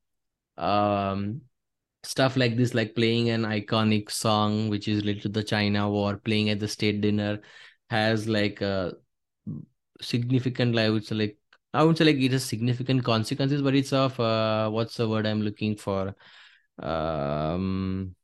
um 0.57 1.41
stuff 2.03 2.38
like 2.38 2.57
this, 2.57 2.74
like 2.76 2.95
playing 2.95 3.30
an 3.30 3.43
iconic 3.43 4.12
song 4.12 4.70
which 4.70 4.88
is 4.88 5.01
related 5.01 5.24
to 5.24 5.30
the 5.30 5.43
China 5.43 5.89
war, 5.89 6.18
playing 6.18 6.49
at 6.49 6.59
the 6.59 6.68
state 6.68 7.01
dinner, 7.01 7.41
has 7.89 8.28
like 8.28 8.62
a 8.62 8.95
significant, 10.01 10.78
I 10.78 10.89
would 10.89 11.05
say, 11.05 11.16
like 11.16 11.38
I 11.74 11.84
would 11.84 11.97
say 11.97 12.05
like 12.05 12.18
it 12.18 12.32
has 12.34 12.43
significant 12.45 13.03
consequences, 13.03 13.62
but 13.62 13.76
it's 13.76 13.93
of 13.93 14.20
uh, 14.20 14.70
what's 14.70 14.97
the 14.97 15.07
word 15.09 15.26
I'm 15.26 15.41
looking 15.41 15.76
for? 15.78 16.16
Um, 16.80 18.16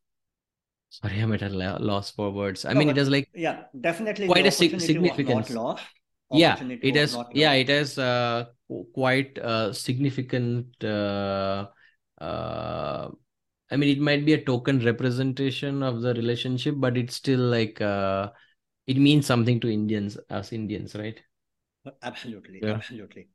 sorry, 0.89 1.19
I'm 1.21 1.33
at 1.33 1.41
a 1.41 1.49
loss 1.49 2.11
for 2.11 2.31
words. 2.31 2.65
I 2.65 2.73
no, 2.73 2.79
mean, 2.79 2.89
it 2.89 2.97
has 2.97 3.09
like 3.09 3.29
yeah, 3.33 3.65
definitely 3.79 4.27
quite 4.27 4.45
a 4.45 4.51
sig- 4.51 4.81
significance. 4.81 5.55
Yeah, 6.31 6.57
it 6.61 6.95
has. 6.95 7.17
Yeah, 7.33 7.53
it 7.53 7.69
has 7.69 7.97
uh, 7.97 8.45
quite 8.93 9.37
a 9.37 9.73
significant. 9.73 10.83
Uh, 10.83 11.67
uh, 12.19 13.09
I 13.69 13.75
mean, 13.75 13.89
it 13.89 14.01
might 14.01 14.25
be 14.25 14.33
a 14.33 14.43
token 14.43 14.83
representation 14.83 15.83
of 15.83 16.01
the 16.01 16.13
relationship, 16.13 16.75
but 16.77 16.97
it's 16.97 17.15
still 17.15 17.39
like 17.39 17.79
uh, 17.81 18.29
it 18.87 18.97
means 18.97 19.25
something 19.25 19.59
to 19.61 19.71
Indians, 19.71 20.17
as 20.29 20.53
Indians, 20.53 20.95
right? 20.95 21.19
Absolutely, 22.01 22.59
yeah. 22.61 22.73
absolutely, 22.73 23.29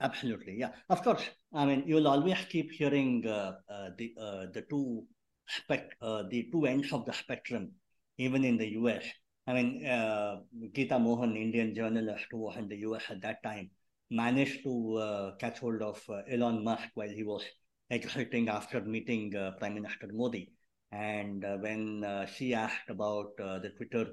absolutely. 0.00 0.56
Yeah, 0.58 0.70
of 0.88 1.02
course. 1.02 1.22
I 1.52 1.66
mean, 1.66 1.84
you 1.86 1.96
will 1.96 2.08
always 2.08 2.38
keep 2.48 2.72
hearing 2.72 3.26
uh, 3.26 3.56
uh, 3.68 3.90
the 3.96 4.14
uh, 4.18 4.46
the 4.52 4.62
two 4.68 5.06
spect 5.48 5.94
uh, 6.00 6.24
the 6.28 6.48
two 6.50 6.66
ends 6.66 6.92
of 6.92 7.04
the 7.04 7.12
spectrum, 7.12 7.72
even 8.18 8.44
in 8.44 8.56
the 8.56 8.68
U.S. 8.72 9.04
I 9.46 9.52
mean, 9.52 9.86
uh, 9.86 10.40
Geeta 10.74 11.00
Mohan, 11.00 11.36
Indian 11.36 11.74
journalist 11.74 12.26
who 12.30 12.38
was 12.38 12.56
in 12.56 12.68
the 12.68 12.78
U.S. 12.78 13.04
at 13.10 13.22
that 13.22 13.42
time, 13.42 13.70
managed 14.10 14.64
to 14.64 14.96
uh, 14.96 15.36
catch 15.36 15.60
hold 15.60 15.82
of 15.82 16.02
Elon 16.28 16.64
Musk 16.64 16.88
while 16.94 17.08
he 17.08 17.22
was 17.22 17.44
exiting 17.90 18.48
after 18.48 18.80
meeting 18.80 19.30
Prime 19.58 19.74
Minister 19.74 20.08
Modi. 20.12 20.52
And 20.90 21.44
when 21.60 22.26
she 22.34 22.54
asked 22.54 22.88
about 22.88 23.36
the 23.36 23.72
Twitter 23.76 24.06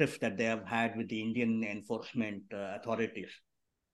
tiff 0.00 0.18
that 0.20 0.38
they 0.38 0.44
have 0.44 0.64
had 0.64 0.96
with 0.96 1.08
the 1.08 1.20
Indian 1.20 1.62
enforcement 1.62 2.42
uh, 2.54 2.78
authorities. 2.78 3.30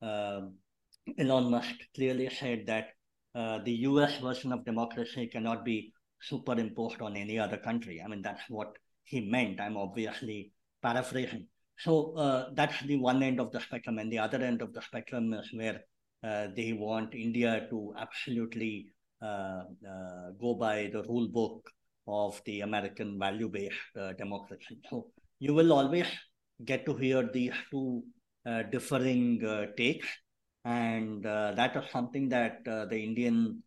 Elon 0.03 1.51
Musk 1.51 1.75
clearly 1.95 2.29
said 2.31 2.67
that 2.67 2.89
uh, 3.35 3.59
the 3.64 3.73
US 3.91 4.19
version 4.19 4.53
of 4.53 4.64
democracy 4.64 5.27
cannot 5.27 5.64
be 5.64 5.93
superimposed 6.29 7.01
on 7.01 7.16
any 7.16 7.39
other 7.39 7.57
country. 7.57 8.03
I 8.03 8.09
mean, 8.09 8.22
that's 8.22 8.43
what 8.49 8.77
he 9.05 9.20
meant. 9.20 9.61
I'm 9.61 9.77
obviously 9.77 10.53
paraphrasing. 10.83 11.47
So 11.79 12.16
uh, 12.16 12.51
that's 12.55 12.81
the 12.83 12.97
one 12.97 13.22
end 13.22 13.39
of 13.39 13.53
the 13.53 13.61
spectrum, 13.61 13.99
and 13.99 14.11
the 14.11 14.18
other 14.18 14.39
end 14.39 14.62
of 14.62 14.72
the 14.72 14.83
spectrum 14.83 15.33
is 15.35 15.49
where 15.53 15.81
uh, 16.24 16.49
they 16.57 16.72
want 16.72 17.14
India 17.14 17.66
to 17.70 17.95
absolutely 17.99 18.93
uh, 19.22 19.64
uh 19.93 20.31
go 20.39 20.55
by 20.55 20.91
the 20.93 21.03
rule 21.05 21.29
book 21.29 21.70
of 22.07 22.41
the 22.45 22.61
American 22.61 23.18
value-based 23.18 23.97
uh, 24.01 24.12
democracy. 24.12 24.79
So 24.91 25.09
you 25.39 25.55
will 25.55 25.72
always 25.72 26.07
get 26.64 26.87
to 26.87 26.95
hear 26.95 27.29
these 27.33 27.55
two 27.70 28.03
uh, 28.47 28.62
differing 28.64 29.41
takes, 29.77 30.09
and 30.64 31.24
that 31.24 31.77
is 31.77 31.91
something 31.91 32.29
that 32.31 32.64
the 32.64 32.99
Indian 32.99 33.62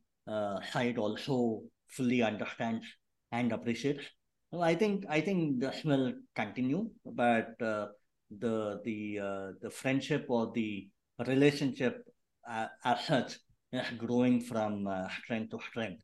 side 0.73 0.97
also 0.97 1.61
fully 1.89 2.21
understands 2.21 2.85
and 3.31 3.51
appreciates. 3.51 4.05
So 4.51 4.61
I 4.61 4.75
think 4.75 5.05
I 5.09 5.21
think 5.21 5.59
this 5.59 5.83
will 5.83 6.13
continue, 6.35 6.89
but 7.05 7.61
uh, 7.61 7.87
the 8.31 8.81
the 8.83 9.19
uh, 9.19 9.47
the 9.61 9.69
friendship 9.69 10.25
or 10.29 10.51
the 10.53 10.89
relationship 11.27 12.03
uh, 12.49 12.67
as 12.83 13.05
such 13.05 13.37
is 13.71 13.85
growing 13.97 14.41
from 14.41 14.87
uh, 14.87 15.07
strength 15.21 15.51
to 15.51 15.59
strength. 15.69 16.01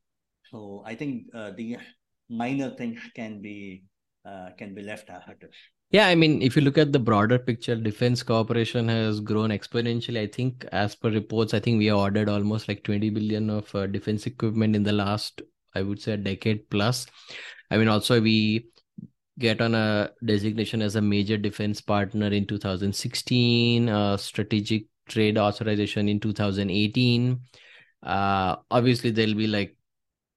So 0.50 0.82
I 0.86 0.94
think 0.94 1.26
uh, 1.34 1.50
the 1.56 1.78
minor 2.28 2.70
things 2.70 3.00
can 3.14 3.42
be 3.42 3.82
uh, 4.24 4.50
can 4.58 4.74
be 4.74 4.82
left 4.82 5.10
as 5.10 5.22
it 5.28 5.38
is. 5.42 5.54
Yeah, 5.90 6.08
I 6.08 6.16
mean, 6.16 6.42
if 6.42 6.56
you 6.56 6.62
look 6.62 6.78
at 6.78 6.92
the 6.92 6.98
broader 6.98 7.38
picture, 7.38 7.76
defense 7.76 8.22
cooperation 8.22 8.88
has 8.88 9.20
grown 9.20 9.50
exponentially. 9.50 10.18
I 10.18 10.26
think, 10.26 10.64
as 10.72 10.96
per 10.96 11.10
reports, 11.10 11.54
I 11.54 11.60
think 11.60 11.78
we 11.78 11.86
have 11.86 11.98
ordered 11.98 12.28
almost 12.28 12.66
like 12.66 12.82
20 12.82 13.10
billion 13.10 13.50
of 13.50 13.72
uh, 13.74 13.86
defense 13.86 14.26
equipment 14.26 14.74
in 14.74 14.82
the 14.82 14.92
last 14.92 15.42
I 15.74 15.82
would 15.82 16.00
say 16.00 16.12
a 16.12 16.16
decade 16.16 16.68
plus. 16.70 17.06
I 17.70 17.78
mean, 17.78 17.88
also 17.88 18.20
we 18.20 18.68
get 19.38 19.60
on 19.60 19.74
a 19.74 20.10
designation 20.24 20.82
as 20.82 20.96
a 20.96 21.02
major 21.02 21.36
defense 21.36 21.80
partner 21.80 22.28
in 22.28 22.46
2016, 22.46 23.88
a 23.88 24.16
strategic 24.18 24.86
trade 25.08 25.38
authorization 25.38 26.08
in 26.08 26.20
2018. 26.20 27.40
Uh, 28.02 28.56
obviously, 28.70 29.10
there'll 29.10 29.34
be 29.34 29.46
like 29.46 29.76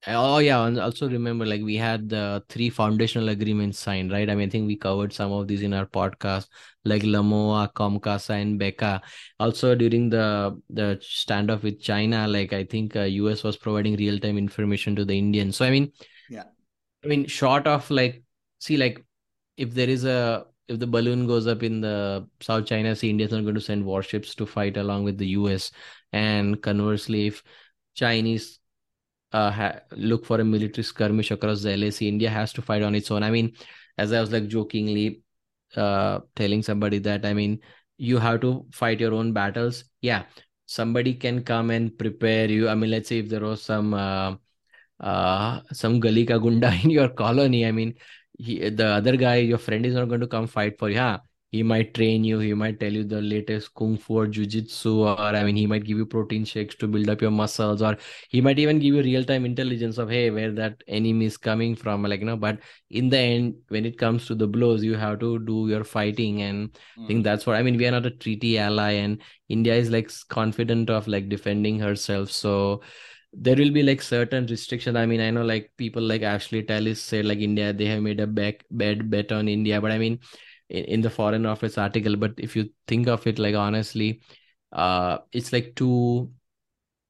Oh 0.07 0.37
yeah, 0.37 0.65
and 0.65 0.79
also 0.79 1.09
remember 1.09 1.45
like 1.45 1.61
we 1.61 1.75
had 1.75 2.07
the 2.07 2.41
three 2.47 2.69
foundational 2.69 3.27
agreements 3.29 3.79
signed, 3.79 4.11
right? 4.13 4.29
I 4.29 4.35
mean, 4.35 4.47
I 4.47 4.49
think 4.49 4.65
we 4.65 4.77
covered 4.77 5.11
some 5.11 5.33
of 5.33 5.47
these 5.47 5.61
in 5.61 5.73
our 5.73 5.85
podcast, 5.85 6.47
like 6.85 7.01
LEMOA, 7.03 7.73
COMCASA, 7.73 8.41
and 8.41 8.59
BECA. 8.59 9.01
Also 9.41 9.75
during 9.75 10.09
the 10.09 10.57
the 10.69 10.99
standoff 11.01 11.63
with 11.63 11.81
China, 11.81 12.27
like 12.29 12.53
I 12.53 12.63
think 12.63 12.95
uh, 12.95 13.01
US 13.01 13.43
was 13.43 13.57
providing 13.57 13.97
real 13.97 14.17
time 14.19 14.37
information 14.37 14.95
to 14.95 15.03
the 15.03 15.17
Indians. 15.17 15.57
So 15.57 15.65
I 15.65 15.69
mean, 15.69 15.91
yeah, 16.29 16.45
I 17.03 17.07
mean, 17.07 17.25
short 17.25 17.67
of 17.67 17.89
like, 17.91 18.23
see, 18.59 18.77
like 18.77 19.03
if 19.57 19.73
there 19.73 19.89
is 19.89 20.05
a 20.05 20.45
if 20.67 20.79
the 20.79 20.87
balloon 20.87 21.27
goes 21.27 21.47
up 21.47 21.63
in 21.63 21.81
the 21.81 22.27
South 22.41 22.65
China 22.65 22.95
Sea, 22.95 23.09
India's 23.09 23.31
not 23.31 23.41
going 23.41 23.55
to 23.55 23.61
send 23.61 23.83
warships 23.83 24.35
to 24.35 24.45
fight 24.45 24.77
along 24.77 25.03
with 25.03 25.17
the 25.17 25.27
US. 25.29 25.71
And 26.13 26.61
conversely, 26.61 27.27
if 27.27 27.43
Chinese 27.95 28.58
uh, 29.31 29.51
ha- 29.51 29.79
look 29.91 30.25
for 30.25 30.39
a 30.41 30.43
military 30.45 30.83
skirmish 30.83 31.31
across 31.31 31.61
the 31.63 31.71
LAC. 31.73 32.07
India 32.07 32.29
has 32.29 32.53
to 32.53 32.61
fight 32.61 32.81
on 32.83 32.95
its 32.95 33.11
own. 33.11 33.23
I 33.23 33.31
mean, 33.31 33.53
as 33.97 34.13
I 34.13 34.21
was 34.21 34.31
like 34.31 34.47
jokingly 34.47 35.21
uh, 35.75 36.19
telling 36.35 36.63
somebody 36.63 36.99
that, 36.99 37.25
I 37.25 37.33
mean, 37.33 37.59
you 37.97 38.17
have 38.17 38.41
to 38.41 38.65
fight 38.71 38.99
your 38.99 39.13
own 39.13 39.33
battles. 39.33 39.83
Yeah, 40.01 40.23
somebody 40.65 41.13
can 41.15 41.43
come 41.43 41.69
and 41.71 41.97
prepare 41.97 42.49
you. 42.49 42.69
I 42.69 42.75
mean, 42.75 42.91
let's 42.91 43.09
say 43.09 43.19
if 43.19 43.29
there 43.29 43.41
was 43.41 43.61
some 43.63 43.93
uh, 43.93 44.35
uh, 44.99 45.61
some 45.71 46.01
Galika 46.01 46.41
Gunda 46.41 46.73
in 46.83 46.89
your 46.89 47.09
colony, 47.09 47.65
I 47.65 47.71
mean, 47.71 47.95
he, 48.37 48.69
the 48.69 48.87
other 48.87 49.17
guy, 49.17 49.37
your 49.37 49.57
friend, 49.57 49.85
is 49.85 49.95
not 49.95 50.09
going 50.09 50.21
to 50.21 50.27
come 50.27 50.47
fight 50.47 50.77
for 50.79 50.89
you. 50.89 50.95
Yeah, 50.95 51.19
he 51.51 51.63
might 51.63 51.93
train 51.93 52.23
you 52.23 52.39
he 52.39 52.53
might 52.53 52.79
tell 52.79 52.91
you 52.91 53.03
the 53.03 53.21
latest 53.21 53.73
kung 53.73 53.97
fu 53.97 54.17
or 54.19 54.27
jiu-jitsu 54.27 54.91
or 55.03 55.35
i 55.39 55.43
mean 55.43 55.55
he 55.55 55.65
might 55.65 55.83
give 55.83 55.97
you 55.97 56.05
protein 56.05 56.45
shakes 56.45 56.75
to 56.75 56.87
build 56.87 57.09
up 57.09 57.21
your 57.21 57.31
muscles 57.31 57.81
or 57.81 57.97
he 58.29 58.41
might 58.41 58.59
even 58.59 58.79
give 58.79 58.93
you 58.95 59.01
real-time 59.01 59.45
intelligence 59.45 59.97
of 59.97 60.09
hey 60.09 60.29
where 60.29 60.51
that 60.51 60.83
enemy 60.87 61.25
is 61.25 61.37
coming 61.37 61.75
from 61.75 62.03
like 62.03 62.19
you 62.19 62.25
know 62.25 62.37
but 62.37 62.59
in 62.89 63.09
the 63.09 63.17
end 63.17 63.55
when 63.69 63.85
it 63.85 63.97
comes 63.97 64.27
to 64.27 64.35
the 64.35 64.47
blows 64.47 64.83
you 64.83 64.95
have 64.95 65.19
to 65.19 65.39
do 65.39 65.67
your 65.67 65.83
fighting 65.83 66.41
and 66.43 66.71
mm. 66.97 67.03
i 67.03 67.07
think 67.07 67.23
that's 67.23 67.45
what 67.45 67.55
i 67.55 67.63
mean 67.63 67.77
we 67.77 67.87
are 67.87 67.91
not 67.91 68.05
a 68.05 68.11
treaty 68.11 68.57
ally 68.57 68.91
and 68.91 69.21
india 69.47 69.75
is 69.75 69.89
like 69.89 70.11
confident 70.29 70.89
of 70.89 71.07
like 71.07 71.29
defending 71.29 71.79
herself 71.79 72.31
so 72.31 72.81
there 73.31 73.55
will 73.55 73.69
be 73.69 73.83
like 73.83 74.01
certain 74.01 74.47
restrictions. 74.47 74.97
I 74.97 75.05
mean, 75.05 75.21
I 75.21 75.29
know 75.29 75.43
like 75.43 75.71
people 75.77 76.01
like 76.01 76.23
Ashley 76.23 76.63
Tellis 76.63 76.97
said 76.97 77.25
like 77.25 77.37
India, 77.37 77.71
they 77.71 77.85
have 77.85 78.01
made 78.01 78.19
a 78.19 78.25
back 78.25 78.65
bed 78.71 79.07
bet 79.11 79.31
on 79.31 79.47
India, 79.47 79.79
but 79.79 79.91
I 79.91 79.99
mean, 79.99 80.19
in, 80.69 80.83
in 80.85 81.01
the 81.01 81.09
foreign 81.09 81.45
office 81.45 81.77
article 81.77 82.15
but 82.15 82.33
if 82.37 82.55
you 82.55 82.69
think 82.87 83.07
of 83.07 83.25
it 83.27 83.39
like 83.39 83.55
honestly 83.55 84.21
uh 84.73 85.17
it's 85.31 85.51
like 85.51 85.75
too 85.75 86.31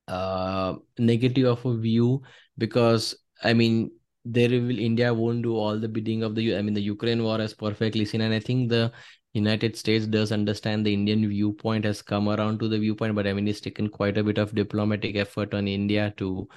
uh 0.07 0.75
negative 0.97 1.45
of 1.45 1.65
a 1.65 1.77
view 1.77 2.21
because 2.57 3.15
i 3.43 3.53
mean 3.53 3.91
there 4.25 4.49
will 4.49 4.79
india 4.79 5.13
won't 5.13 5.41
do 5.41 5.55
all 5.55 5.77
the 5.79 5.87
bidding 5.87 6.23
of 6.23 6.35
the 6.35 6.55
i 6.55 6.61
mean 6.61 6.73
the 6.73 6.81
ukraine 6.81 7.23
war 7.23 7.39
has 7.39 7.53
perfectly 7.53 8.05
seen 8.05 8.21
and 8.21 8.33
i 8.33 8.39
think 8.39 8.69
the 8.69 8.91
united 9.33 9.75
states 9.75 10.07
does 10.07 10.31
understand 10.31 10.85
the 10.85 10.93
indian 10.93 11.27
viewpoint 11.29 11.85
has 11.85 12.01
come 12.01 12.27
around 12.27 12.59
to 12.59 12.67
the 12.67 12.79
viewpoint 12.79 13.15
but 13.15 13.27
i 13.27 13.33
mean 13.33 13.47
it's 13.47 13.61
taken 13.61 13.87
quite 13.87 14.17
a 14.17 14.23
bit 14.23 14.37
of 14.37 14.55
diplomatic 14.55 15.15
effort 15.15 15.53
on 15.53 15.67
india 15.67 16.11
to 16.17 16.47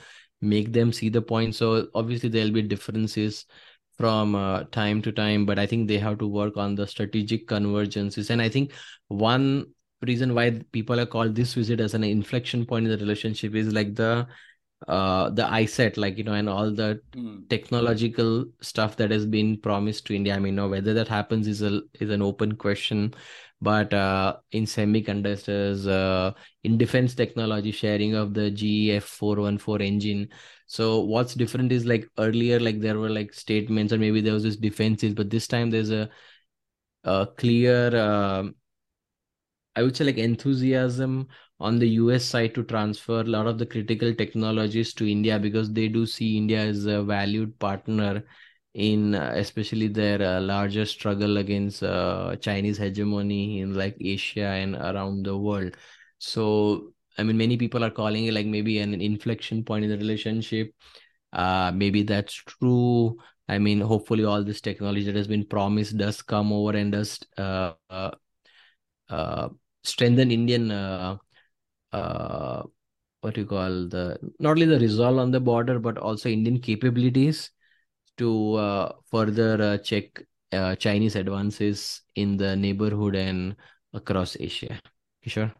make 0.42 0.72
them 0.72 0.92
see 0.92 1.08
the 1.08 1.22
point. 1.22 1.54
So 1.54 1.88
obviously 1.94 2.28
there'll 2.28 2.50
be 2.50 2.62
differences 2.62 3.46
from 4.02 4.34
uh, 4.34 4.64
time 4.76 5.00
to 5.00 5.12
time 5.12 5.46
but 5.46 5.60
i 5.64 5.64
think 5.64 5.86
they 5.86 5.98
have 6.04 6.18
to 6.18 6.26
work 6.26 6.56
on 6.56 6.74
the 6.74 6.86
strategic 6.92 7.46
convergences 7.46 8.30
and 8.30 8.42
i 8.42 8.48
think 8.48 8.72
one 9.08 9.64
reason 10.08 10.34
why 10.34 10.46
people 10.72 10.98
are 10.98 11.06
called 11.06 11.36
this 11.36 11.54
visit 11.54 11.78
as 11.78 11.94
an 11.94 12.02
inflection 12.02 12.66
point 12.66 12.84
in 12.84 12.90
the 12.90 12.98
relationship 12.98 13.54
is 13.54 13.72
like 13.72 13.94
the 13.94 14.26
uh 14.88 15.30
the 15.30 15.44
ICET 15.44 15.96
like 15.96 16.18
you 16.18 16.24
know 16.24 16.32
and 16.32 16.48
all 16.48 16.72
the 16.72 17.00
mm. 17.14 17.48
technological 17.48 18.44
stuff 18.60 18.96
that 18.96 19.12
has 19.12 19.24
been 19.24 19.56
promised 19.66 20.04
to 20.06 20.16
india 20.16 20.34
i 20.34 20.40
mean 20.40 20.56
know 20.56 20.66
whether 20.66 20.92
that 20.92 21.06
happens 21.06 21.46
is 21.46 21.62
a 21.62 21.80
is 22.00 22.10
an 22.10 22.20
open 22.20 22.56
question 22.56 23.14
but 23.60 23.94
uh 23.94 24.34
in 24.50 24.64
semiconductors 24.64 25.86
uh 25.86 26.32
in 26.64 26.76
defense 26.76 27.14
technology 27.14 27.70
sharing 27.70 28.16
of 28.16 28.34
the 28.34 28.50
GE 28.50 28.90
F414 29.04 29.86
engine 29.86 30.28
so 30.72 31.00
what's 31.00 31.34
different 31.34 31.70
is 31.70 31.84
like 31.84 32.08
earlier, 32.16 32.58
like 32.58 32.80
there 32.80 32.98
were 32.98 33.10
like 33.10 33.34
statements, 33.34 33.92
or 33.92 33.98
maybe 33.98 34.22
there 34.22 34.32
was 34.32 34.42
this 34.42 34.56
defenses, 34.56 35.12
but 35.12 35.28
this 35.28 35.46
time 35.46 35.68
there's 35.70 35.90
a, 35.90 36.08
a 37.04 37.26
clear, 37.36 37.94
uh, 37.94 38.44
I 39.76 39.82
would 39.82 39.94
say 39.94 40.04
like 40.04 40.16
enthusiasm 40.16 41.28
on 41.60 41.78
the 41.78 41.88
US 42.00 42.24
side 42.24 42.54
to 42.54 42.62
transfer 42.64 43.20
a 43.20 43.24
lot 43.24 43.46
of 43.46 43.58
the 43.58 43.66
critical 43.66 44.14
technologies 44.14 44.94
to 44.94 45.10
India 45.10 45.38
because 45.38 45.70
they 45.70 45.88
do 45.88 46.06
see 46.06 46.38
India 46.38 46.60
as 46.60 46.86
a 46.86 47.02
valued 47.02 47.58
partner 47.58 48.24
in 48.74 49.14
uh, 49.14 49.32
especially 49.36 49.88
their 49.88 50.22
uh, 50.22 50.40
larger 50.40 50.86
struggle 50.86 51.36
against 51.36 51.82
uh, 51.82 52.34
Chinese 52.36 52.78
hegemony 52.78 53.60
in 53.60 53.74
like 53.74 53.96
Asia 54.00 54.46
and 54.46 54.74
around 54.76 55.26
the 55.26 55.36
world. 55.36 55.76
So 56.18 56.94
I 57.18 57.22
mean, 57.22 57.36
many 57.36 57.56
people 57.56 57.84
are 57.84 57.90
calling 57.90 58.26
it 58.26 58.34
like 58.34 58.46
maybe 58.46 58.78
an, 58.78 58.94
inflection 59.00 59.64
point 59.64 59.84
in 59.84 59.90
the 59.90 59.98
relationship. 59.98 60.72
Uh, 61.32 61.72
maybe 61.74 62.02
that's 62.02 62.34
true. 62.34 63.16
I 63.48 63.58
mean, 63.58 63.80
hopefully, 63.80 64.24
all 64.24 64.44
this 64.44 64.60
technology 64.60 65.04
that 65.04 65.16
has 65.16 65.28
been 65.28 65.46
promised 65.46 65.98
does 65.98 66.22
come 66.22 66.52
over 66.52 66.76
and 66.76 66.92
does 66.92 67.18
uh, 67.38 67.72
uh, 67.90 68.10
uh 69.08 69.48
strengthen 69.82 70.30
Indian 70.30 70.70
uh, 70.70 71.16
uh, 71.92 72.62
what 73.20 73.36
you 73.36 73.46
call 73.46 73.88
the 73.88 74.18
not 74.38 74.50
only 74.52 74.66
the 74.66 74.78
resolve 74.78 75.18
on 75.18 75.30
the 75.30 75.40
border 75.40 75.78
but 75.78 75.98
also 75.98 76.28
Indian 76.28 76.60
capabilities. 76.60 77.50
to 78.18 78.54
uh, 78.54 78.92
further 79.10 79.62
uh, 79.62 79.78
check 79.78 80.20
uh, 80.52 80.76
Chinese 80.76 81.16
advances 81.16 82.02
in 82.14 82.36
the 82.36 82.54
neighborhood 82.56 83.16
and 83.16 83.56
across 83.94 84.36
Asia. 84.38 84.80
Sure. 85.26 85.52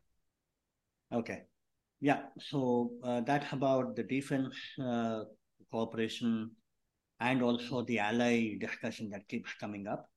Okay. 1.13 1.43
Yeah. 2.01 2.23
So 2.39 2.93
uh, 3.05 3.21
that's 3.21 3.53
about 3.53 3.97
the 3.97 4.03
defense 4.03 4.55
uh, 4.83 5.25
cooperation 5.71 6.51
and 7.21 7.43
also 7.43 7.83
the 7.83 7.99
ally 7.99 8.57
discussion 8.59 9.11
that 9.11 9.29
keeps 9.29 9.53
coming 9.55 9.87
up. 9.87 10.09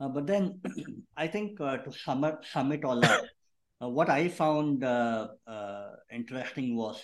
Uh, 0.00 0.08
but 0.08 0.26
then 0.26 0.60
I 1.16 1.26
think 1.26 1.60
uh, 1.60 1.78
to 1.78 1.92
sum, 1.92 2.24
up, 2.24 2.44
sum 2.44 2.72
it 2.72 2.84
all 2.84 3.04
up, 3.04 3.24
uh, 3.82 3.88
what 3.88 4.08
I 4.10 4.28
found 4.28 4.82
uh, 4.82 5.28
interesting 6.10 6.76
was 6.76 7.00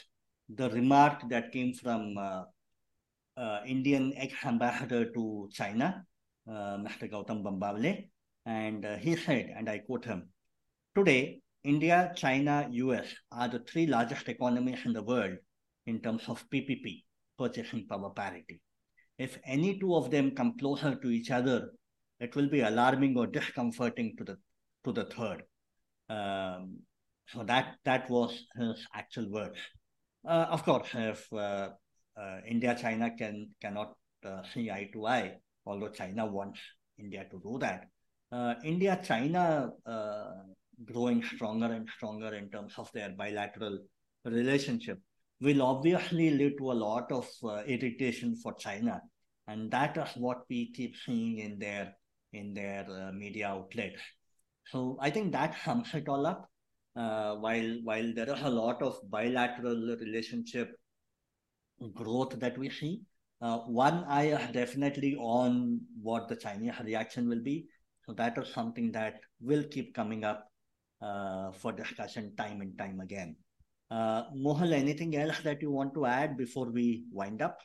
the 0.49 0.71
remark 0.71 1.29
that 1.29 1.53
came 1.53 1.73
from 1.73 2.17
Indian 3.67 4.13
ex-ambassador 4.17 5.13
to 5.13 5.49
China, 5.53 6.05
Mr. 6.49 7.11
Gautam 7.11 7.43
Bambawale, 7.43 8.09
and 8.47 8.85
he 9.01 9.17
said, 9.17 9.53
and 9.57 9.69
I 9.69 9.79
quote 9.79 10.05
him, 10.05 10.29
Today, 10.95 11.41
India, 11.65 12.13
China, 12.15 12.69
US 12.71 13.07
are 13.33 13.49
the 13.49 13.61
three 13.61 13.87
largest 13.87 14.29
economies 14.29 14.81
in 14.85 14.93
the 14.93 15.03
world 15.03 15.37
in 15.87 16.01
terms 16.01 16.23
of 16.29 16.45
PPP, 16.51 17.05
purchasing 17.39 17.87
power 17.87 18.11
parity. 18.11 18.61
If 19.19 19.39
any 19.47 19.79
two 19.79 19.95
of 19.95 20.11
them 20.11 20.33
come 20.33 20.59
closer 20.59 20.95
to 20.95 21.09
each 21.09 21.31
other, 21.31 21.71
it 22.21 22.37
will 22.37 22.51
be 22.51 22.61
alarming 22.61 23.17
or 23.17 23.27
discomforting 23.27 24.15
to 24.19 24.25
the 24.25 24.37
to 24.85 24.93
the 24.93 25.05
third. 25.05 25.43
Um, 26.11 26.81
so 27.29 27.43
that 27.45 27.77
that 27.85 28.11
was 28.11 28.47
his 28.57 28.87
actual 28.95 29.31
words. 29.31 29.59
Uh, 30.27 30.47
of 30.51 30.65
course, 30.65 30.89
if 30.95 31.33
uh, 31.33 31.71
uh, 32.17 32.39
India 32.47 32.77
China 32.79 33.11
can 33.17 33.49
cannot 33.61 33.95
uh, 34.25 34.43
see 34.53 34.71
eye 34.71 34.91
to 34.93 35.07
eye, 35.07 35.37
although 35.65 35.89
China 35.89 36.27
wants 36.27 36.61
India 36.99 37.25
to 37.31 37.41
do 37.41 37.59
that, 37.59 37.89
uh, 38.33 38.55
India 38.65 39.01
China 39.03 39.71
uh, 39.87 40.43
growing 40.85 41.23
stronger 41.23 41.67
and 41.67 41.89
stronger 41.97 42.35
in 42.35 42.51
terms 42.51 42.75
of 42.79 42.91
their 42.93 43.11
bilateral 43.11 43.79
relationship 44.25 44.99
will 45.41 45.63
obviously 45.63 46.31
lead 46.31 46.57
to 46.59 46.73
a 46.73 46.81
lot 46.87 47.11
of 47.13 47.29
uh, 47.45 47.63
irritation 47.67 48.37
for 48.37 48.55
China. 48.55 49.01
And 49.47 49.71
that 49.71 49.97
is 49.97 50.09
what 50.17 50.43
we 50.49 50.73
keep 50.73 50.95
seeing 50.97 51.39
in 51.39 51.59
their 51.59 51.95
in 52.33 52.55
their 52.55 52.87
uh, 52.91 53.13
media 53.13 53.49
outlets. 53.49 54.01
So 54.67 54.97
I 55.01 55.11
think 55.11 55.33
that 55.33 55.57
sums 55.65 55.93
it 55.95 56.09
all 56.09 56.27
up. 56.27 56.49
Uh, 56.97 57.35
while 57.37 57.79
while 57.83 58.13
there 58.15 58.31
is 58.33 58.41
a 58.43 58.49
lot 58.49 58.81
of 58.81 58.99
bilateral 59.11 59.97
relationship 60.01 60.75
growth 61.93 62.39
that 62.39 62.57
we 62.57 62.71
see, 62.71 63.03
uh, 63.43 63.59
one 63.59 64.05
eye 64.05 64.29
is 64.29 64.53
definitely 64.53 65.17
on 65.17 65.81
what 66.01 66.29
the 66.29 66.37
Chinese 66.37 66.75
reaction 66.83 67.29
will 67.29 67.43
be. 67.43 67.67
So 68.07 68.13
that 68.15 68.39
is 68.39 68.49
something 68.53 68.93
that 68.93 69.21
will 69.41 69.65
keep 69.65 69.95
coming 69.95 70.25
up 70.25 70.49
uh, 71.05 71.53
for 71.53 71.73
discussion 71.73 72.35
time 72.37 72.61
and 72.61 72.77
time 72.79 73.01
again. 73.01 73.37
Uh, 73.91 74.25
Mohal, 74.35 74.73
anything 74.73 75.17
else 75.17 75.41
that 75.45 75.61
you 75.61 75.71
want 75.71 75.95
to 75.95 76.07
add 76.07 76.37
before 76.37 76.71
we 76.71 77.05
wind 77.13 77.43
up? 77.43 77.59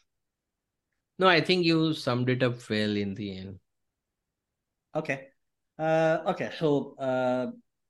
No, 1.18 1.28
I 1.28 1.42
think 1.42 1.66
you 1.66 1.94
summed 1.94 2.30
it 2.30 2.44
up 2.44 2.58
well 2.70 2.96
in 2.96 3.14
the 3.14 3.38
end. 3.38 3.60
Okay. 4.96 5.28
Uh, 5.78 6.20
okay. 6.28 6.52
So, 6.60 6.96
uh, 7.00 7.48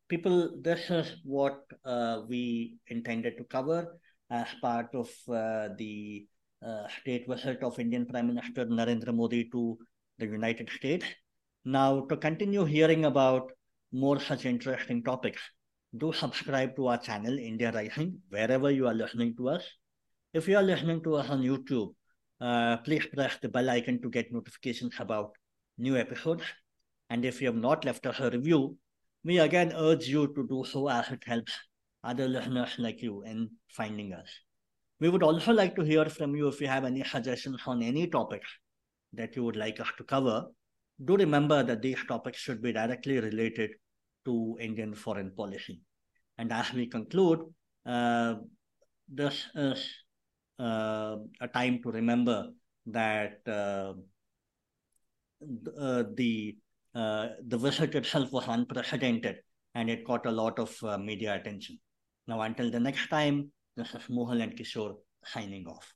people, 0.08 0.62
this 0.62 0.90
is 0.90 1.18
what 1.24 1.62
uh, 1.86 2.22
we 2.28 2.78
intended 2.88 3.38
to 3.38 3.44
cover 3.46 4.00
as 4.30 4.48
part 4.62 4.94
of 4.94 5.10
uh, 5.28 5.70
the 5.78 6.28
uh, 6.66 6.88
state 7.02 7.26
visit 7.28 7.64
of 7.64 7.80
Indian 7.80 8.06
Prime 8.06 8.28
Minister 8.28 8.66
Narendra 8.66 9.14
Modi 9.14 9.50
to 9.52 9.78
the 10.18 10.26
United 10.26 10.70
States. 10.70 11.06
Now, 11.66 12.06
to 12.10 12.18
continue 12.18 12.66
hearing 12.66 13.06
about 13.06 13.52
more 13.92 14.20
such 14.20 14.46
interesting 14.46 15.04
topics, 15.04 15.42
do 15.98 16.14
subscribe 16.14 16.76
to 16.76 16.88
our 16.88 16.98
channel, 16.98 17.38
India 17.38 17.72
Rising, 17.72 18.20
wherever 18.30 18.70
you 18.70 18.88
are 18.88 18.94
listening 18.94 19.36
to 19.38 19.50
us. 19.50 19.64
If 20.34 20.48
you 20.48 20.58
are 20.58 20.64
listening 20.64 21.02
to 21.04 21.16
us 21.16 21.30
on 21.30 21.42
YouTube, 21.42 21.94
uh, 22.40 22.78
please 22.78 23.06
press 23.08 23.38
the 23.42 23.50
bell 23.50 23.70
icon 23.70 24.00
to 24.02 24.10
get 24.10 24.32
notifications 24.32 24.96
about 25.00 25.32
new 25.78 25.98
episodes. 25.98 26.44
And 27.10 27.26
if 27.26 27.42
you 27.42 27.48
have 27.48 27.56
not 27.56 27.86
left 27.86 28.06
us 28.06 28.20
a 28.20 28.30
review, 28.30 28.78
we 29.24 29.40
again 29.40 29.74
urge 29.76 30.08
you 30.08 30.28
to 30.28 30.48
do 30.48 30.64
so 30.70 30.88
as 30.88 31.10
it 31.10 31.24
helps 31.26 31.54
other 32.04 32.28
listeners 32.28 32.76
like 32.78 33.02
you 33.02 33.24
in 33.24 33.50
finding 33.70 34.14
us. 34.14 34.30
We 35.00 35.10
would 35.10 35.24
also 35.24 35.52
like 35.54 35.76
to 35.76 35.84
hear 35.84 36.06
from 36.06 36.36
you 36.36 36.48
if 36.48 36.62
you 36.62 36.68
have 36.68 36.86
any 36.86 37.04
suggestions 37.04 37.62
on 37.66 37.82
any 37.82 38.08
topics 38.08 38.48
that 39.14 39.36
you 39.36 39.44
would 39.44 39.56
like 39.56 39.80
us 39.80 39.88
to 39.98 40.04
cover 40.04 40.46
do 41.04 41.16
remember 41.16 41.64
that 41.64 41.82
these 41.82 42.04
topics 42.08 42.40
should 42.40 42.62
be 42.62 42.74
directly 42.74 43.20
related 43.20 43.72
to 44.26 44.58
Indian 44.60 44.94
foreign 44.94 45.32
policy. 45.32 45.82
And 46.38 46.52
as 46.52 46.74
we 46.74 46.88
conclude, 46.88 47.40
uh, 47.86 48.36
this 49.08 49.48
is 49.56 49.90
uh, 50.60 51.18
a 51.42 51.48
time 51.48 51.82
to 51.84 51.92
remember 51.92 52.50
that 52.88 53.40
uh, 53.48 53.94
uh 55.78 56.04
the 56.16 56.58
uh, 56.96 57.28
the 57.48 57.58
visit 57.58 57.96
itself 57.96 58.32
was 58.32 58.46
unprecedented 58.48 59.38
and 59.76 59.90
it 59.90 60.06
got 60.06 60.26
a 60.26 60.32
lot 60.32 60.60
of 60.60 60.76
uh, 60.84 60.98
media 60.98 61.36
attention. 61.36 61.80
Now, 62.28 62.42
until 62.42 62.72
the 62.72 62.80
next 62.80 63.08
time, 63.10 63.52
this 63.78 63.94
is 63.94 64.02
Mohal 64.10 64.44
and 64.44 64.58
Kishor 64.58 64.96
signing 65.24 65.66
off. 65.68 65.94